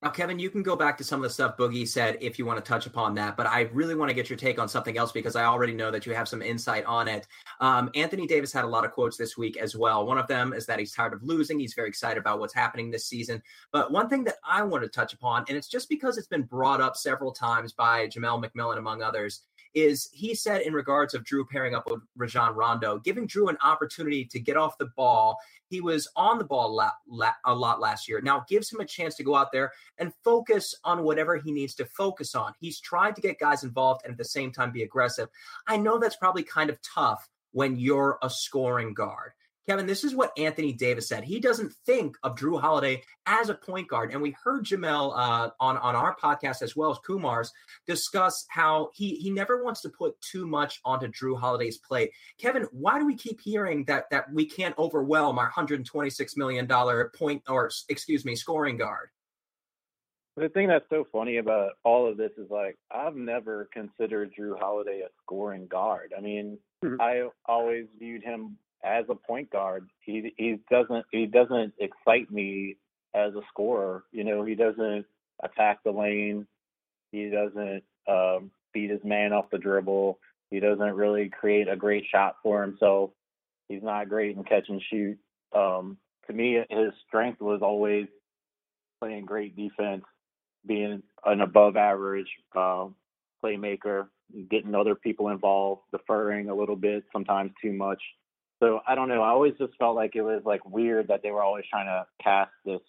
Now, 0.04 0.12
Kevin, 0.12 0.38
you 0.38 0.52
can 0.52 0.62
go 0.62 0.76
back 0.76 0.96
to 1.00 1.04
some 1.04 1.20
of 1.20 1.24
the 1.24 1.30
stuff 1.32 1.58
Boogie 1.58 1.88
said 1.88 2.20
if 2.22 2.38
you 2.38 2.46
want 2.46 2.64
to 2.64 2.68
touch 2.68 2.86
upon 2.86 3.16
that, 3.16 3.36
but 3.36 3.48
I 3.48 3.62
really 3.74 3.96
want 3.96 4.10
to 4.10 4.14
get 4.14 4.30
your 4.30 4.38
take 4.38 4.60
on 4.60 4.70
something 4.70 4.96
else 4.96 5.12
because 5.12 5.36
I 5.36 5.46
already 5.46 5.74
know 5.74 5.90
that 5.90 6.06
you 6.06 6.14
have 6.14 6.28
some 6.28 6.44
insight 6.44 6.86
on 6.86 7.08
it. 7.08 7.28
Um, 7.62 7.90
Anthony 7.96 8.28
Davis 8.28 8.54
had 8.54 8.64
a 8.64 8.68
lot 8.68 8.86
of 8.86 8.92
quotes 8.92 9.18
this 9.18 9.38
week 9.38 9.58
as 9.58 9.76
well. 9.76 10.06
One 10.06 10.20
of 10.20 10.28
them 10.28 10.54
is 10.54 10.68
that 10.68 10.78
he's 10.78 10.94
tired 10.94 11.14
of 11.14 11.24
losing. 11.24 11.60
He's 11.60 11.74
very 11.74 11.88
excited 11.88 12.20
about 12.20 12.40
what's 12.40 12.54
happening 12.54 12.92
this 12.92 13.08
season. 13.08 13.42
But 13.72 13.92
one 13.92 14.08
thing 14.08 14.24
that 14.26 14.36
I 14.48 14.62
want 14.62 14.84
to 14.84 14.90
touch 14.90 15.14
upon, 15.14 15.46
and 15.50 15.58
it's 15.58 15.68
just 15.68 15.90
because 15.90 16.20
it's 16.20 16.28
been 16.28 16.44
brought 16.44 16.80
up 16.80 16.96
several 16.96 17.32
times 17.32 17.74
by 17.74 18.06
Jamelle 18.06 18.46
McMillan, 18.46 18.78
among 18.78 19.02
others, 19.02 19.42
is 19.74 20.10
he 20.12 20.34
said 20.36 20.62
in 20.62 20.74
regards 20.74 21.14
of 21.14 21.24
Jrue 21.24 21.48
pairing 21.50 21.76
up 21.76 21.90
with 21.90 22.02
Rajon 22.16 22.56
Rondo, 22.56 23.00
giving 23.00 23.28
Jrue 23.28 23.50
an 23.50 23.58
opportunity 23.64 24.26
to 24.26 24.40
get 24.40 24.58
off 24.58 24.78
the 24.78 24.90
ball. 24.96 25.38
He 25.70 25.82
was 25.82 26.08
on 26.16 26.38
the 26.38 26.46
ball 26.46 26.74
la- 26.74 26.92
la- 27.08 27.34
a 27.46 27.54
lot 27.54 27.80
last 27.80 28.08
year. 28.08 28.22
Now 28.22 28.46
gives 28.48 28.72
him 28.72 28.80
a 28.80 28.86
chance 28.86 29.16
to 29.16 29.24
go 29.24 29.36
out 29.36 29.52
there 29.52 29.72
and 29.98 30.14
focus 30.24 30.74
on 30.84 31.04
whatever 31.04 31.36
he 31.38 31.52
needs 31.52 31.76
to 31.76 31.86
focus 31.86 32.36
on. 32.36 32.54
He's 32.60 32.80
tried 32.80 33.16
to 33.16 33.22
get 33.22 33.40
guys 33.40 33.64
involved 33.64 34.02
and 34.04 34.12
at 34.12 34.18
the 34.18 34.26
same 34.26 34.52
time 34.52 34.72
be 34.72 34.84
aggressive. 34.84 35.30
I 35.68 35.78
know 35.78 35.98
that's 35.98 36.16
probably 36.16 36.44
kind 36.44 36.70
of 36.70 36.80
tough 36.82 37.28
when 37.52 37.78
you're 37.78 38.18
a 38.22 38.30
scoring 38.30 38.94
guard. 38.94 39.32
Kevin, 39.68 39.86
this 39.86 40.06
is 40.06 40.16
what 40.16 40.32
Anthony 40.38 40.72
Davis 40.72 41.10
said. 41.10 41.26
He 41.26 41.42
doesn't 41.42 41.74
think 41.86 42.16
of 42.24 42.36
Jrue 42.36 42.60
Holiday 42.60 43.04
as 43.26 43.50
a 43.50 43.54
point 43.54 43.90
guard. 43.90 44.14
And 44.14 44.22
we 44.22 44.36
heard 44.42 44.64
Jamelle 44.64 45.12
uh, 45.14 45.50
on, 45.60 45.78
on 45.78 45.96
our 45.96 46.16
podcast 46.16 46.62
as 46.62 46.76
well 46.76 46.90
as 46.90 47.00
Kumar's 47.00 47.52
discuss 47.86 48.46
how 48.50 48.92
he, 48.94 49.16
he 49.16 49.30
never 49.30 49.62
wants 49.62 49.82
to 49.82 49.90
put 49.90 50.20
too 50.22 50.48
much 50.48 50.80
onto 50.86 51.08
Jrue 51.08 51.38
Holiday's 51.38 51.78
plate. 51.80 52.12
Kevin, 52.40 52.66
why 52.72 52.98
do 52.98 53.06
we 53.06 53.16
keep 53.16 53.42
hearing 53.42 53.84
that 53.86 54.06
that 54.10 54.32
we 54.32 54.46
can't 54.46 54.78
overwhelm 54.78 55.38
our 55.38 55.52
$126 55.52 56.38
million 56.38 56.68
point 57.14 57.44
or 57.50 57.70
excuse 57.90 58.24
me, 58.24 58.36
scoring 58.36 58.78
guard? 58.78 59.10
The 60.38 60.50
thing 60.50 60.68
that's 60.68 60.86
so 60.90 61.06
funny 61.12 61.38
about 61.38 61.72
all 61.84 62.10
of 62.10 62.16
this 62.16 62.32
is 62.38 62.50
like 62.50 62.78
I've 62.92 63.16
never 63.16 63.68
considered 63.74 64.34
Jrue 64.40 64.58
Holiday 64.58 65.02
a 65.02 65.10
scoring 65.24 65.68
guard. 65.68 66.14
I 66.16 66.22
mean, 66.22 66.60
mm-hmm. 66.86 67.02
I 67.02 67.28
always 67.48 67.88
viewed 68.00 68.24
him 68.24 68.58
as 68.84 69.06
a 69.10 69.16
point 69.16 69.50
guard. 69.52 69.90
He 70.00 70.34
he 70.38 70.60
doesn't 70.70 71.06
he 71.12 71.26
doesn't 71.26 71.74
excite 71.80 72.32
me 72.32 72.78
as 73.14 73.34
a 73.34 73.42
scorer. 73.50 74.04
You 74.12 74.24
know, 74.24 74.44
he 74.44 74.56
doesn't 74.56 75.06
attack 75.44 75.80
the 75.84 75.92
lane. 75.92 76.48
He 77.12 77.30
doesn't 77.30 77.84
um, 78.08 78.52
beat 78.74 78.90
his 78.90 79.04
man 79.04 79.34
off 79.34 79.50
the 79.52 79.58
dribble. 79.58 80.20
He 80.50 80.60
doesn't 80.60 80.96
really 80.96 81.30
create 81.30 81.68
a 81.68 81.76
great 81.76 82.06
shot 82.12 82.38
for 82.44 82.62
himself. 82.62 83.12
He's 83.68 83.84
not 83.84 84.10
great 84.10 84.36
in 84.36 84.44
catch 84.44 84.70
and 84.70 84.82
shoot. 84.90 85.18
Um, 85.56 85.98
to 86.28 86.34
me, 86.34 86.60
his 86.70 86.92
strength 87.08 87.42
was 87.42 87.62
always 87.62 88.08
playing 89.00 89.26
great 89.26 89.56
defense, 89.56 90.04
being 90.66 91.04
an 91.26 91.42
above 91.42 91.76
average 91.76 92.28
uh, 92.56 92.88
playmaker, 93.44 94.08
getting 94.50 94.76
other 94.76 94.96
people 94.96 95.30
involved, 95.30 95.82
deferring 95.92 96.50
a 96.50 96.56
little 96.56 96.76
bit, 96.76 97.04
sometimes 97.12 97.52
too 97.62 97.74
much. 97.74 98.02
So 98.60 98.80
I 98.88 98.96
don't 98.96 99.10
know. 99.10 99.22
I 99.22 99.30
always 99.30 99.54
just 99.60 99.74
felt 99.78 99.96
like 99.96 100.16
it 100.16 100.22
was 100.22 100.42
like 100.46 100.66
weird 100.66 101.10
that 101.10 101.22
they 101.24 101.32
were 101.32 101.44
always 101.44 101.66
trying 101.70 101.86
to 101.88 102.06
cast 102.24 102.52
this, 102.66 102.82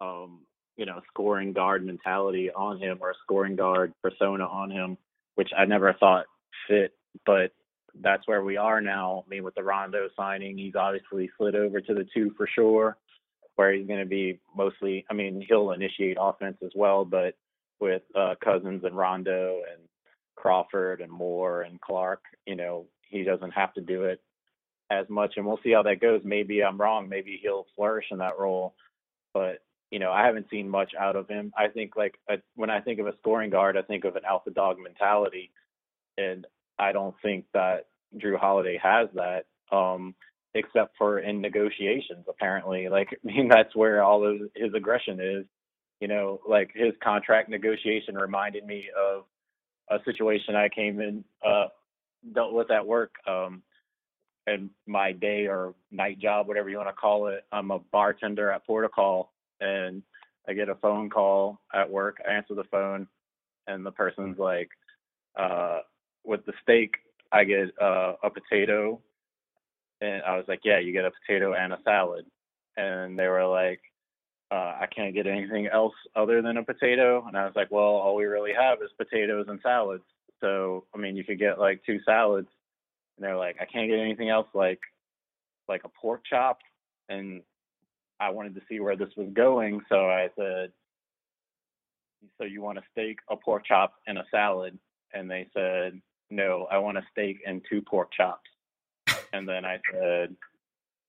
um, 0.00 0.40
you 0.76 0.86
know, 0.86 1.00
scoring 1.08 1.52
guard 1.52 1.84
mentality 1.84 2.50
on 2.50 2.78
him 2.78 2.98
or 3.00 3.10
a 3.10 3.14
scoring 3.24 3.56
guard 3.56 3.92
persona 4.02 4.44
on 4.46 4.70
him. 4.70 4.96
which 5.34 5.50
I 5.56 5.64
never 5.64 5.92
thought 5.94 6.26
fit, 6.68 6.92
but 7.26 7.52
that's 8.00 8.26
where 8.26 8.42
we 8.42 8.56
are 8.56 8.80
now. 8.80 9.24
I 9.26 9.28
mean, 9.28 9.44
with 9.44 9.54
the 9.54 9.62
Rondo 9.62 10.08
signing, 10.16 10.58
he's 10.58 10.74
obviously 10.74 11.30
slid 11.38 11.54
over 11.54 11.80
to 11.80 11.94
the 11.94 12.06
two 12.14 12.32
for 12.36 12.48
sure, 12.52 12.96
where 13.56 13.72
he's 13.72 13.86
going 13.86 14.00
to 14.00 14.06
be 14.06 14.40
mostly. 14.56 15.04
I 15.10 15.14
mean, 15.14 15.44
he'll 15.48 15.72
initiate 15.72 16.16
offense 16.20 16.56
as 16.64 16.72
well, 16.74 17.04
but 17.04 17.34
with 17.80 18.02
uh, 18.14 18.34
Cousins 18.42 18.84
and 18.84 18.96
Rondo 18.96 19.60
and 19.72 19.82
Crawford 20.36 21.00
and 21.00 21.10
Moore 21.10 21.62
and 21.62 21.80
Clark, 21.80 22.22
you 22.46 22.56
know, 22.56 22.86
he 23.08 23.22
doesn't 23.22 23.52
have 23.52 23.72
to 23.74 23.80
do 23.80 24.04
it 24.04 24.20
as 24.90 25.06
much, 25.08 25.34
and 25.36 25.46
we'll 25.46 25.60
see 25.62 25.72
how 25.72 25.82
that 25.82 26.00
goes. 26.00 26.20
Maybe 26.24 26.62
I'm 26.62 26.80
wrong. 26.80 27.08
Maybe 27.08 27.38
he'll 27.42 27.66
flourish 27.76 28.06
in 28.10 28.18
that 28.18 28.38
role, 28.38 28.74
but 29.32 29.58
you 29.90 29.98
know, 29.98 30.10
I 30.10 30.26
haven't 30.26 30.50
seen 30.50 30.68
much 30.68 30.92
out 30.98 31.14
of 31.16 31.28
him. 31.28 31.52
I 31.56 31.68
think 31.68 31.94
like 31.96 32.18
a, 32.28 32.38
when 32.56 32.70
I 32.70 32.80
think 32.80 32.98
of 32.98 33.06
a 33.06 33.16
scoring 33.18 33.50
guard, 33.50 33.76
I 33.76 33.82
think 33.82 34.04
of 34.04 34.16
an 34.16 34.24
alpha 34.28 34.50
dog 34.50 34.78
mentality, 34.82 35.50
and 36.18 36.46
I 36.78 36.92
don't 36.92 37.14
think 37.22 37.44
that 37.54 37.86
Jrue 38.16 38.38
Holiday 38.38 38.78
has 38.82 39.08
that, 39.14 39.44
um, 39.70 40.14
except 40.54 40.96
for 40.98 41.20
in 41.20 41.40
negotiations. 41.40 42.24
Apparently, 42.28 42.88
like 42.88 43.08
I 43.24 43.26
mean, 43.26 43.48
that's 43.48 43.74
where 43.76 44.02
all 44.02 44.26
of 44.26 44.40
his 44.54 44.74
aggression 44.74 45.20
is. 45.20 45.46
You 46.00 46.08
know, 46.08 46.40
like 46.46 46.70
his 46.74 46.92
contract 47.02 47.48
negotiation 47.48 48.16
reminded 48.16 48.66
me 48.66 48.88
of 48.98 49.24
a 49.88 50.02
situation 50.04 50.56
I 50.56 50.68
came 50.68 51.00
in 51.00 51.24
uh, 51.46 51.66
dealt 52.34 52.52
with 52.52 52.70
at 52.70 52.86
work. 52.86 53.12
Um, 53.28 53.62
and 54.46 54.70
my 54.86 55.12
day 55.12 55.46
or 55.46 55.74
night 55.90 56.18
job, 56.18 56.48
whatever 56.48 56.68
you 56.68 56.76
want 56.76 56.88
to 56.88 56.94
call 56.94 57.28
it, 57.28 57.44
I'm 57.52 57.70
a 57.70 57.78
bartender 57.78 58.50
at 58.50 58.66
Portico, 58.66 59.30
and 59.60 60.02
I 60.48 60.52
get 60.52 60.68
a 60.68 60.74
phone 60.74 61.08
call 61.08 61.60
at 61.72 61.90
work. 61.90 62.18
I 62.28 62.32
answer 62.32 62.54
the 62.54 62.64
phone, 62.64 63.06
and 63.66 63.84
the 63.84 63.90
person's 63.92 64.38
like, 64.38 64.68
uh, 65.36 65.80
"With 66.24 66.44
the 66.44 66.52
steak, 66.62 66.96
I 67.32 67.44
get 67.44 67.70
uh, 67.80 68.14
a 68.22 68.30
potato." 68.30 69.00
And 70.00 70.22
I 70.24 70.36
was 70.36 70.44
like, 70.46 70.60
"Yeah, 70.64 70.78
you 70.78 70.92
get 70.92 71.06
a 71.06 71.12
potato 71.12 71.54
and 71.54 71.72
a 71.72 71.78
salad." 71.84 72.26
And 72.76 73.18
they 73.18 73.28
were 73.28 73.46
like, 73.46 73.80
uh, 74.50 74.76
"I 74.80 74.88
can't 74.94 75.14
get 75.14 75.26
anything 75.26 75.68
else 75.68 75.94
other 76.14 76.42
than 76.42 76.58
a 76.58 76.64
potato." 76.64 77.24
And 77.26 77.36
I 77.36 77.46
was 77.46 77.56
like, 77.56 77.70
"Well, 77.70 77.82
all 77.82 78.16
we 78.16 78.24
really 78.26 78.52
have 78.52 78.82
is 78.82 78.90
potatoes 78.98 79.46
and 79.48 79.60
salads. 79.62 80.04
So, 80.40 80.84
I 80.94 80.98
mean, 80.98 81.16
you 81.16 81.24
could 81.24 81.38
get 81.38 81.58
like 81.58 81.82
two 81.84 82.00
salads." 82.04 82.48
And 83.16 83.24
they're 83.24 83.36
like, 83.36 83.56
"I 83.60 83.64
can't 83.64 83.88
get 83.88 83.98
anything 83.98 84.28
else 84.28 84.48
like 84.54 84.80
like 85.68 85.84
a 85.84 85.88
pork 85.88 86.22
chop." 86.28 86.58
And 87.08 87.42
I 88.20 88.30
wanted 88.30 88.54
to 88.54 88.62
see 88.68 88.80
where 88.80 88.96
this 88.96 89.14
was 89.16 89.28
going, 89.32 89.80
so 89.88 90.08
I 90.08 90.30
said, 90.36 90.72
"So 92.38 92.44
you 92.44 92.62
want 92.62 92.78
a 92.78 92.82
steak, 92.92 93.18
a 93.30 93.36
pork 93.36 93.64
chop, 93.66 93.94
and 94.06 94.18
a 94.18 94.24
salad?" 94.30 94.78
And 95.12 95.30
they 95.30 95.48
said, 95.54 96.00
"No, 96.30 96.66
I 96.70 96.78
want 96.78 96.98
a 96.98 97.06
steak 97.10 97.40
and 97.46 97.64
two 97.68 97.82
pork 97.82 98.12
chops." 98.12 98.50
And 99.32 99.48
then 99.48 99.64
I 99.64 99.80
said, 99.92 100.36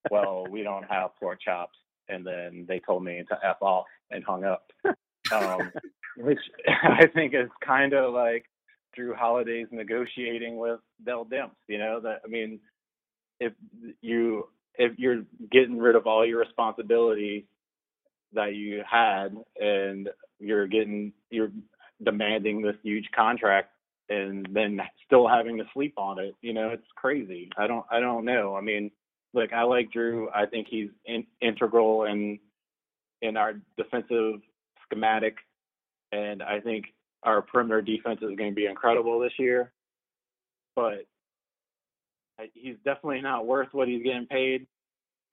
"Well, 0.09 0.47
we 0.49 0.63
don't 0.63 0.89
have 0.89 1.15
pork 1.19 1.39
chops." 1.41 1.77
And 2.09 2.25
then 2.25 2.65
they 2.67 2.79
told 2.79 3.03
me 3.03 3.23
to 3.29 3.45
f 3.45 3.61
off 3.61 3.87
and 4.11 4.23
hung 4.23 4.43
up, 4.43 4.71
um, 5.31 5.71
which 6.17 6.39
I 6.67 7.07
think 7.07 7.33
is 7.33 7.49
kind 7.65 7.93
of 7.93 8.13
like 8.13 8.45
Jrue 8.97 9.15
Holiday's 9.15 9.67
negotiating 9.71 10.57
with 10.57 10.79
Dell 11.05 11.25
Demps. 11.25 11.51
You 11.67 11.77
know 11.79 11.99
that 12.01 12.21
I 12.25 12.27
mean, 12.27 12.59
if 13.39 13.53
you 14.01 14.47
if 14.77 14.97
you're 14.97 15.23
getting 15.51 15.77
rid 15.77 15.95
of 15.95 16.07
all 16.07 16.25
your 16.25 16.39
responsibilities 16.39 17.43
that 18.33 18.55
you 18.55 18.83
had 18.89 19.35
and 19.59 20.09
you're 20.39 20.67
getting 20.67 21.13
you're 21.29 21.51
demanding 22.03 22.61
this 22.61 22.75
huge 22.83 23.05
contract 23.15 23.71
and 24.09 24.47
then 24.51 24.79
still 25.05 25.27
having 25.27 25.57
to 25.57 25.63
sleep 25.73 25.93
on 25.97 26.19
it 26.19 26.35
you 26.41 26.53
know 26.53 26.69
it's 26.69 26.83
crazy. 26.95 27.49
I 27.57 27.67
don't 27.67 27.85
i 27.91 27.99
don't 27.99 28.25
know. 28.25 28.55
I 28.55 28.61
mean 28.61 28.91
look 29.33 29.53
i 29.53 29.63
like 29.63 29.91
Jrue. 29.91 30.27
I 30.33 30.45
think 30.45 30.67
he's 30.69 30.89
in, 31.05 31.25
integral 31.41 32.05
in 32.05 32.39
in 33.21 33.37
our 33.37 33.53
defensive 33.77 34.41
schematic. 34.85 35.37
And 36.11 36.43
i 36.43 36.59
think 36.59 36.85
our 37.25 37.41
perimeter 37.41 37.81
defense 37.81 38.19
is 38.21 38.35
going 38.37 38.51
to 38.51 38.55
be 38.55 38.67
incredible 38.67 39.19
this 39.19 39.33
year 39.37 39.71
but 40.75 41.05
he's 42.53 42.75
definitely 42.83 43.21
not 43.21 43.45
worth 43.45 43.69
what 43.71 43.87
he's 43.87 44.03
getting 44.03 44.27
paid. 44.27 44.67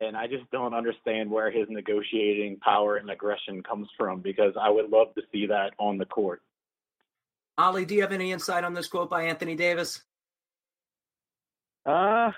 And 0.00 0.16
I 0.16 0.26
just 0.26 0.50
don't 0.50 0.74
understand 0.74 1.30
where 1.30 1.50
his 1.50 1.66
negotiating 1.68 2.58
power 2.58 2.96
and 2.96 3.10
aggression 3.10 3.62
comes 3.62 3.88
from 3.96 4.20
because 4.20 4.54
I 4.60 4.68
would 4.68 4.90
love 4.90 5.14
to 5.14 5.22
see 5.32 5.46
that 5.46 5.74
on 5.78 5.98
the 5.98 6.06
court. 6.06 6.42
Ollie, 7.58 7.84
do 7.84 7.94
you 7.94 8.00
have 8.00 8.12
any 8.12 8.32
insight 8.32 8.64
on 8.64 8.74
this 8.74 8.88
quote 8.88 9.10
by 9.10 9.24
Anthony 9.24 9.54
Davis? 9.54 10.02
Uh, 11.84 12.30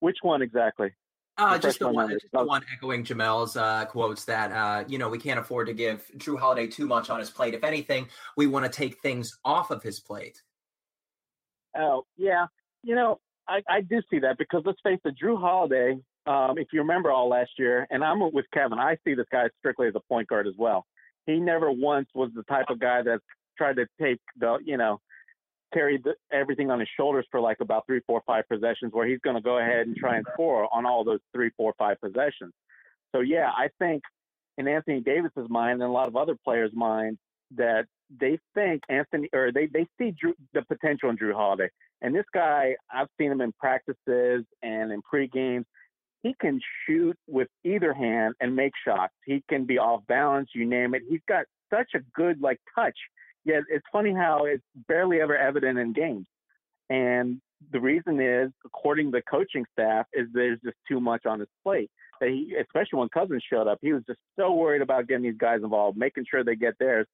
which 0.00 0.18
one 0.22 0.42
exactly? 0.42 0.92
Uh, 1.38 1.58
just 1.58 1.78
the 1.80 1.88
one, 1.88 2.08
just 2.08 2.26
the 2.32 2.42
one 2.42 2.62
echoing 2.72 3.04
Jamelle's 3.04 3.56
uh, 3.56 3.84
quotes 3.84 4.24
that 4.24 4.52
uh, 4.52 4.84
you 4.88 4.96
know 4.96 5.08
we 5.08 5.18
can't 5.18 5.38
afford 5.38 5.66
to 5.66 5.74
give 5.74 6.10
Jrue 6.16 6.38
Holiday 6.38 6.66
too 6.66 6.86
much 6.86 7.10
on 7.10 7.18
his 7.20 7.28
plate. 7.28 7.52
If 7.52 7.62
anything, 7.62 8.08
we 8.36 8.46
want 8.46 8.64
to 8.64 8.70
take 8.70 9.00
things 9.00 9.38
off 9.44 9.70
of 9.70 9.82
his 9.82 10.00
plate. 10.00 10.40
Oh 11.76 12.06
yeah, 12.16 12.46
you 12.82 12.94
know 12.94 13.20
I, 13.48 13.62
I 13.68 13.80
do 13.82 14.02
see 14.10 14.18
that 14.20 14.38
because 14.38 14.62
let's 14.64 14.80
face 14.82 14.98
it, 15.04 15.14
Jrue 15.22 15.38
Holiday. 15.38 15.98
Um, 16.26 16.58
if 16.58 16.68
you 16.72 16.80
remember 16.80 17.10
all 17.10 17.28
last 17.28 17.50
year, 17.58 17.86
and 17.90 18.02
I'm 18.02 18.20
with 18.32 18.46
Kevin, 18.52 18.78
I 18.78 18.96
see 19.04 19.14
this 19.14 19.26
guy 19.30 19.48
strictly 19.58 19.86
as 19.86 19.94
a 19.94 20.00
point 20.08 20.28
guard 20.28 20.46
as 20.46 20.54
well. 20.58 20.84
He 21.26 21.38
never 21.38 21.70
once 21.70 22.08
was 22.14 22.30
the 22.34 22.42
type 22.44 22.66
of 22.68 22.80
guy 22.80 23.02
that 23.02 23.20
tried 23.56 23.76
to 23.76 23.86
take 24.00 24.20
the, 24.38 24.58
you 24.64 24.76
know, 24.76 25.00
carry 25.72 25.98
the, 25.98 26.14
everything 26.32 26.70
on 26.70 26.80
his 26.80 26.88
shoulders 26.96 27.26
for 27.30 27.40
like 27.40 27.58
about 27.60 27.86
three, 27.86 28.00
four, 28.06 28.22
five 28.26 28.44
possessions, 28.48 28.92
where 28.92 29.06
he's 29.06 29.20
going 29.20 29.36
to 29.36 29.42
go 29.42 29.58
ahead 29.58 29.86
and 29.86 29.96
try 29.96 30.16
and 30.16 30.26
score 30.32 30.68
on 30.72 30.86
all 30.86 31.04
those 31.04 31.20
three, 31.34 31.50
four, 31.56 31.74
five 31.78 32.00
possessions. 32.00 32.52
So 33.14 33.20
yeah, 33.20 33.50
I 33.56 33.68
think 33.78 34.02
in 34.58 34.68
Anthony 34.68 35.00
Davis's 35.00 35.48
mind 35.48 35.82
and 35.82 35.90
a 35.90 35.92
lot 35.92 36.08
of 36.08 36.16
other 36.16 36.36
players' 36.44 36.72
minds 36.74 37.18
that 37.56 37.86
they 38.20 38.38
think 38.54 38.82
Anthony 38.88 39.28
or 39.32 39.50
they 39.52 39.66
they 39.66 39.86
see 39.98 40.12
Jrue, 40.12 40.34
the 40.54 40.62
potential 40.62 41.10
in 41.10 41.16
Jrue 41.16 41.34
Holiday. 41.34 41.68
And 42.02 42.14
this 42.14 42.24
guy, 42.32 42.76
I've 42.92 43.08
seen 43.18 43.32
him 43.32 43.40
in 43.40 43.52
practices 43.52 44.44
and 44.62 44.92
in 44.92 45.02
pre 45.02 45.28
games. 45.28 45.66
He 46.22 46.34
can 46.40 46.60
shoot 46.86 47.16
with 47.28 47.48
either 47.64 47.92
hand 47.92 48.34
and 48.40 48.56
make 48.56 48.72
shots. 48.84 49.12
He 49.24 49.42
can 49.48 49.64
be 49.64 49.78
off 49.78 50.02
balance, 50.08 50.50
you 50.54 50.66
name 50.66 50.94
it. 50.94 51.02
He's 51.08 51.20
got 51.28 51.44
such 51.72 51.90
a 51.94 52.00
good 52.14 52.40
like 52.40 52.58
touch. 52.74 52.96
Yet 53.46 53.62
it's 53.70 53.86
funny 53.92 54.12
how 54.12 54.44
it's 54.44 54.64
barely 54.88 55.20
ever 55.20 55.36
evident 55.36 55.78
in 55.78 55.92
games. 55.92 56.26
And 56.90 57.40
the 57.72 57.80
reason 57.80 58.20
is, 58.20 58.50
according 58.64 59.12
to 59.12 59.18
the 59.18 59.22
coaching 59.22 59.64
staff, 59.72 60.06
is 60.12 60.26
there's 60.32 60.58
just 60.64 60.76
too 60.88 61.00
much 61.00 61.26
on 61.26 61.38
his 61.38 61.48
plate. 61.62 61.88
That 62.20 62.30
he, 62.30 62.56
especially 62.60 62.98
when 62.98 63.08
Cousins 63.08 63.44
showed 63.48 63.68
up, 63.68 63.78
he 63.80 63.92
was 63.92 64.02
just 64.04 64.18
so 64.36 64.52
worried 64.52 64.82
about 64.82 65.06
getting 65.06 65.22
these 65.22 65.38
guys 65.38 65.60
involved, 65.62 65.96
making 65.96 66.24
sure 66.28 66.42
they 66.42 66.56
get 66.56 66.74
theirs, 66.80 67.06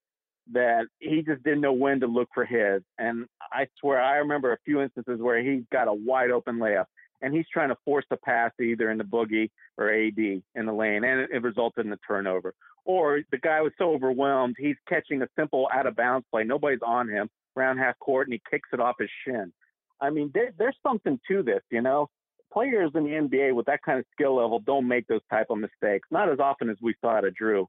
that 0.53 0.87
he 1.01 1.23
just 1.23 1.43
didn't 1.43 1.61
know 1.61 1.75
when 1.75 2.01
to 2.01 2.07
look 2.07 2.29
for 2.33 2.47
his. 2.47 2.83
And 2.99 3.27
I 3.53 3.67
swear, 3.79 4.01
I 4.01 4.17
remember 4.17 4.53
a 4.53 4.59
few 4.65 4.81
instances 4.81 5.21
where 5.21 5.43
he 5.43 5.65
got 5.71 5.87
a 5.87 5.93
wide 5.93 6.31
open 6.31 6.57
layup 6.57 6.87
and 7.23 7.35
he's 7.35 7.47
trying 7.53 7.69
to 7.69 7.77
force 7.85 8.05
the 8.11 8.17
pass 8.17 8.51
either 8.61 8.91
in 8.91 8.99
the 8.99 9.05
boogie 9.05 9.51
or 9.79 9.91
AD 9.91 10.19
in 10.19 10.67
the 10.67 10.73
lane, 10.73 11.05
and 11.05 11.21
it, 11.21 11.31
it 11.33 11.43
resulted 11.43 11.87
in 11.87 11.93
a 11.93 11.99
turnover. 12.07 12.55
Or 12.85 13.21
the 13.31 13.39
guy 13.39 13.61
was 13.61 13.73
so 13.79 13.93
overwhelmed, 13.93 14.57
he's 14.59 14.77
catching 14.89 15.23
a 15.23 15.29
simple 15.39 15.69
out 15.73 15.87
of 15.87 15.97
bounds 15.97 16.27
play. 16.31 16.45
Nobody's 16.45 16.83
on 16.85 17.09
him 17.09 17.31
around 17.57 17.79
half 17.79 17.99
court, 18.01 18.27
and 18.27 18.35
he 18.35 18.43
kicks 18.51 18.69
it 18.73 18.81
off 18.81 18.97
his 18.99 19.11
shin. 19.25 19.53
I 20.01 20.11
mean, 20.11 20.31
there, 20.35 20.53
there's 20.59 20.77
something 20.83 21.19
to 21.29 21.43
this, 21.43 21.63
you 21.71 21.81
know. 21.81 22.11
Players 22.53 22.91
in 22.95 23.05
the 23.05 23.11
NBA 23.11 23.55
with 23.55 23.67
that 23.67 23.83
kind 23.83 23.99
of 23.99 24.05
skill 24.13 24.37
level 24.37 24.59
don't 24.59 24.87
make 24.87 25.07
those 25.07 25.23
type 25.31 25.47
of 25.49 25.59
mistakes, 25.59 26.09
not 26.11 26.29
as 26.29 26.39
often 26.39 26.69
as 26.69 26.77
we 26.83 26.95
saw 27.01 27.17
out 27.17 27.25
of 27.25 27.35
Jrue. 27.41 27.67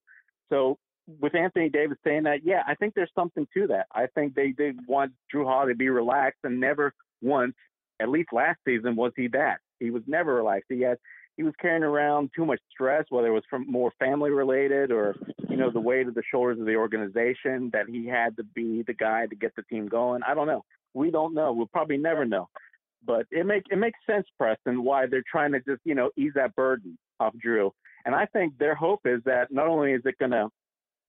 So 0.49 0.77
with 1.19 1.35
Anthony 1.35 1.69
Davis 1.69 1.97
saying 2.03 2.23
that, 2.23 2.39
yeah, 2.43 2.63
I 2.67 2.75
think 2.75 2.93
there's 2.93 3.11
something 3.15 3.47
to 3.53 3.67
that. 3.67 3.87
I 3.93 4.07
think 4.13 4.35
they 4.35 4.53
they 4.57 4.73
want 4.87 5.13
Jrue 5.33 5.45
Holiday 5.45 5.73
to 5.73 5.77
be 5.77 5.89
relaxed, 5.89 6.39
and 6.43 6.59
never 6.59 6.93
once, 7.21 7.55
at 8.03 8.09
least 8.09 8.33
last 8.33 8.59
season, 8.67 8.95
was 8.95 9.13
he 9.15 9.27
that. 9.29 9.59
He 9.79 9.89
was 9.89 10.03
never 10.05 10.35
relaxed. 10.35 10.67
He 10.69 10.81
had 10.81 10.97
he 11.37 11.43
was 11.43 11.53
carrying 11.59 11.83
around 11.83 12.29
too 12.35 12.45
much 12.45 12.59
stress, 12.69 13.05
whether 13.09 13.29
it 13.29 13.31
was 13.31 13.43
from 13.49 13.65
more 13.67 13.91
family 13.97 14.29
related 14.29 14.91
or 14.91 15.15
you 15.49 15.57
know 15.57 15.71
the 15.71 15.79
weight 15.79 16.07
of 16.07 16.13
the 16.13 16.21
shoulders 16.29 16.59
of 16.59 16.65
the 16.65 16.75
organization 16.75 17.69
that 17.73 17.87
he 17.87 18.05
had 18.05 18.35
to 18.37 18.43
be 18.43 18.83
the 18.85 18.93
guy 18.93 19.25
to 19.25 19.35
get 19.35 19.55
the 19.55 19.63
team 19.63 19.87
going. 19.87 20.21
I 20.27 20.35
don't 20.35 20.47
know. 20.47 20.63
We 20.93 21.09
don't 21.09 21.33
know. 21.33 21.53
We'll 21.53 21.65
probably 21.67 21.97
never 21.97 22.25
know. 22.25 22.49
But 23.05 23.25
it 23.31 23.45
make 23.45 23.63
it 23.71 23.77
makes 23.77 23.99
sense, 24.05 24.27
Preston, 24.37 24.83
why 24.83 25.07
they're 25.07 25.23
trying 25.29 25.53
to 25.53 25.59
just 25.59 25.81
you 25.85 25.95
know 25.95 26.11
ease 26.17 26.33
that 26.35 26.55
burden 26.55 26.97
off 27.19 27.33
Jrue. 27.43 27.71
And 28.05 28.13
I 28.13 28.25
think 28.27 28.57
their 28.57 28.75
hope 28.75 29.01
is 29.05 29.21
that 29.25 29.47
not 29.49 29.67
only 29.67 29.93
is 29.93 30.01
it 30.05 30.19
going 30.19 30.31
to 30.31 30.49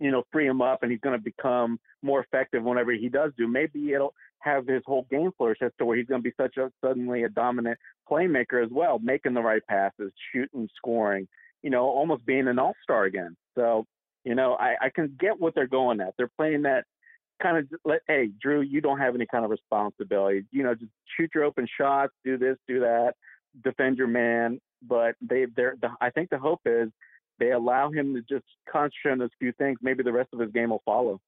you 0.01 0.11
know, 0.11 0.25
free 0.33 0.47
him 0.47 0.61
up 0.61 0.83
and 0.83 0.91
he's 0.91 1.01
going 1.01 1.17
to 1.17 1.23
become 1.23 1.79
more 2.03 2.21
effective 2.21 2.63
whenever 2.63 2.93
he 2.93 3.09
does 3.09 3.33
do. 3.39 3.47
Maybe 3.47 3.93
it'll 3.93 4.15
have 4.41 4.67
his 4.67 4.83
whole 4.87 5.07
game 5.11 5.31
flourish 5.37 5.59
as 5.63 5.73
to 5.79 5.85
where 5.85 5.97
he's 5.97 6.07
going 6.07 6.23
to 6.23 6.29
be 6.29 6.35
such 6.37 6.57
a 6.57 6.71
suddenly 6.85 7.25
a 7.25 7.29
dominant 7.29 7.79
playmaker 8.11 8.63
as 8.63 8.71
well, 8.71 8.99
making 8.99 9.35
the 9.35 9.41
right 9.41 9.63
passes, 9.67 10.13
shooting, 10.33 10.69
scoring, 10.77 11.27
you 11.63 11.71
know, 11.71 11.85
almost 11.85 12.27
being 12.27 12.49
an 12.49 12.59
all 12.59 12.75
star 12.83 13.05
again. 13.05 13.37
So, 13.55 13.87
you 14.25 14.35
know, 14.35 14.55
I, 14.55 14.75
I 14.81 14.91
can 14.91 15.17
get 15.19 15.41
what 15.41 15.55
they're 15.55 15.67
going 15.67 16.01
at. 16.01 16.15
They're 16.17 16.31
playing 16.37 16.63
that 16.63 16.85
kind 17.43 17.59
of 17.59 17.67
let, 17.85 18.01
hey, 18.07 18.29
Jrue, 18.45 18.69
you 18.69 18.81
don't 18.81 18.99
have 18.99 19.15
any 19.15 19.27
kind 19.27 19.45
of 19.45 19.51
responsibility. 19.51 20.45
You 20.51 20.63
know, 20.65 20.75
just 20.75 20.93
shoot 21.17 21.31
your 21.35 21.45
open 21.45 21.67
shots, 21.79 22.13
do 22.25 22.37
this, 22.37 22.57
do 22.69 22.81
that, 22.81 23.15
defend 23.63 23.99
your 23.99 24.09
man. 24.09 24.61
But 24.87 25.15
they, 25.21 25.47
they're, 25.57 25.77
the, 25.81 25.89
I 26.01 26.11
think 26.11 26.31
the 26.31 26.39
hope 26.39 26.61
is 26.67 26.91
they 27.39 27.53
allow 27.53 27.91
him 27.91 28.15
to 28.15 28.23
just 28.23 28.47
concentrate 28.71 29.13
on 29.13 29.19
those 29.19 29.31
few 29.39 29.53
things. 29.53 29.79
Maybe 29.83 30.03
the 30.03 30.13
rest 30.13 30.31
of 30.33 30.41
his 30.41 30.51
game 30.51 30.71
will 30.71 30.83
follow. 30.85 31.21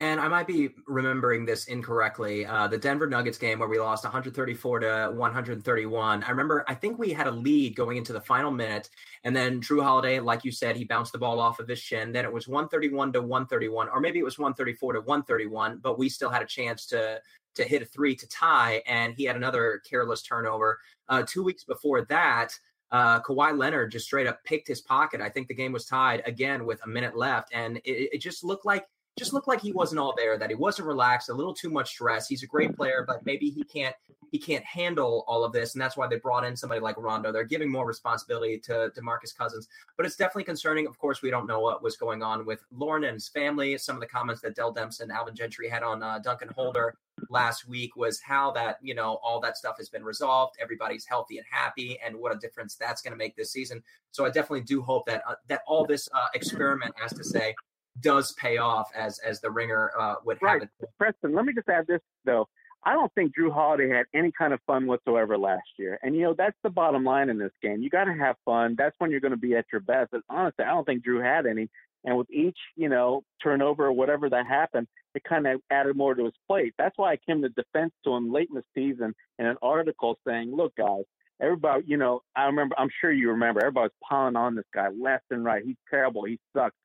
And 0.00 0.20
I 0.20 0.28
might 0.28 0.46
be 0.46 0.70
remembering 0.86 1.44
this 1.44 1.66
incorrectly. 1.66 2.46
Uh, 2.46 2.68
the 2.68 2.78
Denver 2.78 3.08
Nuggets 3.08 3.36
game 3.36 3.58
where 3.58 3.68
we 3.68 3.80
lost 3.80 4.04
134 4.04 4.80
to 4.80 5.10
131. 5.12 6.22
I 6.22 6.30
remember, 6.30 6.64
I 6.68 6.74
think 6.74 7.00
we 7.00 7.12
had 7.12 7.26
a 7.26 7.32
lead 7.32 7.74
going 7.74 7.96
into 7.96 8.12
the 8.12 8.20
final 8.20 8.52
minute. 8.52 8.90
And 9.24 9.34
then 9.34 9.60
Jrue 9.60 9.82
Holiday, 9.82 10.20
like 10.20 10.44
you 10.44 10.52
said, 10.52 10.76
he 10.76 10.84
bounced 10.84 11.10
the 11.10 11.18
ball 11.18 11.40
off 11.40 11.58
of 11.58 11.66
his 11.66 11.80
shin. 11.80 12.12
Then 12.12 12.24
it 12.24 12.32
was 12.32 12.46
131 12.46 13.12
to 13.14 13.22
131, 13.22 13.88
or 13.88 13.98
maybe 13.98 14.20
it 14.20 14.24
was 14.24 14.38
134 14.38 14.92
to 14.92 15.00
131, 15.00 15.78
but 15.82 15.98
we 15.98 16.08
still 16.08 16.30
had 16.30 16.42
a 16.42 16.46
chance 16.46 16.86
to 16.86 17.20
to 17.56 17.64
hit 17.64 17.82
a 17.82 17.84
three 17.84 18.14
to 18.14 18.28
tie. 18.28 18.80
And 18.86 19.14
he 19.16 19.24
had 19.24 19.34
another 19.34 19.82
careless 19.88 20.22
turnover. 20.22 20.78
Uh, 21.08 21.24
two 21.26 21.42
weeks 21.42 21.64
before 21.64 22.02
that, 22.04 22.56
uh, 22.90 23.20
Kawhi 23.20 23.56
Leonard 23.56 23.92
just 23.92 24.06
straight 24.06 24.26
up 24.26 24.42
picked 24.44 24.68
his 24.68 24.80
pocket. 24.80 25.20
I 25.20 25.28
think 25.28 25.48
the 25.48 25.54
game 25.54 25.72
was 25.72 25.84
tied 25.84 26.22
again 26.26 26.64
with 26.64 26.82
a 26.84 26.88
minute 26.88 27.16
left. 27.16 27.50
And 27.52 27.78
it, 27.78 28.10
it 28.14 28.18
just 28.18 28.44
looked 28.44 28.64
like 28.64 28.86
just 29.18 29.32
looked 29.32 29.48
like 29.48 29.60
he 29.60 29.72
wasn't 29.72 29.98
all 29.98 30.14
there, 30.16 30.38
that 30.38 30.48
he 30.48 30.54
wasn't 30.54 30.88
relaxed, 30.88 31.28
a 31.28 31.34
little 31.34 31.54
too 31.54 31.70
much 31.70 31.90
stress. 31.90 32.28
He's 32.28 32.42
a 32.42 32.46
great 32.46 32.76
player, 32.76 33.04
but 33.06 33.24
maybe 33.26 33.50
he 33.50 33.64
can't 33.64 33.94
he 34.30 34.38
can't 34.38 34.64
handle 34.64 35.24
all 35.26 35.42
of 35.42 35.52
this, 35.52 35.74
and 35.74 35.80
that's 35.80 35.96
why 35.96 36.06
they 36.06 36.16
brought 36.16 36.44
in 36.44 36.54
somebody 36.54 36.80
like 36.80 36.96
Rondo. 36.98 37.32
They're 37.32 37.44
giving 37.44 37.70
more 37.70 37.86
responsibility 37.86 38.58
to 38.60 38.92
DeMarcus 38.96 39.36
Cousins, 39.36 39.68
but 39.96 40.04
it's 40.04 40.16
definitely 40.16 40.44
concerning. 40.44 40.86
Of 40.86 40.98
course, 40.98 41.22
we 41.22 41.30
don't 41.30 41.46
know 41.46 41.60
what 41.60 41.82
was 41.82 41.96
going 41.96 42.22
on 42.22 42.44
with 42.44 42.60
Lauren 42.70 43.04
and 43.04 43.14
his 43.14 43.28
family. 43.28 43.78
Some 43.78 43.96
of 43.96 44.00
the 44.00 44.06
comments 44.06 44.42
that 44.42 44.54
Dell 44.54 44.74
Demps 44.74 45.00
and 45.00 45.10
Alvin 45.10 45.34
Gentry 45.34 45.68
had 45.68 45.82
on 45.82 46.02
uh, 46.02 46.18
Duncan 46.18 46.48
Holder 46.48 46.94
last 47.30 47.66
week 47.66 47.96
was 47.96 48.20
how 48.20 48.50
that 48.52 48.78
you 48.82 48.94
know 48.94 49.18
all 49.22 49.40
that 49.40 49.56
stuff 49.56 49.76
has 49.78 49.88
been 49.88 50.04
resolved. 50.04 50.56
Everybody's 50.60 51.06
healthy 51.06 51.38
and 51.38 51.46
happy, 51.50 51.98
and 52.04 52.16
what 52.16 52.34
a 52.34 52.38
difference 52.38 52.74
that's 52.74 53.02
going 53.02 53.12
to 53.12 53.18
make 53.18 53.36
this 53.36 53.50
season. 53.50 53.82
So 54.10 54.24
I 54.24 54.28
definitely 54.28 54.62
do 54.62 54.82
hope 54.82 55.06
that 55.06 55.22
uh, 55.26 55.34
that 55.48 55.62
all 55.66 55.86
this 55.86 56.08
uh, 56.12 56.26
experiment, 56.34 56.94
has 56.98 57.14
to 57.14 57.24
say, 57.24 57.54
does 58.00 58.32
pay 58.32 58.58
off 58.58 58.90
as 58.96 59.18
as 59.20 59.40
the 59.40 59.50
ringer 59.50 59.90
uh, 59.98 60.16
would 60.24 60.38
right. 60.40 60.60
have 60.60 60.70
it. 60.80 60.88
Preston, 60.98 61.34
let 61.34 61.44
me 61.44 61.52
just 61.52 61.68
add 61.68 61.86
this 61.86 62.00
though. 62.24 62.48
I 62.84 62.92
don't 62.92 63.12
think 63.14 63.32
Jrue 63.36 63.52
Holiday 63.52 63.88
had 63.88 64.06
any 64.14 64.30
kind 64.30 64.52
of 64.52 64.60
fun 64.66 64.86
whatsoever 64.86 65.36
last 65.36 65.66
year. 65.78 65.98
And 66.02 66.14
you 66.14 66.22
know, 66.22 66.34
that's 66.36 66.56
the 66.62 66.70
bottom 66.70 67.04
line 67.04 67.28
in 67.28 67.38
this 67.38 67.52
game. 67.62 67.82
You 67.82 67.90
gotta 67.90 68.14
have 68.14 68.36
fun. 68.44 68.76
That's 68.78 68.94
when 68.98 69.10
you're 69.10 69.20
gonna 69.20 69.36
be 69.36 69.54
at 69.54 69.66
your 69.72 69.80
best. 69.80 70.12
And 70.12 70.22
honestly, 70.28 70.64
I 70.64 70.68
don't 70.68 70.84
think 70.84 71.04
Jrue 71.04 71.22
had 71.22 71.46
any. 71.46 71.68
And 72.04 72.16
with 72.16 72.30
each, 72.30 72.58
you 72.76 72.88
know, 72.88 73.24
turnover 73.42 73.86
or 73.86 73.92
whatever 73.92 74.30
that 74.30 74.46
happened, 74.46 74.86
it 75.14 75.24
kind 75.24 75.46
of 75.46 75.60
added 75.70 75.96
more 75.96 76.14
to 76.14 76.24
his 76.24 76.34
plate. 76.46 76.74
That's 76.78 76.96
why 76.96 77.12
I 77.12 77.18
came 77.26 77.42
to 77.42 77.48
defense 77.48 77.92
to 78.04 78.14
him 78.14 78.32
late 78.32 78.48
in 78.48 78.54
the 78.54 78.64
season 78.74 79.14
in 79.38 79.46
an 79.46 79.56
article 79.60 80.16
saying, 80.26 80.54
Look, 80.54 80.76
guys, 80.76 81.02
everybody, 81.42 81.84
you 81.86 81.96
know, 81.96 82.22
I 82.36 82.44
remember 82.44 82.76
I'm 82.78 82.90
sure 83.00 83.10
you 83.10 83.30
remember 83.30 83.60
everybody 83.60 83.86
was 83.86 84.08
piling 84.08 84.36
on 84.36 84.54
this 84.54 84.64
guy 84.72 84.88
left 84.88 85.24
and 85.30 85.44
right. 85.44 85.64
He's 85.64 85.76
terrible, 85.90 86.24
he 86.24 86.38
sucks 86.56 86.76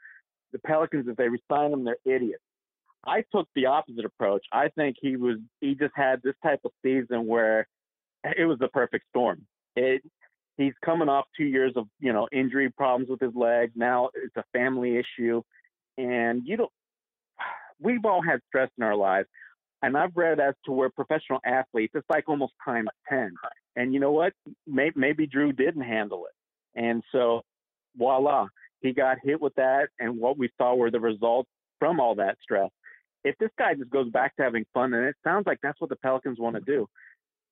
the 0.54 0.60
Pelicans, 0.60 1.08
if 1.10 1.18
they 1.18 1.28
resign 1.28 1.74
him, 1.74 1.84
they're 1.84 1.98
idiots. 2.06 2.44
I 3.06 3.24
took 3.34 3.48
the 3.56 3.66
opposite 3.66 4.06
approach. 4.06 4.46
I 4.52 4.70
think 4.70 4.96
he 5.02 5.18
was 5.18 5.38
he 5.60 5.76
just 5.76 5.94
had 5.96 6.22
this 6.24 6.36
type 6.42 6.62
of 6.64 6.72
season 6.82 7.28
where 7.28 7.68
it 8.24 8.46
was 8.46 8.60
the 8.60 8.70
perfect 8.70 9.06
storm. 9.10 9.46
It 9.76 10.02
he's 10.58 10.74
coming 10.86 11.10
off 11.10 11.26
two 11.36 11.44
years 11.44 11.74
of 11.76 11.88
you 12.00 12.14
know 12.14 12.28
injury 12.32 12.70
problems 12.70 13.10
with 13.10 13.20
his 13.20 13.36
leg. 13.36 13.72
Now 13.76 14.10
it's 14.16 14.38
a 14.38 14.44
family 14.54 14.98
issue, 14.98 15.42
and 15.98 16.44
you 16.46 16.56
don't. 16.58 16.72
We've 17.80 18.06
all 18.06 18.22
had 18.22 18.40
stress 18.48 18.70
in 18.78 18.84
our 18.86 18.96
lives, 18.96 19.28
and 19.82 19.98
I've 19.98 20.16
read 20.16 20.40
as 20.40 20.54
to 20.66 20.72
where 20.72 20.90
professional 20.90 21.40
athletes 21.46 21.94
it's 21.96 22.10
like 22.10 22.30
almost 22.30 22.54
times 22.64 22.90
ten. 23.10 23.34
And 23.76 23.94
you 23.94 24.00
know 24.00 24.12
what? 24.12 24.32
Maybe, 24.66 24.94
maybe 24.96 25.28
Jrue 25.28 25.56
didn't 25.58 25.82
handle 25.82 26.26
it, 26.28 26.80
and 26.80 27.04
so 27.12 27.42
voila, 27.98 28.48
he 28.84 28.94
got 28.94 29.18
hit 29.24 29.42
with 29.42 29.56
that, 29.56 29.88
and 29.98 30.20
what 30.20 30.38
we 30.38 30.50
saw 30.58 30.76
were 30.76 30.92
the 30.92 31.00
results 31.00 31.50
from 31.80 32.00
all 32.00 32.16
that 32.16 32.38
stress. 32.44 32.70
If 33.24 33.38
this 33.40 33.50
guy 33.58 33.74
just 33.74 33.90
goes 33.90 34.12
back 34.12 34.36
to 34.36 34.44
having 34.44 34.66
fun, 34.74 34.94
and 34.94 35.06
it 35.06 35.16
sounds 35.24 35.48
like 35.48 35.60
that's 35.64 35.80
what 35.80 35.90
the 35.90 35.96
Pelicans 35.96 36.38
want 36.38 36.56
to 36.56 36.62
do, 36.62 36.88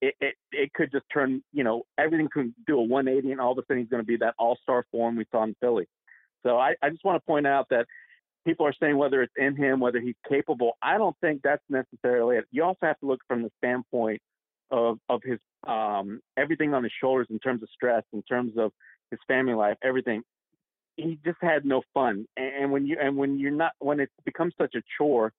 it, 0.01 0.13
it 0.19 0.35
it 0.51 0.73
could 0.73 0.91
just 0.91 1.05
turn, 1.11 1.41
you 1.53 1.63
know, 1.63 1.83
everything 1.97 2.27
could 2.31 2.53
do 2.67 2.77
a 2.77 2.83
180, 2.83 3.31
and 3.31 3.41
all 3.41 3.53
of 3.53 3.57
a 3.57 3.61
sudden 3.67 3.81
he's 3.81 3.89
going 3.89 4.03
to 4.03 4.07
be 4.07 4.17
that 4.17 4.35
all-star 4.37 4.85
form 4.91 5.15
we 5.15 5.25
saw 5.31 5.43
in 5.43 5.55
Philly. 5.61 5.87
So 6.43 6.57
I, 6.57 6.73
I 6.81 6.89
just 6.89 7.05
want 7.05 7.21
to 7.21 7.25
point 7.25 7.47
out 7.47 7.67
that 7.69 7.85
people 8.45 8.65
are 8.65 8.73
saying 8.79 8.97
whether 8.97 9.21
it's 9.21 9.33
in 9.37 9.55
him, 9.55 9.79
whether 9.79 10.01
he's 10.01 10.15
capable. 10.27 10.73
I 10.81 10.97
don't 10.97 11.15
think 11.21 11.41
that's 11.43 11.63
necessarily 11.69 12.37
it. 12.37 12.45
You 12.51 12.63
also 12.63 12.79
have 12.83 12.99
to 12.99 13.05
look 13.05 13.21
from 13.27 13.43
the 13.43 13.51
standpoint 13.59 14.21
of 14.71 14.97
of 15.07 15.21
his 15.23 15.39
um, 15.67 16.19
everything 16.37 16.73
on 16.73 16.83
his 16.83 16.91
shoulders 16.99 17.27
in 17.29 17.39
terms 17.39 17.63
of 17.63 17.69
stress, 17.73 18.03
in 18.11 18.23
terms 18.23 18.53
of 18.57 18.71
his 19.11 19.19
family 19.27 19.53
life, 19.53 19.77
everything 19.83 20.23
he 21.01 21.19
just 21.25 21.37
had 21.41 21.65
no 21.65 21.81
fun. 21.93 22.25
And 22.37 22.71
when 22.71 22.85
you 22.85 22.97
and 23.01 23.15
when 23.17 23.39
you're 23.39 23.51
not 23.51 23.73
when 23.79 23.99
it 23.99 24.09
becomes 24.25 24.53
such 24.57 24.75
a 24.75 24.81
chore, 24.97 25.33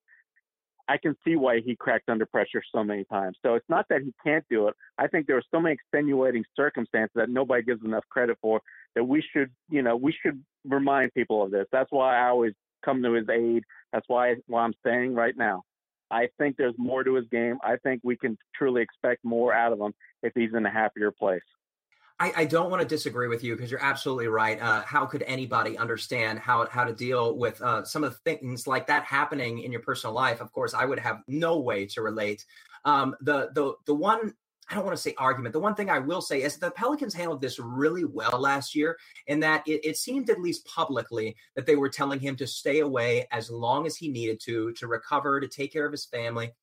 I 0.87 0.97
can 0.97 1.15
see 1.25 1.35
why 1.35 1.61
he 1.61 1.75
cracked 1.75 2.09
under 2.09 2.25
pressure 2.25 2.61
so 2.73 2.83
many 2.83 3.05
times. 3.05 3.37
So 3.41 3.55
it's 3.55 3.69
not 3.69 3.85
that 3.89 4.01
he 4.01 4.13
can't 4.23 4.43
do 4.49 4.67
it. 4.67 4.75
I 4.97 5.07
think 5.07 5.27
there 5.27 5.37
are 5.37 5.43
so 5.51 5.59
many 5.59 5.73
extenuating 5.73 6.43
circumstances 6.55 7.13
that 7.15 7.29
nobody 7.29 7.63
gives 7.63 7.83
enough 7.83 8.03
credit 8.09 8.37
for 8.41 8.61
that 8.95 9.03
we 9.03 9.23
should, 9.33 9.49
you 9.69 9.81
know, 9.81 9.95
we 9.95 10.13
should 10.21 10.43
remind 10.65 11.13
people 11.13 11.43
of 11.43 11.51
this. 11.51 11.65
That's 11.71 11.91
why 11.91 12.17
I 12.17 12.29
always 12.29 12.53
come 12.83 13.01
to 13.03 13.13
his 13.13 13.27
aid. 13.29 13.63
That's 13.91 14.05
why 14.07 14.35
why 14.47 14.63
I'm 14.63 14.73
saying 14.85 15.15
right 15.15 15.35
now. 15.37 15.63
I 16.11 16.27
think 16.37 16.57
there's 16.57 16.75
more 16.77 17.03
to 17.03 17.15
his 17.15 17.25
game. 17.31 17.57
I 17.63 17.77
think 17.77 18.01
we 18.03 18.15
can 18.15 18.37
truly 18.55 18.81
expect 18.81 19.23
more 19.23 19.51
out 19.53 19.73
of 19.73 19.79
him 19.79 19.93
if 20.21 20.33
he's 20.35 20.53
in 20.53 20.65
a 20.65 20.71
happier 20.71 21.11
place. 21.11 21.41
I, 22.23 22.31
I, 22.37 22.45
don't 22.45 22.71
want 22.71 22.81
to 22.81 22.87
disagree 22.87 23.27
with 23.27 23.43
you 23.43 23.53
because 23.53 23.69
you're 23.69 23.83
absolutely 23.83 24.27
right. 24.27 24.61
Uh, 24.61 24.81
how 24.83 25.05
could 25.05 25.23
anybody 25.23 25.77
understand 25.77 26.39
how 26.39 26.65
how 26.67 26.85
to 26.85 26.93
deal 26.93 27.37
with 27.37 27.61
uh, 27.61 27.83
some 27.83 28.05
of 28.05 28.13
the 28.13 28.19
things 28.19 28.65
like 28.65 28.87
that 28.87 29.03
happening 29.03 29.59
in 29.59 29.73
your 29.73 29.81
personal 29.81 30.13
life? 30.13 30.39
Of 30.39 30.53
course, 30.53 30.73
I 30.73 30.85
would 30.85 30.99
have 30.99 31.19
no 31.27 31.59
way 31.59 31.85
to 31.87 32.01
relate. 32.01 32.45
Um, 32.85 33.13
the 33.19 33.49
the 33.53 33.73
the 33.85 33.93
one 33.93 34.33
I 34.69 34.75
don't 34.75 34.85
want 34.85 34.95
to 34.95 35.01
say 35.01 35.13
argument. 35.17 35.51
The 35.51 35.59
one 35.59 35.75
thing 35.75 35.89
I 35.89 35.99
will 35.99 36.21
say 36.21 36.43
is 36.43 36.55
the 36.55 36.71
Pelicans 36.71 37.13
handled 37.13 37.41
this 37.41 37.59
really 37.59 38.05
well 38.05 38.39
last 38.39 38.73
year, 38.73 38.97
in 39.27 39.41
that 39.41 39.67
it, 39.67 39.83
it, 39.83 39.97
seemed 39.97 40.29
at 40.29 40.39
least 40.39 40.65
publicly 40.65 41.35
that 41.57 41.65
they 41.65 41.75
were 41.75 41.89
telling 41.89 42.21
him 42.21 42.37
to 42.37 42.47
stay 42.47 42.79
away 42.79 43.27
as 43.31 43.51
long 43.51 43.85
as 43.85 43.97
he 43.97 44.07
needed 44.07 44.39
to 44.45 44.71
to 44.73 44.87
recover, 44.87 45.41
to 45.41 45.47
take 45.49 45.73
care 45.73 45.85
of 45.85 45.91
his 45.91 46.05
family. 46.05 46.53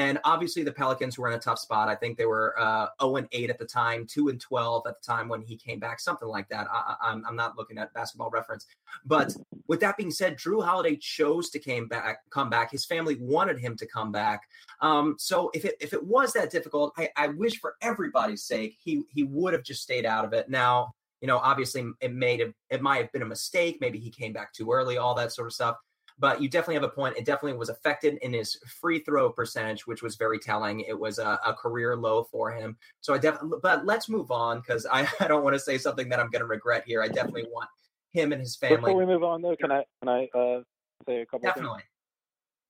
And 0.00 0.18
obviously, 0.24 0.62
the 0.62 0.72
Pelicans 0.72 1.18
were 1.18 1.28
in 1.28 1.34
a 1.34 1.38
tough 1.38 1.58
spot. 1.58 1.90
I 1.90 1.94
think 1.94 2.16
they 2.16 2.24
were 2.24 2.58
uh, 2.58 2.86
0 3.02 3.16
and 3.16 3.28
8 3.32 3.50
at 3.50 3.58
the 3.58 3.66
time, 3.66 4.06
2 4.06 4.30
and 4.30 4.40
12 4.40 4.86
at 4.86 4.94
the 4.98 5.06
time 5.06 5.28
when 5.28 5.42
he 5.42 5.56
came 5.56 5.78
back, 5.78 6.00
something 6.00 6.26
like 6.26 6.48
that. 6.48 6.68
I, 6.70 7.12
am 7.12 7.36
not 7.36 7.58
looking 7.58 7.76
at 7.76 7.92
basketball 7.92 8.30
reference. 8.30 8.64
But 9.04 9.36
with 9.68 9.78
that 9.80 9.98
being 9.98 10.10
said, 10.10 10.38
Jrue 10.38 10.64
Holiday 10.64 10.96
chose 10.96 11.50
to 11.50 11.58
came 11.58 11.86
back, 11.86 12.20
come 12.30 12.48
back. 12.48 12.70
His 12.70 12.86
family 12.86 13.18
wanted 13.20 13.58
him 13.58 13.76
to 13.76 13.86
come 13.86 14.10
back. 14.10 14.48
Um, 14.80 15.16
so 15.18 15.50
if 15.52 15.66
it 15.66 15.76
if 15.82 15.92
it 15.92 16.02
was 16.02 16.32
that 16.32 16.50
difficult, 16.50 16.94
I, 16.96 17.10
I 17.14 17.28
wish 17.28 17.60
for 17.60 17.74
everybody's 17.82 18.42
sake 18.42 18.78
he 18.82 19.02
he 19.10 19.24
would 19.24 19.52
have 19.52 19.64
just 19.64 19.82
stayed 19.82 20.06
out 20.06 20.24
of 20.24 20.32
it. 20.32 20.48
Now, 20.48 20.94
you 21.20 21.28
know, 21.28 21.36
obviously 21.36 21.84
it 22.00 22.14
made 22.14 22.40
it, 22.40 22.54
it 22.70 22.80
might 22.80 23.02
have 23.02 23.12
been 23.12 23.20
a 23.20 23.26
mistake. 23.26 23.76
Maybe 23.82 23.98
he 23.98 24.10
came 24.10 24.32
back 24.32 24.54
too 24.54 24.72
early, 24.72 24.96
all 24.96 25.14
that 25.16 25.32
sort 25.32 25.48
of 25.48 25.52
stuff 25.52 25.76
but 26.20 26.40
you 26.42 26.48
definitely 26.48 26.74
have 26.74 26.84
a 26.84 26.88
point. 26.88 27.16
It 27.16 27.24
definitely 27.24 27.58
was 27.58 27.70
affected 27.70 28.18
in 28.20 28.34
his 28.34 28.56
free 28.80 28.98
throw 29.00 29.30
percentage, 29.30 29.86
which 29.86 30.02
was 30.02 30.16
very 30.16 30.38
telling. 30.38 30.80
It 30.80 30.98
was 30.98 31.18
a, 31.18 31.40
a 31.44 31.54
career 31.54 31.96
low 31.96 32.24
for 32.24 32.52
him. 32.52 32.76
So 33.00 33.14
I 33.14 33.18
definitely, 33.18 33.58
but 33.62 33.86
let's 33.86 34.08
move 34.08 34.30
on 34.30 34.60
because 34.60 34.86
I, 34.90 35.08
I 35.20 35.26
don't 35.26 35.42
want 35.42 35.54
to 35.54 35.60
say 35.60 35.78
something 35.78 36.08
that 36.10 36.20
I'm 36.20 36.30
going 36.30 36.40
to 36.40 36.46
regret 36.46 36.84
here. 36.86 37.02
I 37.02 37.08
definitely 37.08 37.46
want 37.50 37.70
him 38.12 38.32
and 38.32 38.40
his 38.40 38.54
family. 38.54 38.76
Before 38.76 38.96
we 38.96 39.06
move 39.06 39.24
on, 39.24 39.40
though, 39.40 39.56
can 39.56 39.72
I 39.72 39.84
can 40.00 40.08
I 40.08 40.28
uh, 40.38 40.60
say 41.06 41.22
a 41.22 41.26
couple? 41.26 41.48
Definitely. 41.48 41.82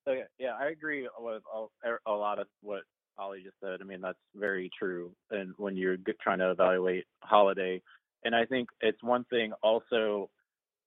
Things? 0.06 0.18
Okay, 0.18 0.24
yeah, 0.38 0.54
I 0.58 0.68
agree 0.68 1.08
with 1.18 1.42
a, 1.54 2.10
a 2.10 2.12
lot 2.12 2.38
of 2.38 2.46
what 2.62 2.82
Ollie 3.18 3.42
just 3.42 3.56
said. 3.62 3.80
I 3.80 3.84
mean, 3.84 4.00
that's 4.00 4.18
very 4.34 4.70
true. 4.78 5.12
And 5.30 5.52
when 5.58 5.76
you're 5.76 5.98
trying 6.22 6.38
to 6.38 6.50
evaluate 6.50 7.04
Holiday, 7.22 7.82
and 8.24 8.34
I 8.34 8.46
think 8.46 8.68
it's 8.80 9.02
one 9.02 9.24
thing 9.24 9.52
also 9.62 10.30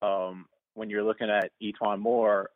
um, 0.02 0.46
when 0.76 0.90
you're 0.90 1.04
looking 1.04 1.30
at 1.30 1.52
E'Twaun 1.62 2.00
Moore, 2.00 2.50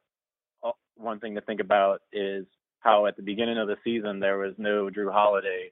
uh, 0.64 0.72
one 0.96 1.20
thing 1.20 1.36
to 1.36 1.42
think 1.42 1.60
about 1.60 2.02
is 2.12 2.46
how 2.80 3.06
at 3.06 3.16
the 3.16 3.24
beginning 3.24 3.58
of 3.58 3.68
the 3.68 3.78
season 3.84 4.20
there 4.20 4.38
was 4.38 4.54
no 4.58 4.90
Jrue 4.90 5.12
Holiday, 5.12 5.72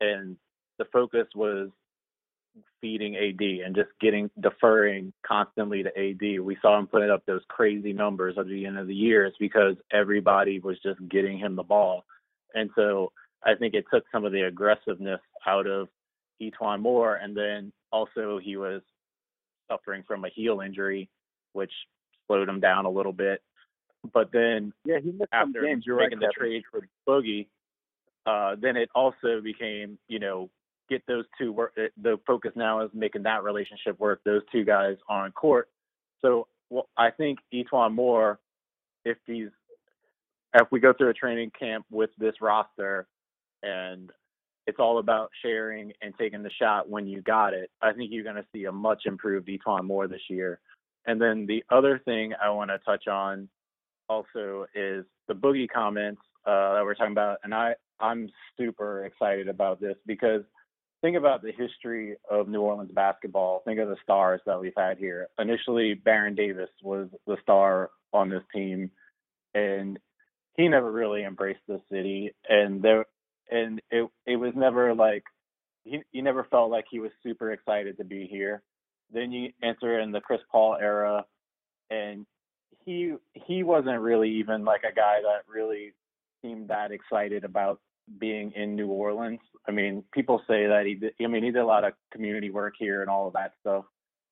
and 0.00 0.36
the 0.78 0.84
focus 0.92 1.26
was 1.34 1.68
feeding 2.80 3.16
AD 3.16 3.40
and 3.64 3.74
just 3.74 3.88
getting 4.00 4.30
deferring 4.40 5.12
constantly 5.26 5.82
to 5.82 5.88
AD. 5.98 6.40
We 6.40 6.58
saw 6.60 6.78
him 6.78 6.86
putting 6.86 7.10
up 7.10 7.24
those 7.24 7.42
crazy 7.48 7.92
numbers 7.92 8.36
at 8.38 8.46
the 8.46 8.66
end 8.66 8.78
of 8.78 8.86
the 8.86 8.94
year. 8.94 9.24
It's 9.24 9.36
because 9.38 9.76
everybody 9.90 10.58
was 10.60 10.78
just 10.82 11.00
getting 11.08 11.38
him 11.38 11.56
the 11.56 11.62
ball, 11.62 12.04
and 12.54 12.70
so 12.74 13.12
I 13.44 13.54
think 13.54 13.74
it 13.74 13.84
took 13.92 14.04
some 14.12 14.24
of 14.24 14.32
the 14.32 14.42
aggressiveness 14.42 15.20
out 15.46 15.66
of 15.66 15.88
E'Twaun 16.40 16.80
Moore, 16.80 17.16
and 17.16 17.36
then 17.36 17.72
also 17.90 18.38
he 18.42 18.56
was 18.56 18.82
suffering 19.68 20.02
from 20.06 20.24
a 20.24 20.28
heel 20.28 20.60
injury 20.60 21.08
which 21.52 21.72
slowed 22.26 22.48
him 22.48 22.60
down 22.60 22.86
a 22.86 22.90
little 22.90 23.12
bit. 23.12 23.42
but 24.12 24.30
then 24.32 24.72
yeah, 24.84 24.98
he 25.02 25.12
missed 25.12 25.32
after 25.32 25.52
some 25.54 25.64
games. 25.64 25.84
You're 25.86 25.98
making 25.98 26.18
right, 26.18 26.28
the 26.28 26.40
trade 26.40 26.62
for 26.70 26.86
Boogie, 27.08 27.46
uh, 28.26 28.56
then 28.60 28.76
it 28.76 28.88
also 28.94 29.40
became, 29.42 29.98
you 30.08 30.18
know, 30.18 30.50
get 30.88 31.02
those 31.06 31.24
two 31.38 31.52
work. 31.52 31.74
The 31.74 32.18
focus 32.26 32.52
now 32.54 32.82
is 32.84 32.90
making 32.94 33.24
that 33.24 33.42
relationship 33.42 33.98
work. 33.98 34.20
Those 34.24 34.42
two 34.50 34.64
guys 34.64 34.96
on 35.08 35.32
court. 35.32 35.68
So 36.20 36.48
well, 36.70 36.88
I 36.96 37.10
think 37.10 37.38
E'Twaun 37.52 37.92
Moore, 37.94 38.38
if 39.04 39.18
he's 39.26 39.48
if 40.54 40.68
we 40.70 40.80
go 40.80 40.92
through 40.92 41.10
a 41.10 41.14
training 41.14 41.50
camp 41.58 41.86
with 41.90 42.10
this 42.18 42.34
roster 42.40 43.06
and 43.62 44.10
it's 44.66 44.78
all 44.78 44.98
about 44.98 45.30
sharing 45.42 45.92
and 46.02 46.14
taking 46.18 46.42
the 46.42 46.50
shot 46.60 46.88
when 46.88 47.06
you 47.06 47.20
got 47.22 47.54
it, 47.54 47.70
I 47.80 47.92
think 47.92 48.10
you're 48.12 48.24
going 48.24 48.36
to 48.36 48.46
see 48.54 48.66
a 48.66 48.72
much 48.72 49.02
improved 49.06 49.48
E'Twaun 49.48 49.84
Moore 49.84 50.08
this 50.08 50.20
year. 50.28 50.60
And 51.06 51.20
then 51.20 51.46
the 51.46 51.64
other 51.70 51.98
thing 52.04 52.32
I 52.42 52.50
want 52.50 52.70
to 52.70 52.78
touch 52.78 53.08
on 53.08 53.48
also 54.08 54.66
is 54.74 55.04
the 55.28 55.34
boogie 55.34 55.68
comments 55.68 56.22
uh, 56.46 56.74
that 56.74 56.84
we're 56.84 56.94
talking 56.94 57.12
about, 57.12 57.38
and 57.44 57.54
I 57.54 57.74
I'm 58.00 58.30
super 58.58 59.04
excited 59.04 59.48
about 59.48 59.80
this 59.80 59.96
because 60.06 60.42
think 61.02 61.16
about 61.16 61.42
the 61.42 61.52
history 61.52 62.16
of 62.30 62.48
New 62.48 62.60
Orleans 62.60 62.90
basketball. 62.92 63.62
Think 63.64 63.78
of 63.78 63.88
the 63.88 63.96
stars 64.02 64.40
that 64.46 64.60
we've 64.60 64.72
had 64.76 64.98
here. 64.98 65.28
Initially, 65.38 65.94
Baron 65.94 66.34
Davis 66.34 66.70
was 66.82 67.08
the 67.26 67.36
star 67.42 67.90
on 68.12 68.28
this 68.28 68.42
team, 68.52 68.90
and 69.54 69.98
he 70.56 70.68
never 70.68 70.90
really 70.90 71.24
embraced 71.24 71.62
the 71.68 71.80
city, 71.90 72.34
and 72.48 72.82
there 72.82 73.06
and 73.50 73.80
it 73.90 74.08
it 74.26 74.36
was 74.36 74.52
never 74.56 74.94
like 74.94 75.24
he 75.84 76.02
he 76.10 76.22
never 76.22 76.44
felt 76.44 76.70
like 76.70 76.86
he 76.90 77.00
was 77.00 77.10
super 77.22 77.52
excited 77.52 77.98
to 77.98 78.04
be 78.04 78.26
here. 78.26 78.62
Then 79.12 79.32
you 79.32 79.52
enter 79.62 80.00
in 80.00 80.12
the 80.12 80.20
Chris 80.20 80.40
Paul 80.50 80.76
era, 80.80 81.24
and 81.90 82.26
he 82.84 83.14
he 83.34 83.62
wasn't 83.62 84.00
really 84.00 84.30
even 84.30 84.64
like 84.64 84.82
a 84.84 84.94
guy 84.94 85.20
that 85.22 85.42
really 85.52 85.92
seemed 86.42 86.68
that 86.68 86.92
excited 86.92 87.44
about 87.44 87.80
being 88.18 88.52
in 88.52 88.74
New 88.74 88.88
Orleans. 88.88 89.40
I 89.68 89.70
mean, 89.70 90.02
people 90.12 90.42
say 90.48 90.66
that 90.66 90.84
he 90.86 90.94
did. 90.94 91.12
I 91.22 91.26
mean, 91.26 91.44
he 91.44 91.50
did 91.50 91.60
a 91.60 91.66
lot 91.66 91.84
of 91.84 91.92
community 92.12 92.50
work 92.50 92.74
here 92.78 93.00
and 93.02 93.10
all 93.10 93.26
of 93.28 93.34
that 93.34 93.52
stuff, 93.60 93.84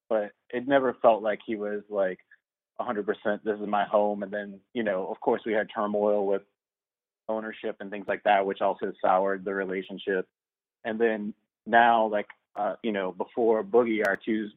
but 0.09 0.33
it 0.51 0.67
never 0.67 0.97
felt 1.01 1.23
like 1.23 1.41
he 1.47 1.57
was 1.57 1.83
like 1.89 2.19
100%. 2.81 3.05
This 3.45 3.61
is 3.61 3.67
my 3.67 3.85
home. 3.85 4.23
And 4.23 4.33
then, 4.33 4.61
you 4.75 4.83
know, 4.83 5.07
of 5.11 5.21
course, 5.21 5.43
we 5.47 5.53
had 5.53 5.69
turmoil 5.73 6.27
with 6.27 6.43
ownership 7.29 7.77
and 7.81 7.91
things 7.91 8.07
like 8.09 8.23
that, 8.25 8.45
which 8.45 8.61
also 8.61 8.93
soured 9.01 9.45
the 9.45 9.55
relationship. 9.55 10.27
And 10.85 10.99
then 10.99 11.35
now, 11.67 12.07
like, 12.07 12.27
uh, 12.57 12.75
you 12.83 12.93
know, 12.93 13.13
before 13.13 13.63
Boogie, 13.63 14.07
our 14.07 14.17
two 14.17 14.49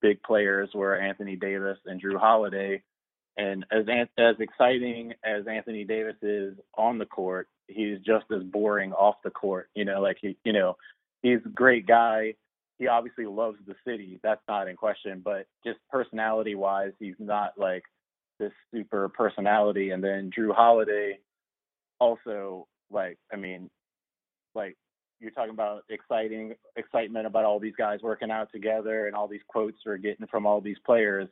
big 0.00 0.22
players 0.22 0.70
were 0.74 0.96
Anthony 0.96 1.36
Davis 1.36 1.78
and 1.86 2.00
Jrue 2.02 2.18
Holiday. 2.18 2.82
And 3.36 3.64
as 3.70 3.86
as 4.18 4.36
exciting 4.38 5.14
as 5.24 5.46
Anthony 5.46 5.84
Davis 5.84 6.16
is 6.22 6.54
on 6.76 6.98
the 6.98 7.06
court, 7.06 7.48
he's 7.68 7.98
just 8.00 8.26
as 8.34 8.42
boring 8.42 8.92
off 8.92 9.16
the 9.24 9.30
court. 9.30 9.68
You 9.74 9.84
know, 9.84 10.00
like 10.00 10.18
he, 10.20 10.36
you 10.44 10.52
know, 10.52 10.76
he's 11.22 11.38
a 11.44 11.48
great 11.48 11.86
guy. 11.86 12.34
He 12.78 12.86
obviously 12.86 13.26
loves 13.26 13.58
the 13.66 13.74
city. 13.86 14.18
That's 14.22 14.42
not 14.48 14.68
in 14.68 14.76
question. 14.76 15.22
But 15.24 15.46
just 15.64 15.78
personality 15.90 16.54
wise, 16.54 16.92
he's 16.98 17.14
not 17.18 17.52
like 17.56 17.84
this 18.38 18.52
super 18.74 19.08
personality. 19.08 19.90
And 19.90 20.02
then 20.02 20.30
Jrue 20.36 20.54
Holiday, 20.54 21.18
also 21.98 22.66
like, 22.90 23.18
I 23.32 23.36
mean, 23.36 23.70
like 24.54 24.76
you're 25.20 25.30
talking 25.30 25.50
about 25.50 25.84
exciting 25.88 26.54
excitement 26.76 27.26
about 27.26 27.44
all 27.44 27.60
these 27.60 27.76
guys 27.76 28.00
working 28.02 28.30
out 28.30 28.50
together 28.52 29.06
and 29.06 29.14
all 29.14 29.28
these 29.28 29.40
quotes 29.48 29.76
we're 29.84 29.96
getting 29.98 30.26
from 30.26 30.46
all 30.46 30.60
these 30.60 30.78
players 30.84 31.28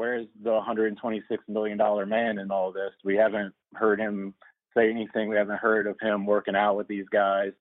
where's 0.00 0.26
the 0.42 0.52
126 0.52 1.44
million 1.46 1.76
dollar 1.76 2.06
man 2.06 2.38
in 2.38 2.50
all 2.50 2.72
this? 2.72 2.92
We 3.04 3.16
haven't 3.16 3.52
heard 3.74 4.00
him 4.00 4.32
say 4.74 4.88
anything. 4.88 5.28
We 5.28 5.36
haven't 5.36 5.58
heard 5.58 5.86
of 5.86 5.96
him 6.00 6.24
working 6.24 6.56
out 6.56 6.76
with 6.76 6.88
these 6.88 7.04
guys. 7.12 7.52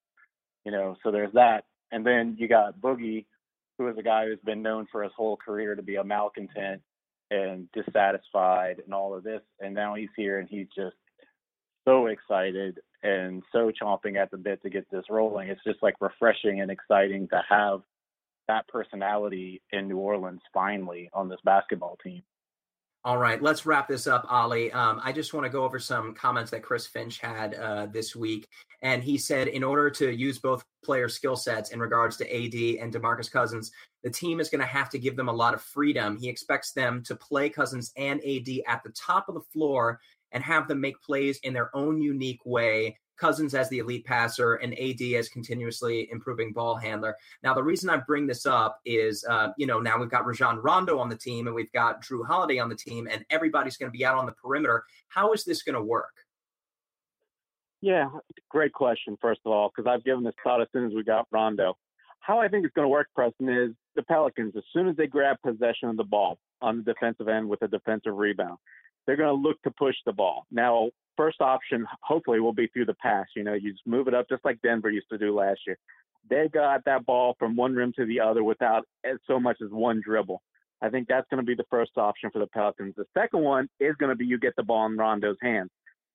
You 0.64 0.72
know, 0.72 0.96
so 1.04 1.12
there's 1.12 1.34
that. 1.34 1.66
And 1.92 2.06
then 2.06 2.38
you 2.40 2.48
got 2.48 2.80
Boogie, 2.80 3.26
who 3.78 3.90
is 3.90 3.98
a 3.98 4.04
guy 4.04 4.26
who's 4.26 4.40
been 4.46 4.62
known 4.62 4.88
for 4.90 5.04
his 5.04 5.12
whole 5.18 5.36
career 5.36 5.76
to 5.76 5.82
be 5.82 5.98
a 5.98 6.04
malcontent 6.04 6.82
and 7.30 7.68
dissatisfied 7.74 8.82
and 8.86 8.94
all 8.94 9.14
of 9.14 9.24
this. 9.24 9.42
And 9.60 9.74
now 9.74 9.96
he's 9.96 10.10
here 10.16 10.40
and 10.40 10.48
he's 10.48 10.68
just 10.74 10.96
so 11.90 12.08
excited 12.08 12.80
and 13.02 13.42
so 13.52 13.72
chomping 13.82 14.18
at 14.18 14.30
the 14.30 14.38
bit 14.38 14.62
to 14.62 14.70
get 14.70 14.90
this 14.92 15.06
rolling. 15.10 15.50
It's 15.50 15.64
just 15.66 15.82
like 15.82 15.96
refreshing 16.00 16.62
and 16.62 16.70
exciting 16.70 17.28
to 17.30 17.42
have 17.50 17.82
that 18.48 18.68
personality 18.68 19.62
in 19.72 19.88
New 19.88 19.98
Orleans 19.98 20.42
finally 20.54 21.10
on 21.14 21.30
this 21.30 21.40
basketball 21.44 21.98
team. 22.04 22.22
All 23.06 23.18
right, 23.18 23.42
let's 23.42 23.66
wrap 23.66 23.88
this 23.88 24.08
up, 24.08 24.28
Oleh. 24.28 24.76
Um, 24.76 25.00
I 25.02 25.14
just 25.14 25.34
want 25.34 25.46
to 25.46 25.50
go 25.50 25.64
over 25.64 25.80
some 25.80 26.14
comments 26.14 26.52
that 26.52 26.64
Chris 26.64 26.86
Finch 26.86 27.18
had 27.20 27.56
uh, 27.56 27.86
this 27.86 28.14
week. 28.14 28.46
And 28.82 29.02
he 29.02 29.18
said, 29.18 29.48
in 29.48 29.64
order 29.64 29.90
to 29.92 30.12
use 30.14 30.38
both 30.38 30.66
player 30.84 31.08
skill 31.08 31.38
sets 31.38 31.72
in 31.72 31.80
regards 31.80 32.18
to 32.18 32.26
AD 32.26 32.84
and 32.84 32.94
Demarcus 32.94 33.32
Cousins, 33.32 33.72
the 34.04 34.10
team 34.10 34.42
is 34.42 34.50
going 34.50 34.60
to 34.60 34.68
have 34.68 34.90
to 34.90 35.00
give 35.00 35.16
them 35.16 35.30
a 35.30 35.34
lot 35.34 35.54
of 35.54 35.62
freedom. 35.62 36.18
He 36.18 36.28
expects 36.28 36.74
them 36.74 37.02
to 37.04 37.16
play 37.16 37.50
Cousins 37.50 37.94
and 37.96 38.20
AD 38.20 38.50
at 38.68 38.84
the 38.84 38.92
top 38.92 39.30
of 39.30 39.36
the 39.36 39.46
floor 39.54 40.02
and 40.32 40.44
have 40.44 40.68
them 40.68 40.82
make 40.82 41.02
plays 41.02 41.40
in 41.44 41.54
their 41.54 41.76
own 41.76 42.02
unique 42.02 42.42
way 42.46 42.98
Cousins 43.20 43.54
as 43.54 43.70
the 43.70 43.80
elite 43.80 44.06
passer 44.06 44.56
and 44.56 44.74
AD 44.80 45.02
as 45.16 45.30
continuously 45.30 46.10
improving 46.12 46.54
ball 46.54 46.76
handler. 46.76 47.16
Now, 47.44 47.54
the 47.54 47.64
reason 47.64 47.90
I 47.90 47.98
bring 47.98 48.26
this 48.26 48.46
up 48.46 48.80
is, 48.86 49.26
uh, 49.30 49.50
you 49.58 49.68
know, 49.68 49.80
now 49.80 50.00
we've 50.00 50.10
got 50.10 50.26
Rajon 50.26 50.58
Rondo 50.60 51.00
on 51.00 51.10
the 51.10 51.18
team 51.18 51.48
and 51.48 51.56
we've 51.56 51.72
got 51.72 52.02
Jrue 52.02 52.26
Holiday 52.26 52.60
on 52.60 52.70
the 52.70 52.76
team, 52.76 53.08
and 53.12 53.26
everybody's 53.30 53.78
going 53.78 53.92
to 53.92 53.98
be 53.98 54.06
out 54.06 54.18
on 54.18 54.26
the 54.26 54.32
perimeter. 54.32 54.84
How 55.10 55.34
is 55.34 55.44
this 55.44 55.64
going 55.64 55.76
to 55.76 55.84
work? 55.84 56.14
Yeah, 57.82 58.10
great 58.50 58.74
question, 58.74 59.18
first 59.22 59.42
of 59.46 59.52
all, 59.52 59.72
because 59.74 59.90
I've 59.90 60.04
given 60.04 60.24
this 60.24 60.34
thought 60.44 60.62
as 60.62 60.68
soon 60.74 60.86
as 60.86 60.94
we 60.94 61.04
got 61.04 61.28
Rondo. 61.32 61.78
How 62.20 62.40
I 62.40 62.50
think 62.50 62.66
it's 62.66 62.74
going 62.74 62.86
to 62.86 62.90
work, 62.90 63.08
Preston, 63.16 63.48
is 63.48 63.72
the 63.96 64.04
Pelicans, 64.04 64.54
as 64.58 64.64
soon 64.74 64.90
as 64.90 64.98
they 64.98 65.08
grab 65.08 65.38
possession 65.44 65.88
of 65.88 65.96
the 65.96 66.04
ball 66.04 66.38
on 66.62 66.78
the 66.78 66.94
defensive 66.94 67.30
end 67.30 67.48
with 67.48 67.62
a 67.62 67.68
defensive 67.70 68.16
rebound, 68.16 68.58
they're 69.10 69.18
going 69.18 69.36
to 69.36 69.50
look 69.50 69.60
to 69.64 69.72
push 69.72 69.96
the 70.06 70.14
ball. 70.14 70.46
Now, 70.52 70.92
first 71.18 71.42
option 71.42 71.84
hopefully 72.04 72.40
will 72.40 72.54
be 72.54 72.68
through 72.68 72.86
the 72.86 72.94
pass. 72.94 73.26
You 73.36 73.44
know, 73.44 73.56
you 73.56 73.72
just 73.72 73.88
move 73.88 74.08
it 74.08 74.14
up 74.14 74.30
just 74.30 74.46
like 74.46 74.62
Denver 74.62 74.92
used 74.92 75.10
to 75.10 75.18
do 75.18 75.36
last 75.36 75.62
year. 75.66 75.80
They 76.30 76.48
got 76.48 76.86
that 76.86 77.08
ball 77.08 77.36
from 77.40 77.56
one 77.56 77.74
rim 77.74 77.92
to 77.96 78.06
the 78.06 78.20
other 78.20 78.44
without 78.44 78.84
so 79.26 79.40
much 79.40 79.58
as 79.64 79.72
one 79.72 80.00
dribble. 80.06 80.44
I 80.84 80.90
think 80.90 81.08
that's 81.08 81.26
going 81.32 81.44
to 81.44 81.46
be 81.46 81.56
the 81.56 81.66
first 81.72 81.94
option 81.98 82.30
for 82.30 82.38
the 82.38 82.46
Pelicans. 82.46 82.94
The 82.98 83.08
second 83.18 83.42
one 83.42 83.68
is 83.80 83.96
going 83.96 84.12
to 84.12 84.16
be 84.16 84.28
you 84.28 84.38
get 84.38 84.56
the 84.56 84.62
ball 84.62 84.86
in 84.86 84.96
Rondo's 84.96 85.38
hands. 85.42 85.72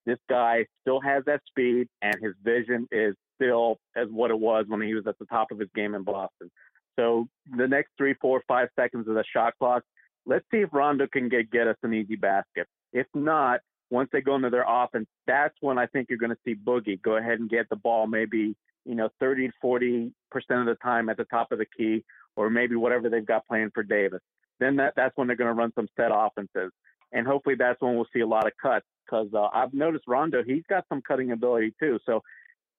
This 0.06 0.18
guy 0.30 0.64
still 0.82 1.00
has 1.00 1.24
that 1.26 1.40
speed, 1.48 1.88
and 2.00 2.14
his 2.22 2.34
vision 2.44 2.86
is 2.92 3.16
still 3.34 3.78
as 3.96 4.06
what 4.08 4.30
it 4.30 4.38
was 4.38 4.66
when 4.68 4.80
he 4.82 4.94
was 4.94 5.08
at 5.08 5.18
the 5.18 5.26
top 5.26 5.50
of 5.50 5.58
his 5.58 5.68
game 5.74 5.96
in 5.96 6.04
Boston. 6.04 6.48
So 6.94 7.26
the 7.56 7.66
next 7.66 7.90
three, 7.98 8.14
four, 8.20 8.40
five 8.46 8.68
seconds 8.78 9.08
of 9.08 9.14
the 9.14 9.24
shot 9.34 9.54
clock, 9.58 9.82
let's 10.26 10.44
see 10.52 10.58
if 10.58 10.68
Rondo 10.72 11.08
can 11.08 11.28
get 11.28 11.50
get 11.50 11.66
us 11.66 11.76
an 11.82 11.92
easy 11.92 12.14
basket. 12.14 12.68
If 12.94 13.06
not, 13.12 13.60
once 13.90 14.08
they 14.12 14.22
go 14.22 14.36
into 14.36 14.48
their 14.48 14.64
offense, 14.66 15.06
that's 15.26 15.54
when 15.60 15.78
I 15.78 15.86
think 15.86 16.08
you're 16.08 16.18
going 16.18 16.30
to 16.30 16.38
see 16.44 16.54
Boogie 16.54 17.02
go 17.02 17.16
ahead 17.16 17.40
and 17.40 17.50
get 17.50 17.68
the 17.68 17.76
ball 17.76 18.06
maybe, 18.06 18.56
you 18.86 18.94
know, 18.94 19.10
30 19.20 19.48
to 19.48 19.52
40% 19.62 20.10
of 20.50 20.66
the 20.66 20.76
time 20.82 21.10
at 21.10 21.16
the 21.16 21.24
top 21.24 21.52
of 21.52 21.58
the 21.58 21.66
key, 21.76 22.04
or 22.36 22.48
maybe 22.48 22.76
whatever 22.76 23.10
they've 23.10 23.26
got 23.26 23.46
playing 23.46 23.70
for 23.74 23.82
Davis. 23.82 24.20
Then 24.60 24.76
that, 24.76 24.94
that's 24.96 25.16
when 25.16 25.26
they're 25.26 25.36
going 25.36 25.54
to 25.54 25.60
run 25.60 25.72
some 25.74 25.88
set 25.96 26.10
offenses. 26.14 26.72
And 27.12 27.26
hopefully 27.26 27.56
that's 27.58 27.80
when 27.80 27.96
we'll 27.96 28.08
see 28.12 28.20
a 28.20 28.26
lot 28.26 28.46
of 28.46 28.52
cuts 28.60 28.86
because 29.04 29.28
uh, 29.34 29.48
I've 29.52 29.74
noticed 29.74 30.04
Rondo, 30.08 30.42
he's 30.42 30.64
got 30.68 30.84
some 30.88 31.02
cutting 31.02 31.32
ability 31.32 31.74
too. 31.78 31.98
So 32.06 32.22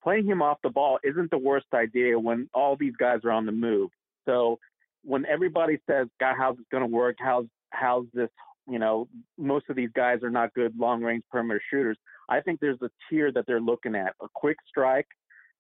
playing 0.04 0.26
him 0.26 0.42
off 0.42 0.58
the 0.64 0.70
ball 0.70 1.00
isn't 1.04 1.32
the 1.32 1.38
worst 1.38 1.68
idea 1.74 2.18
when 2.20 2.50
all 2.54 2.76
these 2.76 2.96
guys 2.98 3.20
are 3.24 3.32
on 3.32 3.46
the 3.46 3.52
move. 3.52 3.90
So 4.26 4.60
when 5.04 5.26
everybody 5.26 5.78
says, 5.90 6.08
God, 6.20 6.36
how's 6.38 6.58
it 6.58 6.70
going 6.72 6.84
to 6.84 6.94
work? 6.94 7.18
How's, 7.20 7.46
how's 7.70 8.06
this 8.14 8.30
you 8.68 8.80
know, 8.80 9.08
most 9.38 9.66
of 9.70 9.76
these 9.76 9.90
guys 9.96 10.24
are 10.24 10.30
not 10.30 10.54
good 10.54 10.74
long 10.78 11.02
range 11.02 11.24
perimeter 11.32 11.62
shooters. 11.72 11.98
I 12.30 12.42
think 12.42 12.60
there's 12.60 12.82
a 12.82 12.90
tier 13.10 13.32
that 13.32 13.46
they're 13.46 13.62
looking 13.62 13.96
at 13.96 14.14
a 14.22 14.28
quick 14.34 14.58
strike. 14.68 15.08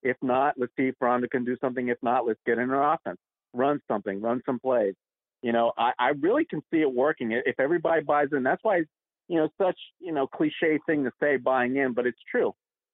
If 0.01 0.17
not, 0.21 0.55
let's 0.57 0.71
see 0.77 0.87
if 0.87 0.95
Rondo 0.99 1.27
can 1.27 1.43
do 1.43 1.57
something. 1.61 1.87
If 1.87 1.97
not, 2.01 2.27
let's 2.27 2.39
get 2.45 2.57
in 2.57 2.69
our 2.71 2.93
offense, 2.93 3.17
run 3.53 3.79
something, 3.87 4.21
run 4.21 4.41
some 4.45 4.59
plays. 4.59 4.93
You 5.41 5.51
know, 5.51 5.71
I, 5.77 5.91
I 5.99 6.09
really 6.19 6.45
can 6.45 6.61
see 6.71 6.81
it 6.81 6.91
working 6.91 7.31
if 7.31 7.59
everybody 7.59 8.01
buys 8.01 8.29
in. 8.31 8.43
That's 8.43 8.63
why, 8.63 8.83
you 9.27 9.37
know, 9.37 9.49
such, 9.61 9.77
you 9.99 10.11
know, 10.11 10.27
cliche 10.27 10.79
thing 10.85 11.03
to 11.03 11.11
say 11.21 11.37
buying 11.37 11.75
in, 11.77 11.93
but 11.93 12.07
it's 12.07 12.21
true. 12.29 12.53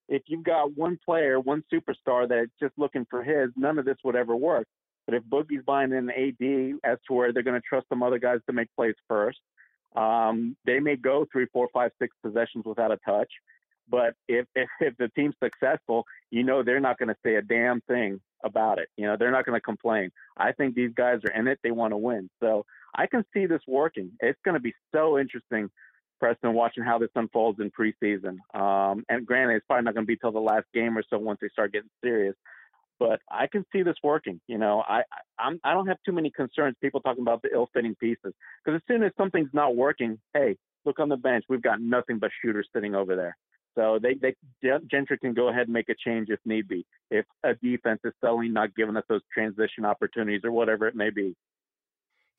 If 0.09 0.23
you've 0.27 0.43
got 0.43 0.75
one 0.77 0.99
player, 1.05 1.39
one 1.39 1.63
superstar 1.73 2.27
that's 2.27 2.51
just 2.61 2.73
looking 2.77 3.05
for 3.09 3.23
his, 3.23 3.49
none 3.55 3.79
of 3.79 3.85
this 3.85 3.97
would 4.03 4.17
ever 4.17 4.35
work. 4.35 4.67
But 5.05 5.15
if 5.15 5.23
Boogie's 5.23 5.63
buying 5.65 5.93
in 5.93 6.09
AD 6.09 6.79
as 6.89 6.97
to 7.07 7.13
where 7.13 7.31
they're 7.31 7.43
going 7.43 7.59
to 7.59 7.67
trust 7.67 7.87
some 7.89 8.03
other 8.03 8.19
guys 8.19 8.39
to 8.47 8.53
make 8.53 8.67
plays 8.75 8.95
first, 9.07 9.39
um, 9.95 10.55
they 10.65 10.79
may 10.79 10.95
go 10.95 11.25
three, 11.31 11.47
four, 11.51 11.67
five, 11.73 11.91
six 11.99 12.15
possessions 12.23 12.65
without 12.65 12.91
a 12.91 12.97
touch, 13.05 13.31
but 13.89 14.13
if 14.27 14.45
if, 14.55 14.69
if 14.79 14.97
the 14.97 15.09
team's 15.09 15.35
successful, 15.43 16.05
you 16.29 16.43
know 16.43 16.63
they're 16.63 16.79
not 16.79 16.97
going 16.97 17.09
to 17.09 17.17
say 17.25 17.35
a 17.35 17.41
damn 17.41 17.81
thing 17.81 18.21
about 18.43 18.79
it. 18.79 18.89
You 18.97 19.07
know 19.07 19.17
they're 19.17 19.31
not 19.31 19.45
going 19.45 19.57
to 19.57 19.61
complain. 19.61 20.11
I 20.37 20.51
think 20.51 20.75
these 20.75 20.91
guys 20.95 21.19
are 21.25 21.39
in 21.39 21.47
it; 21.47 21.59
they 21.63 21.71
want 21.71 21.91
to 21.91 21.97
win. 21.97 22.29
So 22.41 22.65
I 22.95 23.07
can 23.07 23.25
see 23.33 23.45
this 23.45 23.61
working. 23.67 24.11
It's 24.19 24.39
going 24.43 24.55
to 24.55 24.61
be 24.61 24.73
so 24.93 25.19
interesting 25.19 25.69
Preston, 26.21 26.53
watching 26.53 26.83
how 26.83 26.99
this 26.99 27.09
unfolds 27.15 27.59
in 27.59 27.71
preseason. 27.71 28.37
Um, 28.53 29.03
and 29.09 29.25
granted, 29.25 29.55
it's 29.55 29.65
probably 29.65 29.85
not 29.85 29.95
going 29.95 30.05
to 30.05 30.07
be 30.07 30.15
till 30.15 30.31
the 30.31 30.39
last 30.39 30.65
game 30.71 30.95
or 30.95 31.03
so 31.09 31.17
once 31.17 31.39
they 31.41 31.49
start 31.49 31.73
getting 31.73 31.89
serious. 32.03 32.35
But 33.01 33.19
I 33.31 33.47
can 33.47 33.65
see 33.73 33.81
this 33.81 33.95
working. 34.03 34.39
You 34.45 34.59
know, 34.59 34.83
I 34.87 35.01
I'm, 35.39 35.59
I 35.63 35.73
don't 35.73 35.87
have 35.87 35.97
too 36.05 36.11
many 36.11 36.29
concerns. 36.29 36.75
People 36.81 36.99
talking 36.99 37.23
about 37.23 37.41
the 37.41 37.49
ill-fitting 37.51 37.95
pieces 37.95 38.31
because 38.63 38.77
as 38.77 38.81
soon 38.87 39.01
as 39.01 39.11
something's 39.17 39.49
not 39.53 39.75
working, 39.75 40.19
hey, 40.35 40.55
look 40.85 40.99
on 40.99 41.09
the 41.09 41.17
bench. 41.17 41.43
We've 41.49 41.63
got 41.63 41.81
nothing 41.81 42.19
but 42.19 42.29
shooters 42.43 42.69
sitting 42.71 42.93
over 42.93 43.15
there. 43.15 43.35
So 43.73 43.97
they, 43.99 44.13
they 44.21 44.35
Gentry 44.91 45.17
can 45.17 45.33
go 45.33 45.49
ahead 45.49 45.63
and 45.63 45.73
make 45.73 45.89
a 45.89 45.95
change 45.95 46.27
if 46.29 46.39
need 46.45 46.67
be. 46.67 46.85
If 47.09 47.25
a 47.43 47.55
defense 47.55 48.01
is 48.03 48.13
suddenly 48.21 48.49
not 48.49 48.75
giving 48.75 48.95
us 48.95 49.03
those 49.09 49.21
transition 49.33 49.83
opportunities 49.83 50.41
or 50.43 50.51
whatever 50.51 50.87
it 50.87 50.95
may 50.95 51.09
be. 51.09 51.35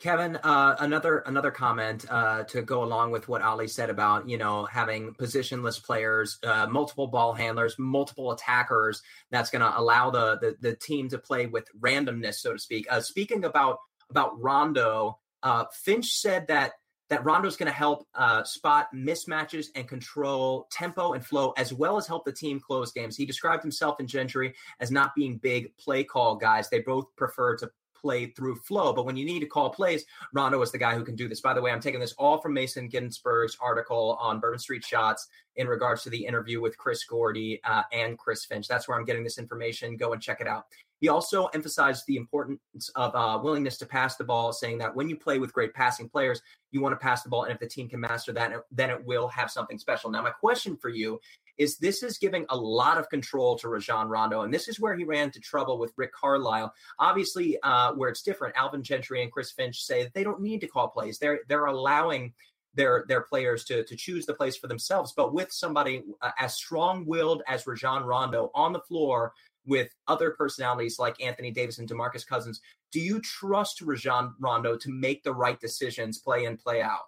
Kevin, 0.03 0.35
uh, 0.35 0.75
another 0.81 1.19
another 1.19 1.53
comment 1.53 2.05
uh, 2.11 2.43
to 2.43 2.61
go 2.61 2.83
along 2.83 3.13
with 3.13 3.29
what 3.29 3.41
Oleh 3.41 3.71
said 3.71 3.89
about 3.89 4.29
you 4.29 4.37
know 4.37 4.65
having 4.65 5.15
positionless 5.15 5.81
players, 5.81 6.41
uh, 6.43 6.67
multiple 6.67 7.07
ball 7.07 7.35
handlers, 7.35 7.79
multiple 7.79 8.33
attackers. 8.33 9.01
That's 9.31 9.49
going 9.51 9.63
to 9.63 9.79
allow 9.79 10.11
the, 10.11 10.39
the, 10.41 10.57
the 10.61 10.75
team 10.75 11.09
to 11.11 11.19
play 11.19 11.47
with 11.47 11.69
randomness, 11.81 12.35
so 12.35 12.53
to 12.53 12.59
speak. 12.59 12.89
Uh, 12.91 13.01
speaking 13.01 13.45
about 13.45 13.79
about 14.11 14.33
Rondo, 14.43 15.21
uh, 15.45 15.67
Finch 15.73 16.15
said 16.15 16.49
that 16.49 16.73
that 17.09 17.25
Rondo 17.25 17.47
is 17.47 17.57
going 17.57 17.71
to 17.71 17.79
help 17.79 18.05
uh, 18.17 18.43
spot 18.43 18.89
mismatches 18.93 19.67
and 19.77 19.87
control 19.87 20.67
tempo 20.73 21.13
and 21.13 21.25
flow, 21.25 21.53
as 21.57 21.73
well 21.73 21.97
as 21.97 22.09
help 22.09 22.25
the 22.25 22.33
team 22.33 22.59
close 22.59 22.91
games. 22.91 23.17
He 23.17 23.25
described 23.25 23.63
himself 23.63 24.01
and 24.01 24.09
Gentry 24.09 24.55
as 24.81 24.91
not 24.91 25.15
being 25.15 25.37
big 25.37 25.77
play 25.77 26.03
call 26.03 26.35
guys. 26.35 26.71
They 26.71 26.81
both 26.81 27.15
prefer 27.15 27.57
to 27.59 27.71
play 28.03 28.27
through 28.27 28.57
flow. 28.57 28.93
But 28.93 29.07
when 29.07 29.17
you 29.17 29.25
need 29.25 29.41
to 29.41 29.47
call 29.47 29.71
plays, 29.71 30.05
Rondo 30.35 30.61
is 30.61 30.73
the 30.73 30.79
guy 30.79 30.95
who 30.95 31.05
can 31.05 31.17
do 31.17 31.29
this. 31.29 31.41
By 31.41 31.55
the 31.55 31.63
way, 31.63 31.71
I'm 31.71 31.81
taking 31.81 32.01
this 32.01 32.15
all 32.19 32.39
from 32.39 32.53
Mason 32.53 32.89
Ginsberg's 32.89 33.57
article 33.61 34.19
on 34.21 34.41
Bourbon 34.41 34.59
Street 34.59 34.85
Shots 34.85 35.29
in 35.57 35.67
regards 35.67 36.03
to 36.03 36.11
the 36.11 36.25
interview 36.25 36.61
with 36.61 36.77
Chris 36.77 37.05
Gordy 37.05 37.61
uh, 37.65 37.83
and 37.93 38.19
Chris 38.19 38.45
Finch. 38.45 38.67
That's 38.69 38.89
where 38.89 38.99
I'm 38.99 39.05
getting 39.05 39.25
this 39.25 39.39
information. 39.39 39.97
Go 39.97 40.13
and 40.13 40.21
check 40.21 40.41
it 40.41 40.47
out. 40.47 40.67
He 41.01 41.09
also 41.09 41.47
emphasized 41.47 42.05
the 42.07 42.17
importance 42.17 42.61
of 42.95 43.13
uh, 43.17 43.41
willingness 43.43 43.77
to 43.79 43.87
pass 43.87 44.17
the 44.17 44.23
ball, 44.23 44.53
saying 44.53 44.79
that 44.79 44.95
when 44.95 45.09
you 45.09 45.17
play 45.17 45.41
with 45.41 45.53
great 45.53 45.75
passing 45.75 46.09
players, 46.09 46.41
you 46.71 46.81
want 46.81 46.93
to 46.93 46.97
pass 46.97 47.25
the 47.25 47.29
ball. 47.29 47.43
And 47.43 47.53
if 47.53 47.59
the 47.59 47.67
team 47.67 47.89
can 47.89 47.99
master 47.99 48.33
that, 48.33 48.53
then 48.71 48.89
it 48.89 49.05
will 49.05 49.27
have 49.27 49.51
something 49.51 49.79
special. 49.79 50.11
Now, 50.11 50.23
my 50.23 50.31
question 50.31 50.77
for 50.77 50.91
you 50.91 51.21
is 51.59 51.79
this 51.79 52.03
is 52.03 52.19
giving 52.19 52.47
a 52.49 52.57
lot 52.57 52.99
of 52.99 53.09
control 53.09 53.57
to 53.59 53.69
Rajon 53.69 54.09
Rondo. 54.09 54.43
And 54.43 54.53
this 54.53 54.69
is 54.69 54.81
where 54.81 54.97
he 54.97 55.05
ran 55.05 55.25
into 55.25 55.41
trouble 55.41 55.79
with 55.79 55.93
Rick 55.97 56.13
Carlisle. 56.13 56.73
Obviously, 56.99 57.59
uh, 57.63 57.93
where 57.93 58.09
it's 58.09 58.23
different, 58.23 58.57
Alvin 58.57 58.83
Gentry 58.83 59.23
and 59.23 59.31
Chris 59.31 59.53
Finch 59.53 59.83
say 59.83 60.11
they 60.15 60.25
don't 60.25 60.41
need 60.41 60.61
to 60.61 60.69
call 60.69 60.89
plays. 60.89 61.19
They're 61.19 61.41
they're 61.49 61.67
allowing 61.67 62.33
their 62.75 63.05
their 63.09 63.23
players 63.23 63.65
to 63.65 63.85
to 63.85 63.97
choose 63.97 64.27
the 64.27 64.35
plays 64.35 64.57
for 64.57 64.67
themselves. 64.67 65.13
But 65.17 65.35
with 65.35 65.53
somebody 65.53 66.05
uh, 66.21 66.31
as 66.39 66.55
strong 66.55 67.05
willed 67.07 67.43
as 67.47 67.67
Rajon 67.67 68.05
Rondo 68.05 68.51
on 68.55 68.73
the 68.73 68.81
floor 68.81 69.33
with 69.65 69.95
other 70.09 70.31
personalities 70.31 70.99
like 70.99 71.23
Anthony 71.23 71.51
Davis 71.51 71.79
and 71.79 71.89
DeMarcus 71.89 72.27
Cousins, 72.27 72.61
do 72.91 73.01
you 73.01 73.21
trust 73.21 73.81
Rajon 73.81 74.35
Rondo 74.41 74.77
to 74.77 74.91
make 74.91 75.23
the 75.23 75.35
right 75.35 75.61
decisions, 75.61 76.19
play 76.19 76.47
in, 76.47 76.57
play 76.57 76.83
out? 76.83 77.07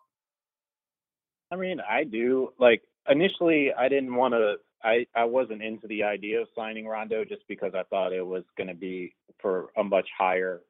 I 1.50 1.56
mean, 1.56 1.80
I 1.80 2.04
do. 2.04 2.52
Like 2.58 2.82
initially, 3.08 3.72
I 3.72 3.88
didn't 3.88 4.14
want 4.14 4.34
to. 4.34 4.56
I 4.82 5.06
I 5.14 5.24
wasn't 5.24 5.62
into 5.62 5.86
the 5.86 6.02
idea 6.02 6.42
of 6.42 6.48
signing 6.54 6.86
Rondo 6.86 7.24
just 7.24 7.42
because 7.48 7.72
I 7.74 7.84
thought 7.84 8.12
it 8.12 8.26
was 8.26 8.44
going 8.56 8.68
to 8.68 8.74
be 8.74 9.14
for 9.40 9.68
a 9.76 9.84
much 9.84 10.08
higher 10.16 10.60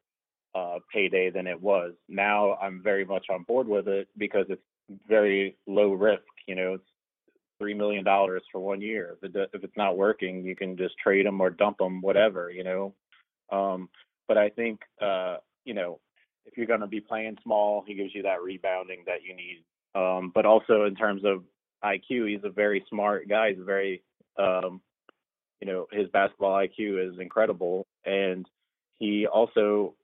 uh, 0.54 0.78
payday 0.92 1.30
than 1.30 1.46
it 1.46 1.60
was. 1.60 1.92
Now 2.08 2.54
I'm 2.62 2.82
very 2.82 3.04
much 3.04 3.26
on 3.30 3.42
board 3.42 3.66
with 3.66 3.88
it 3.88 4.08
because 4.16 4.46
it's 4.48 4.62
very 5.08 5.56
low 5.66 5.92
risk. 5.92 6.22
You 6.46 6.54
know, 6.54 6.74
it's 6.74 6.84
three 7.58 7.74
million 7.74 8.04
dollars 8.04 8.42
for 8.52 8.60
one 8.60 8.80
year. 8.80 9.16
If, 9.22 9.34
it, 9.34 9.50
if 9.52 9.64
it's 9.64 9.76
not 9.76 9.96
working, 9.96 10.44
you 10.44 10.54
can 10.54 10.76
just 10.76 10.94
trade 11.02 11.26
them 11.26 11.40
or 11.40 11.50
dump 11.50 11.78
them, 11.78 12.00
whatever. 12.00 12.50
You 12.50 12.64
know, 12.64 12.94
um, 13.50 13.88
but 14.28 14.38
I 14.38 14.48
think 14.50 14.80
uh, 15.02 15.38
you 15.64 15.74
know 15.74 15.98
if 16.46 16.56
you're 16.56 16.66
going 16.66 16.80
to 16.80 16.86
be 16.86 17.00
playing 17.00 17.38
small, 17.42 17.82
he 17.86 17.94
gives 17.94 18.14
you 18.14 18.22
that 18.22 18.42
rebounding 18.42 19.02
that 19.06 19.22
you 19.22 19.34
need. 19.34 19.64
Um, 19.94 20.32
but 20.34 20.44
also 20.44 20.84
in 20.84 20.94
terms 20.94 21.22
of 21.24 21.44
IQ, 21.84 22.30
he's 22.30 22.44
a 22.44 22.50
very 22.50 22.84
smart 22.88 23.28
guy. 23.28 23.50
He's 23.50 23.64
very, 23.64 24.02
um, 24.38 24.80
you 25.60 25.66
know, 25.66 25.86
his 25.92 26.08
basketball 26.08 26.52
IQ 26.52 27.12
is 27.12 27.18
incredible, 27.20 27.86
and 28.04 28.46
he 28.98 29.26
also 29.26 29.94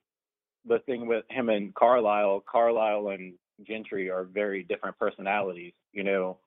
the 0.67 0.79
thing 0.79 1.07
with 1.07 1.25
him 1.29 1.49
and 1.49 1.73
Carlisle, 1.73 2.43
Carlisle 2.49 3.09
and 3.09 3.33
Gentry 3.67 4.09
are 4.09 4.23
very 4.23 4.63
different 4.63 4.97
personalities, 4.97 5.73
you 5.91 6.03
know. 6.03 6.37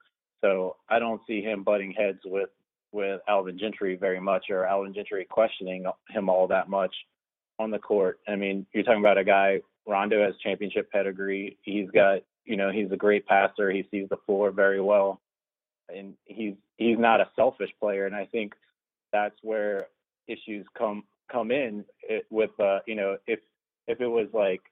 So 0.40 0.76
I 0.88 0.98
don't 0.98 1.20
see 1.26 1.42
him 1.42 1.62
butting 1.62 1.92
heads 1.92 2.18
with 2.24 2.50
with 2.92 3.20
Alvin 3.28 3.58
Gentry 3.58 3.96
very 3.96 4.20
much, 4.20 4.46
or 4.50 4.66
Alvin 4.66 4.94
Gentry 4.94 5.24
questioning 5.28 5.84
him 6.08 6.28
all 6.28 6.46
that 6.46 6.68
much 6.68 6.94
on 7.58 7.70
the 7.70 7.78
court. 7.78 8.20
I 8.28 8.36
mean, 8.36 8.66
you're 8.72 8.84
talking 8.84 9.00
about 9.00 9.18
a 9.18 9.24
guy. 9.24 9.60
Rondo 9.86 10.24
has 10.24 10.34
championship 10.42 10.90
pedigree. 10.92 11.58
He's 11.62 11.90
got, 11.90 12.20
you 12.44 12.56
know, 12.56 12.70
he's 12.70 12.90
a 12.92 12.96
great 12.96 13.26
passer. 13.26 13.70
He 13.70 13.86
sees 13.90 14.08
the 14.08 14.16
floor 14.24 14.50
very 14.50 14.80
well, 14.80 15.20
and 15.88 16.14
he's 16.24 16.54
he's 16.76 16.98
not 16.98 17.20
a 17.20 17.28
selfish 17.36 17.70
player. 17.80 18.06
And 18.06 18.14
I 18.14 18.26
think 18.26 18.54
that's 19.12 19.36
where 19.42 19.86
issues 20.26 20.66
come 20.76 21.04
come 21.30 21.50
in 21.50 21.84
it, 22.02 22.26
with, 22.30 22.50
uh, 22.60 22.80
you 22.86 22.94
know, 22.94 23.16
if 23.26 23.40
if 23.86 24.00
it 24.00 24.06
was 24.06 24.28
like, 24.32 24.62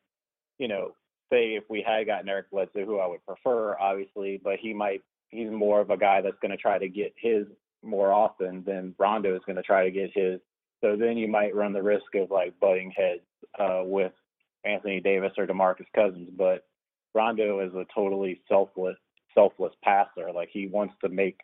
you 0.58 0.68
know, 0.68 0.92
say 1.30 1.54
if 1.54 1.64
we 1.68 1.84
had 1.86 2.06
gotten 2.06 2.28
Eric 2.28 2.50
Bledsoe, 2.50 2.84
who 2.84 2.98
I 2.98 3.06
would 3.06 3.24
prefer, 3.26 3.76
obviously, 3.78 4.40
but 4.42 4.58
he 4.60 4.72
might 4.72 5.02
he's 5.30 5.50
more 5.50 5.80
of 5.80 5.90
a 5.90 5.96
guy 5.96 6.20
that's 6.20 6.38
going 6.40 6.50
to 6.50 6.56
try 6.56 6.78
to 6.78 6.88
get 6.88 7.14
his 7.16 7.46
more 7.82 8.12
often 8.12 8.62
than 8.64 8.94
Rondo 8.98 9.34
is 9.34 9.42
going 9.44 9.56
to 9.56 9.62
try 9.62 9.84
to 9.84 9.90
get 9.90 10.12
his. 10.14 10.40
So 10.82 10.96
then 10.96 11.16
you 11.16 11.28
might 11.28 11.54
run 11.54 11.72
the 11.72 11.82
risk 11.82 12.14
of 12.14 12.30
like 12.30 12.58
butting 12.60 12.92
heads 12.96 13.22
uh, 13.58 13.82
with 13.84 14.12
Anthony 14.64 15.00
Davis 15.00 15.32
or 15.38 15.46
DeMarcus 15.46 15.86
Cousins. 15.94 16.28
But 16.36 16.64
Rondo 17.14 17.60
is 17.60 17.74
a 17.74 17.86
totally 17.94 18.40
selfless 18.48 18.96
selfless 19.34 19.71
passer. 20.22 20.32
Like 20.32 20.48
he 20.52 20.66
wants 20.66 20.94
to 21.02 21.08
make 21.08 21.40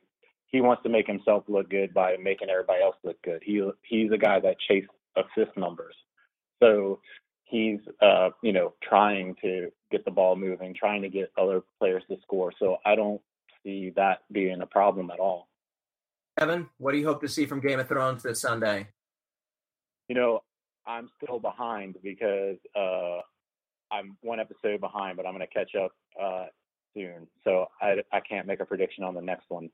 he 0.46 0.60
wants 0.60 0.82
to 0.82 0.88
make 0.88 1.06
himself 1.06 1.44
look 1.46 1.68
good 1.68 1.92
by 1.92 2.16
making 2.22 2.48
everybody 2.50 2.82
else 2.82 2.96
look 3.04 3.20
good. 3.22 3.42
He 3.44 3.62
he's 3.82 4.10
a 4.12 4.18
guy 4.18 4.40
that 4.40 4.56
chases 4.60 4.88
assist 5.16 5.56
numbers. 5.56 5.94
So 6.62 7.00
he's 7.44 7.80
uh, 8.00 8.30
you 8.42 8.52
know 8.52 8.74
trying 8.82 9.36
to 9.42 9.70
get 9.90 10.04
the 10.04 10.10
ball 10.10 10.36
moving, 10.36 10.74
trying 10.74 11.02
to 11.02 11.08
get 11.08 11.32
other 11.38 11.62
players 11.78 12.02
to 12.10 12.16
score. 12.22 12.52
So 12.58 12.78
I 12.84 12.94
don't 12.94 13.20
see 13.62 13.92
that 13.96 14.20
being 14.32 14.60
a 14.60 14.66
problem 14.66 15.10
at 15.10 15.20
all. 15.20 15.48
Evan, 16.38 16.68
what 16.78 16.92
do 16.92 16.98
you 16.98 17.06
hope 17.06 17.20
to 17.22 17.28
see 17.28 17.46
from 17.46 17.60
Game 17.60 17.80
of 17.80 17.88
Thrones 17.88 18.22
this 18.22 18.40
Sunday? 18.40 18.88
You 20.08 20.14
know, 20.14 20.40
I'm 20.86 21.10
still 21.22 21.40
behind 21.40 21.96
because 22.02 22.56
uh, 22.76 23.18
I'm 23.90 24.16
one 24.22 24.38
episode 24.38 24.80
behind, 24.80 25.16
but 25.16 25.26
I'm 25.26 25.34
going 25.34 25.46
to 25.46 25.52
catch 25.52 25.74
up 25.74 25.92
uh, 26.20 26.46
soon. 26.98 27.26
So 27.44 27.66
I, 27.80 27.96
I 28.12 28.20
can't 28.20 28.46
make 28.46 28.60
a 28.60 28.64
prediction 28.64 29.04
on 29.04 29.14
the 29.14 29.20
next 29.20 29.46
one. 29.48 29.70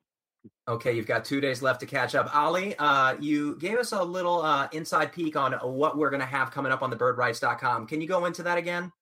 Okay, 0.69 0.93
you've 0.93 1.07
got 1.07 1.25
two 1.25 1.41
days 1.41 1.63
left 1.63 1.81
to 1.81 1.87
catch 1.87 2.15
up. 2.15 2.29
Oleh, 2.29 2.75
uh, 2.79 3.17
you 3.19 3.57
gave 3.57 3.79
us 3.79 3.93
a 3.93 4.03
little 4.03 4.43
uh, 4.43 4.69
inside 4.73 5.13
peek 5.13 5.37
on 5.37 5.53
what 5.53 5.97
we're 5.97 6.11
going 6.11 6.21
to 6.21 6.27
have 6.27 6.51
coming 6.51 6.71
up 6.71 6.83
on 6.83 6.91
the 6.91 6.97
birdwrites.com. 6.97 7.87
Can 7.87 8.01
you 8.03 8.07
go 8.07 8.27
into 8.27 8.43
that 8.43 8.59
again? 8.59 8.93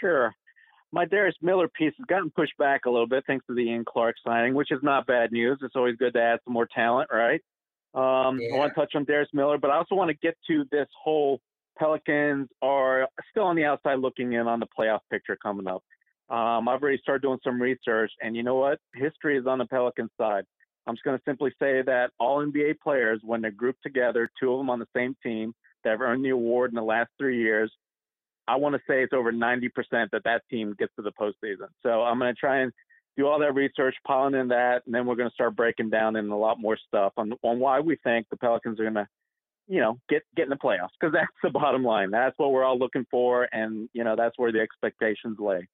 Sure. 0.00 0.34
My 0.90 1.04
Darius 1.04 1.36
Miller 1.40 1.68
piece 1.68 1.94
has 1.98 2.06
gotten 2.06 2.30
pushed 2.30 2.56
back 2.58 2.82
a 2.86 2.90
little 2.90 3.06
bit 3.06 3.24
thanks 3.26 3.46
to 3.46 3.54
the 3.54 3.62
Ian 3.62 3.84
Clark 3.84 4.16
signing, 4.26 4.54
which 4.54 4.72
is 4.72 4.80
not 4.82 5.06
bad 5.06 5.30
news. 5.30 5.58
It's 5.62 5.76
always 5.76 5.96
good 5.96 6.14
to 6.14 6.20
add 6.20 6.40
some 6.44 6.52
more 6.52 6.68
talent, 6.74 7.08
right? 7.12 7.40
Um, 7.94 8.40
yeah. 8.40 8.54
I 8.54 8.58
want 8.58 8.74
to 8.74 8.80
touch 8.80 8.92
on 8.94 9.04
Darius 9.04 9.30
Miller, 9.32 9.58
but 9.58 9.70
I 9.70 9.76
also 9.76 9.94
want 9.94 10.10
to 10.10 10.16
get 10.16 10.36
to 10.48 10.64
this 10.70 10.88
whole 11.02 11.40
Pelicans 11.78 12.48
are 12.60 13.08
still 13.30 13.44
on 13.44 13.56
the 13.56 13.64
outside 13.64 13.98
looking 13.98 14.32
in 14.34 14.46
on 14.46 14.60
the 14.60 14.66
playoff 14.78 15.00
picture 15.10 15.36
coming 15.42 15.66
up. 15.66 15.82
Um, 16.32 16.66
I've 16.66 16.82
already 16.82 16.98
started 17.02 17.20
doing 17.20 17.38
some 17.44 17.60
research, 17.60 18.10
and 18.22 18.34
you 18.34 18.42
know 18.42 18.54
what? 18.54 18.78
History 18.94 19.36
is 19.36 19.46
on 19.46 19.58
the 19.58 19.66
Pelicans 19.66 20.10
side. 20.18 20.44
I'm 20.86 20.94
just 20.94 21.04
going 21.04 21.18
to 21.18 21.22
simply 21.26 21.50
say 21.60 21.82
that 21.82 22.10
all 22.18 22.44
NBA 22.44 22.80
players, 22.82 23.20
when 23.22 23.42
they're 23.42 23.50
grouped 23.50 23.82
together, 23.82 24.30
two 24.40 24.50
of 24.50 24.58
them 24.58 24.70
on 24.70 24.78
the 24.78 24.88
same 24.96 25.14
team, 25.22 25.54
that 25.84 25.90
have 25.90 26.00
earned 26.00 26.24
the 26.24 26.30
award 26.30 26.70
in 26.70 26.74
the 26.74 26.82
last 26.82 27.10
three 27.18 27.38
years, 27.38 27.70
I 28.48 28.56
want 28.56 28.74
to 28.74 28.80
say 28.88 29.02
it's 29.02 29.12
over 29.12 29.32
90% 29.32 29.70
that 29.90 30.24
that 30.24 30.42
team 30.50 30.74
gets 30.78 30.92
to 30.96 31.02
the 31.02 31.12
postseason. 31.12 31.68
So 31.82 32.02
I'm 32.02 32.18
going 32.18 32.34
to 32.34 32.38
try 32.38 32.60
and 32.60 32.72
do 33.16 33.26
all 33.26 33.38
that 33.40 33.54
research, 33.54 33.94
piling 34.06 34.34
in 34.34 34.48
that, 34.48 34.82
and 34.86 34.94
then 34.94 35.06
we're 35.06 35.16
going 35.16 35.28
to 35.28 35.34
start 35.34 35.54
breaking 35.54 35.90
down 35.90 36.16
in 36.16 36.30
a 36.30 36.38
lot 36.38 36.58
more 36.58 36.78
stuff 36.88 37.12
on, 37.16 37.32
on 37.42 37.58
why 37.58 37.80
we 37.80 37.96
think 38.02 38.26
the 38.30 38.36
Pelicans 38.36 38.80
are 38.80 38.84
going 38.84 38.94
to, 38.94 39.06
you 39.68 39.80
know, 39.80 39.98
get 40.08 40.22
get 40.34 40.44
in 40.44 40.50
the 40.50 40.56
playoffs 40.56 40.90
because 40.98 41.12
that's 41.12 41.28
the 41.42 41.50
bottom 41.50 41.84
line. 41.84 42.10
That's 42.10 42.36
what 42.38 42.52
we're 42.52 42.64
all 42.64 42.78
looking 42.78 43.06
for, 43.10 43.48
and 43.52 43.88
you 43.92 44.02
know 44.02 44.16
that's 44.16 44.36
where 44.38 44.50
the 44.50 44.60
expectations 44.60 45.36
lay. 45.38 45.68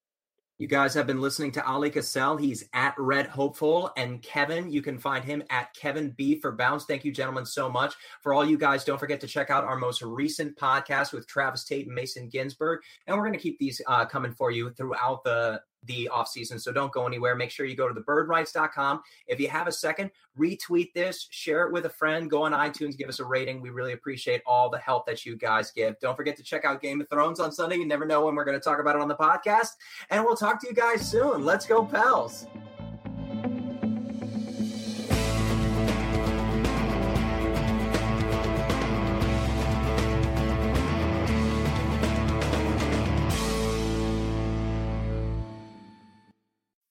You 0.58 0.66
guys 0.66 0.92
have 0.94 1.06
been 1.06 1.20
listening 1.20 1.52
to 1.52 1.60
Oleh 1.60 1.94
Kosel. 1.94 2.40
He's 2.40 2.64
at 2.72 2.92
Red 2.98 3.28
Hopeful. 3.28 3.92
And 3.96 4.20
Kevin, 4.22 4.68
you 4.72 4.82
can 4.82 4.98
find 4.98 5.24
him 5.24 5.40
at 5.50 5.72
Kevin 5.72 6.10
B 6.16 6.40
for 6.40 6.50
Bounce. 6.50 6.84
Thank 6.84 7.04
you, 7.04 7.12
gentlemen, 7.12 7.46
so 7.46 7.70
much. 7.70 7.94
For 8.22 8.34
all 8.34 8.44
you 8.44 8.58
guys, 8.58 8.82
don't 8.82 8.98
forget 8.98 9.20
to 9.20 9.28
check 9.28 9.50
out 9.50 9.62
our 9.62 9.76
most 9.76 10.02
recent 10.02 10.56
podcast 10.56 11.12
with 11.12 11.28
Travis 11.28 11.62
Tate 11.62 11.86
and 11.86 11.94
Mason 11.94 12.28
Ginsberg. 12.28 12.80
And 13.06 13.16
we're 13.16 13.22
going 13.22 13.38
to 13.38 13.42
keep 13.42 13.60
these 13.60 13.80
uh, 13.86 14.04
coming 14.04 14.34
for 14.34 14.50
you 14.50 14.70
throughout 14.70 15.22
the 15.22 15.60
the 15.84 16.08
off 16.08 16.28
season. 16.28 16.58
So 16.58 16.72
don't 16.72 16.92
go 16.92 17.06
anywhere. 17.06 17.34
Make 17.34 17.50
sure 17.50 17.66
you 17.66 17.76
go 17.76 17.88
to 17.88 17.94
thebirdwrites.com. 17.94 19.02
If 19.26 19.40
you 19.40 19.48
have 19.48 19.66
a 19.66 19.72
second, 19.72 20.10
retweet 20.38 20.92
this, 20.92 21.26
share 21.30 21.66
it 21.66 21.72
with 21.72 21.86
a 21.86 21.90
friend, 21.90 22.30
go 22.30 22.42
on 22.42 22.52
iTunes, 22.52 22.96
give 22.96 23.08
us 23.08 23.20
a 23.20 23.24
rating. 23.24 23.60
We 23.60 23.70
really 23.70 23.92
appreciate 23.92 24.42
all 24.46 24.70
the 24.70 24.78
help 24.78 25.06
that 25.06 25.24
you 25.24 25.36
guys 25.36 25.70
give. 25.70 25.98
Don't 26.00 26.16
forget 26.16 26.36
to 26.36 26.42
check 26.42 26.64
out 26.64 26.82
Game 26.82 27.00
of 27.00 27.08
Thrones 27.08 27.40
on 27.40 27.52
Sunday. 27.52 27.76
You 27.76 27.86
never 27.86 28.04
know 28.04 28.24
when 28.24 28.34
we're 28.34 28.44
going 28.44 28.58
to 28.58 28.64
talk 28.64 28.80
about 28.80 28.96
it 28.96 29.02
on 29.02 29.08
the 29.08 29.16
podcast. 29.16 29.70
And 30.10 30.24
we'll 30.24 30.36
talk 30.36 30.60
to 30.62 30.68
you 30.68 30.74
guys 30.74 31.08
soon. 31.08 31.44
Let's 31.44 31.66
go, 31.66 31.84
pals. 31.84 32.46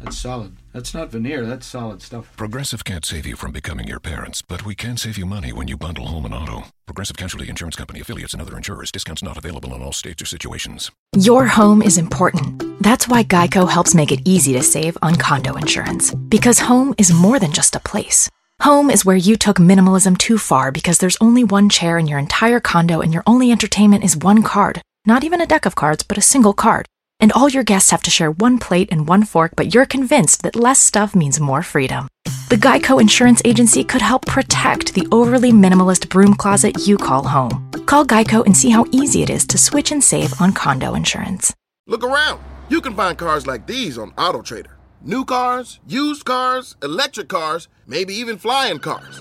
That's 0.00 0.16
solid. 0.16 0.56
That's 0.72 0.94
not 0.94 1.10
veneer. 1.10 1.44
That's 1.44 1.66
solid 1.66 2.02
stuff. 2.02 2.32
Progressive 2.36 2.84
can't 2.84 3.04
save 3.04 3.26
you 3.26 3.36
from 3.36 3.52
becoming 3.52 3.88
your 3.88 4.00
parents, 4.00 4.42
but 4.42 4.64
we 4.64 4.74
can 4.74 4.96
save 4.96 5.18
you 5.18 5.26
money 5.26 5.52
when 5.52 5.68
you 5.68 5.76
bundle 5.76 6.06
home 6.06 6.24
and 6.24 6.34
auto. 6.34 6.66
Progressive 6.86 7.16
Casualty 7.16 7.48
Insurance 7.48 7.76
Company 7.76 8.00
affiliates 8.00 8.32
and 8.32 8.40
other 8.40 8.56
insurers. 8.56 8.92
Discounts 8.92 9.22
not 9.22 9.36
available 9.36 9.74
in 9.74 9.82
all 9.82 9.92
states 9.92 10.22
or 10.22 10.26
situations. 10.26 10.90
Your 11.16 11.46
home 11.46 11.82
is 11.82 11.98
important. 11.98 12.62
That's 12.82 13.08
why 13.08 13.24
Geico 13.24 13.68
helps 13.68 13.94
make 13.94 14.12
it 14.12 14.20
easy 14.24 14.52
to 14.52 14.62
save 14.62 14.96
on 15.02 15.16
condo 15.16 15.56
insurance. 15.56 16.14
Because 16.14 16.60
home 16.60 16.94
is 16.96 17.12
more 17.12 17.38
than 17.38 17.52
just 17.52 17.74
a 17.74 17.80
place. 17.80 18.30
Home 18.62 18.90
is 18.90 19.04
where 19.04 19.16
you 19.16 19.36
took 19.36 19.58
minimalism 19.58 20.18
too 20.18 20.38
far 20.38 20.72
because 20.72 20.98
there's 20.98 21.16
only 21.20 21.44
one 21.44 21.68
chair 21.68 21.96
in 21.96 22.08
your 22.08 22.18
entire 22.18 22.60
condo 22.60 23.00
and 23.00 23.12
your 23.12 23.22
only 23.26 23.52
entertainment 23.52 24.04
is 24.04 24.16
one 24.16 24.42
card. 24.42 24.80
Not 25.06 25.24
even 25.24 25.40
a 25.40 25.46
deck 25.46 25.64
of 25.64 25.74
cards, 25.74 26.02
but 26.02 26.18
a 26.18 26.22
single 26.22 26.52
card. 26.52 26.86
And 27.20 27.32
all 27.32 27.48
your 27.48 27.64
guests 27.64 27.90
have 27.90 28.02
to 28.04 28.10
share 28.10 28.30
one 28.30 28.58
plate 28.58 28.88
and 28.92 29.08
one 29.08 29.24
fork, 29.24 29.52
but 29.56 29.74
you're 29.74 29.86
convinced 29.86 30.42
that 30.42 30.54
less 30.54 30.78
stuff 30.78 31.16
means 31.16 31.40
more 31.40 31.62
freedom. 31.62 32.08
The 32.48 32.56
Geico 32.56 33.00
Insurance 33.00 33.42
Agency 33.44 33.82
could 33.82 34.02
help 34.02 34.24
protect 34.26 34.94
the 34.94 35.06
overly 35.10 35.50
minimalist 35.50 36.08
broom 36.08 36.34
closet 36.34 36.86
you 36.86 36.96
call 36.96 37.24
home. 37.24 37.70
Call 37.86 38.06
Geico 38.06 38.46
and 38.46 38.56
see 38.56 38.70
how 38.70 38.86
easy 38.92 39.22
it 39.22 39.30
is 39.30 39.46
to 39.48 39.58
switch 39.58 39.90
and 39.90 40.02
save 40.02 40.40
on 40.40 40.52
condo 40.52 40.94
insurance. 40.94 41.52
Look 41.86 42.04
around. 42.04 42.40
You 42.68 42.80
can 42.80 42.94
find 42.94 43.18
cars 43.18 43.46
like 43.46 43.66
these 43.66 43.98
on 43.98 44.12
AutoTrader. 44.12 44.72
New 45.02 45.24
cars, 45.24 45.80
used 45.86 46.24
cars, 46.24 46.76
electric 46.82 47.28
cars, 47.28 47.68
maybe 47.86 48.14
even 48.14 48.38
flying 48.38 48.78
cars. 48.78 49.20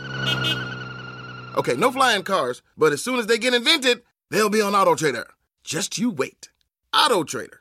Okay, 1.58 1.76
no 1.76 1.92
flying 1.92 2.24
cars, 2.24 2.62
but 2.78 2.94
as 2.94 3.04
soon 3.04 3.20
as 3.20 3.28
they 3.28 3.38
get 3.38 3.54
invented, 3.54 4.04
they'll 4.30 4.50
be 4.50 4.62
on 4.62 4.74
AutoTrader. 4.74 5.26
Just 5.64 5.98
you 5.98 6.12
wait. 6.12 6.50
AutoTrader. 6.94 7.60